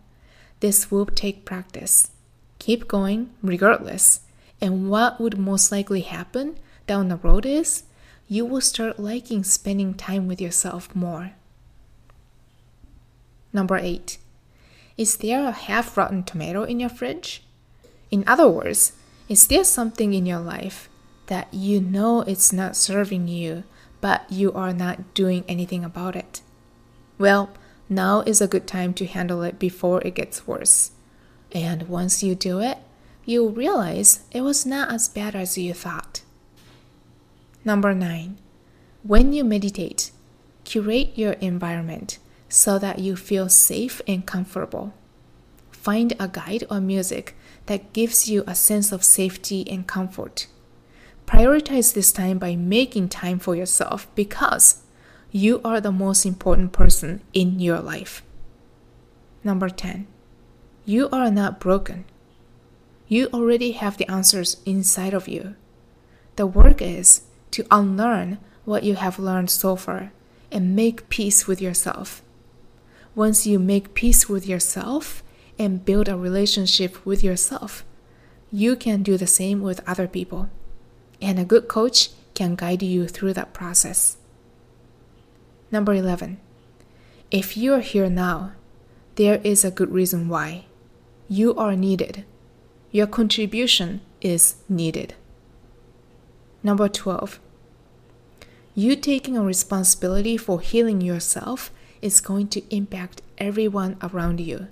This 0.61 0.89
will 0.89 1.05
take 1.05 1.45
practice. 1.45 2.09
Keep 2.57 2.87
going 2.87 3.29
regardless. 3.43 4.21
And 4.59 4.89
what 4.89 5.21
would 5.21 5.37
most 5.37 5.71
likely 5.71 6.01
happen 6.01 6.57
down 6.87 7.09
the 7.09 7.17
road 7.17 7.45
is 7.45 7.83
you 8.27 8.45
will 8.45 8.61
start 8.61 8.99
liking 8.99 9.43
spending 9.43 9.93
time 9.93 10.27
with 10.27 10.41
yourself 10.41 10.95
more. 10.95 11.33
Number 13.53 13.77
eight, 13.77 14.17
is 14.97 15.17
there 15.17 15.45
a 15.45 15.51
half 15.51 15.95
rotten 15.95 16.23
tomato 16.23 16.63
in 16.63 16.79
your 16.79 16.89
fridge? 16.89 17.43
In 18.09 18.23
other 18.25 18.49
words, 18.49 18.93
is 19.29 19.45
there 19.45 19.63
something 19.63 20.15
in 20.15 20.25
your 20.25 20.39
life 20.39 20.89
that 21.27 21.53
you 21.53 21.79
know 21.81 22.21
it's 22.21 22.53
not 22.53 22.75
serving 22.75 23.27
you, 23.27 23.63
but 24.01 24.31
you 24.31 24.53
are 24.53 24.73
not 24.73 25.13
doing 25.13 25.43
anything 25.47 25.83
about 25.83 26.15
it? 26.15 26.41
Well, 27.17 27.49
now 27.89 28.21
is 28.21 28.41
a 28.41 28.47
good 28.47 28.67
time 28.67 28.93
to 28.95 29.05
handle 29.05 29.41
it 29.43 29.59
before 29.59 30.01
it 30.01 30.15
gets 30.15 30.47
worse. 30.47 30.91
And 31.51 31.83
once 31.83 32.23
you 32.23 32.35
do 32.35 32.59
it, 32.59 32.79
you'll 33.25 33.51
realize 33.51 34.21
it 34.31 34.41
was 34.41 34.65
not 34.65 34.91
as 34.91 35.07
bad 35.07 35.35
as 35.35 35.57
you 35.57 35.73
thought. 35.73 36.21
Number 37.63 37.93
nine, 37.93 38.37
when 39.03 39.33
you 39.33 39.43
meditate, 39.43 40.11
curate 40.63 41.11
your 41.15 41.33
environment 41.33 42.19
so 42.49 42.77
that 42.79 42.99
you 42.99 43.15
feel 43.15 43.49
safe 43.49 44.01
and 44.07 44.25
comfortable. 44.25 44.93
Find 45.71 46.13
a 46.19 46.27
guide 46.27 46.65
or 46.69 46.79
music 46.81 47.35
that 47.67 47.93
gives 47.93 48.27
you 48.27 48.43
a 48.45 48.55
sense 48.55 48.91
of 48.91 49.03
safety 49.03 49.67
and 49.69 49.87
comfort. 49.87 50.47
Prioritize 51.25 51.93
this 51.93 52.11
time 52.11 52.37
by 52.37 52.55
making 52.55 53.09
time 53.09 53.39
for 53.39 53.55
yourself 53.55 54.07
because 54.15 54.83
you 55.31 55.59
are 55.65 55.81
the 55.81 55.91
most 55.91 56.25
important 56.25 56.71
person 56.71 57.21
in 57.33 57.59
your 57.59 57.79
life. 57.79 58.23
Number 59.43 59.69
10. 59.69 60.07
You 60.85 61.09
are 61.09 61.31
not 61.31 61.59
broken. 61.59 62.05
You 63.07 63.27
already 63.33 63.71
have 63.71 63.97
the 63.97 64.09
answers 64.09 64.57
inside 64.65 65.13
of 65.13 65.27
you. 65.27 65.55
The 66.35 66.47
work 66.47 66.81
is 66.81 67.21
to 67.51 67.65
unlearn 67.71 68.39
what 68.65 68.83
you 68.83 68.95
have 68.95 69.19
learned 69.19 69.49
so 69.49 69.75
far 69.75 70.11
and 70.51 70.75
make 70.75 71.09
peace 71.09 71.47
with 71.47 71.61
yourself. 71.61 72.21
Once 73.13 73.47
you 73.47 73.59
make 73.59 73.93
peace 73.93 74.27
with 74.27 74.47
yourself 74.47 75.23
and 75.57 75.85
build 75.85 76.07
a 76.09 76.17
relationship 76.17 77.05
with 77.05 77.23
yourself, 77.23 77.85
you 78.51 78.75
can 78.75 79.03
do 79.03 79.17
the 79.17 79.27
same 79.27 79.61
with 79.61 79.87
other 79.87 80.07
people. 80.07 80.49
And 81.21 81.39
a 81.39 81.45
good 81.45 81.67
coach 81.67 82.09
can 82.33 82.55
guide 82.55 82.83
you 82.83 83.07
through 83.07 83.33
that 83.33 83.53
process. 83.53 84.17
Number 85.71 85.93
11. 85.93 86.37
If 87.31 87.57
you 87.57 87.73
are 87.73 87.79
here 87.79 88.09
now, 88.09 88.51
there 89.15 89.41
is 89.43 89.65
a 89.65 89.71
good 89.71 89.91
reason 89.91 90.29
why. 90.29 90.65
You 91.27 91.55
are 91.55 91.75
needed. 91.75 92.25
Your 92.91 93.07
contribution 93.07 94.01
is 94.21 94.55
needed. 94.69 95.15
Number 96.61 96.87
12. 96.87 97.39
You 98.73 98.95
taking 98.95 99.37
a 99.37 99.43
responsibility 99.43 100.37
for 100.37 100.59
healing 100.59 101.01
yourself 101.01 101.71
is 102.01 102.19
going 102.19 102.49
to 102.49 102.75
impact 102.75 103.21
everyone 103.37 103.97
around 104.01 104.39
you. 104.39 104.67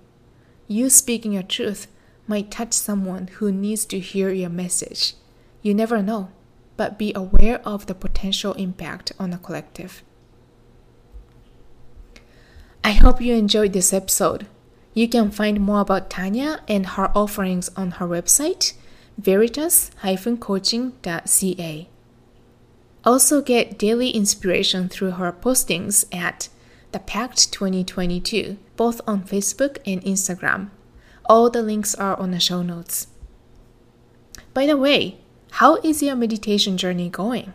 You 0.68 0.90
speaking 0.90 1.34
your 1.34 1.44
truth 1.44 1.88
might 2.28 2.52
touch 2.52 2.74
someone 2.74 3.28
who 3.28 3.52
needs 3.52 3.86
to 3.86 4.00
hear 4.00 4.30
your 4.30 4.50
message. 4.50 5.16
You 5.64 5.74
never 5.74 6.04
know, 6.04 6.30
but 6.78 7.00
be 7.00 7.12
aware 7.16 7.60
of 7.66 7.88
the 7.88 7.96
potential 7.96 8.54
impact 8.54 9.14
on 9.18 9.32
the 9.32 9.38
collective. 9.38 10.04
I 12.84 12.92
hope 12.92 13.22
you 13.22 13.34
enjoyed 13.34 13.72
this 13.72 13.94
episode. 13.94 14.46
You 14.94 15.08
can 15.08 15.32
find 15.32 15.62
more 15.62 15.80
about 15.80 16.10
Tanya 16.10 16.60
and 16.68 16.86
her 16.86 17.18
offerings 17.18 17.70
on 17.78 17.92
her 17.92 18.06
website, 18.06 18.74
veritas-coaching.ca. 19.18 21.90
Also 23.06 23.42
get 23.42 23.80
daily 23.80 24.10
inspiration 24.10 24.90
through 24.90 25.12
her 25.12 25.32
postings 25.32 26.04
at 26.14 26.50
the 26.92 27.00
Pact 27.00 27.54
2022, 27.54 28.58
both 28.76 29.00
on 29.08 29.24
Facebook 29.24 29.78
and 29.86 30.04
Instagram. 30.04 30.72
All 31.26 31.50
the 31.50 31.62
links 31.62 31.96
are 31.96 32.20
on 32.20 32.32
the 32.32 32.40
show 32.40 32.62
notes. 32.62 33.08
By 34.54 34.66
the 34.66 34.76
way, 34.78 35.20
how 35.58 35.76
is 35.84 36.02
your 36.02 36.16
meditation 36.16 36.78
journey 36.78 37.10
going? 37.10 37.54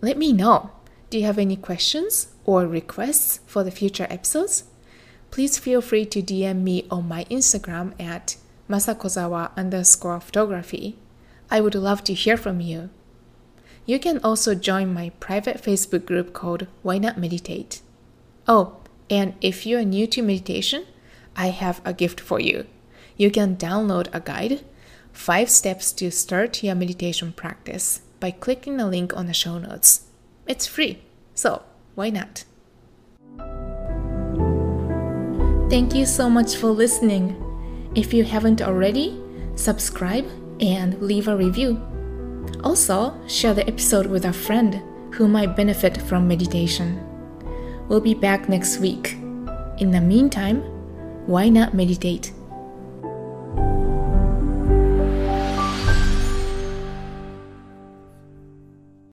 Let 0.00 0.18
me 0.18 0.32
know. 0.32 0.72
Do 1.08 1.18
you 1.18 1.24
have 1.24 1.38
any 1.38 1.54
questions 1.54 2.32
or 2.44 2.66
requests 2.66 3.38
for 3.46 3.62
the 3.62 3.70
future 3.70 4.08
episodes? 4.10 4.64
Please 5.30 5.56
feel 5.56 5.80
free 5.80 6.04
to 6.06 6.20
DM 6.20 6.62
me 6.62 6.88
on 6.90 7.06
my 7.06 7.26
Instagram 7.26 7.92
at 8.00 8.36
masakozawa 8.68 9.56
underscore 9.56 10.18
photography. 10.18 10.98
I 11.48 11.60
would 11.60 11.76
love 11.76 12.02
to 12.04 12.12
hear 12.12 12.36
from 12.36 12.60
you. 12.60 12.90
You 13.86 14.00
can 14.00 14.18
also 14.24 14.56
join 14.56 14.92
my 14.92 15.10
private 15.20 15.62
Facebook 15.62 16.06
group 16.06 16.32
called 16.32 16.66
Why 16.82 16.98
Not 16.98 17.18
Meditate. 17.18 17.82
Oh, 18.48 18.78
and 19.08 19.34
if 19.40 19.64
you're 19.64 19.84
new 19.84 20.08
to 20.08 20.22
meditation, 20.22 20.86
I 21.36 21.50
have 21.50 21.80
a 21.84 21.94
gift 21.94 22.18
for 22.18 22.40
you. 22.40 22.66
You 23.16 23.30
can 23.30 23.56
download 23.56 24.08
a 24.12 24.18
guide, 24.18 24.64
Five 25.18 25.50
Steps 25.50 25.90
to 25.94 26.12
Start 26.12 26.62
Your 26.62 26.76
Meditation 26.76 27.32
Practice, 27.32 28.02
by 28.20 28.30
clicking 28.30 28.76
the 28.76 28.86
link 28.86 29.14
on 29.16 29.26
the 29.26 29.34
show 29.34 29.58
notes. 29.58 30.06
It's 30.46 30.68
free, 30.68 31.02
so 31.34 31.64
why 31.96 32.10
not? 32.10 32.44
Thank 35.68 35.92
you 35.92 36.06
so 36.06 36.30
much 36.30 36.54
for 36.54 36.68
listening. 36.68 37.34
If 37.96 38.14
you 38.14 38.22
haven't 38.22 38.62
already, 38.62 39.20
subscribe 39.56 40.24
and 40.60 41.02
leave 41.02 41.26
a 41.26 41.36
review. 41.36 41.82
Also, 42.62 43.12
share 43.26 43.54
the 43.54 43.66
episode 43.66 44.06
with 44.06 44.24
a 44.24 44.32
friend 44.32 44.80
who 45.12 45.26
might 45.26 45.56
benefit 45.56 46.00
from 46.00 46.28
meditation. 46.28 47.04
We'll 47.88 48.00
be 48.00 48.14
back 48.14 48.48
next 48.48 48.78
week. 48.78 49.14
In 49.78 49.90
the 49.90 50.00
meantime, 50.00 50.62
why 51.26 51.48
not 51.48 51.74
meditate? 51.74 52.32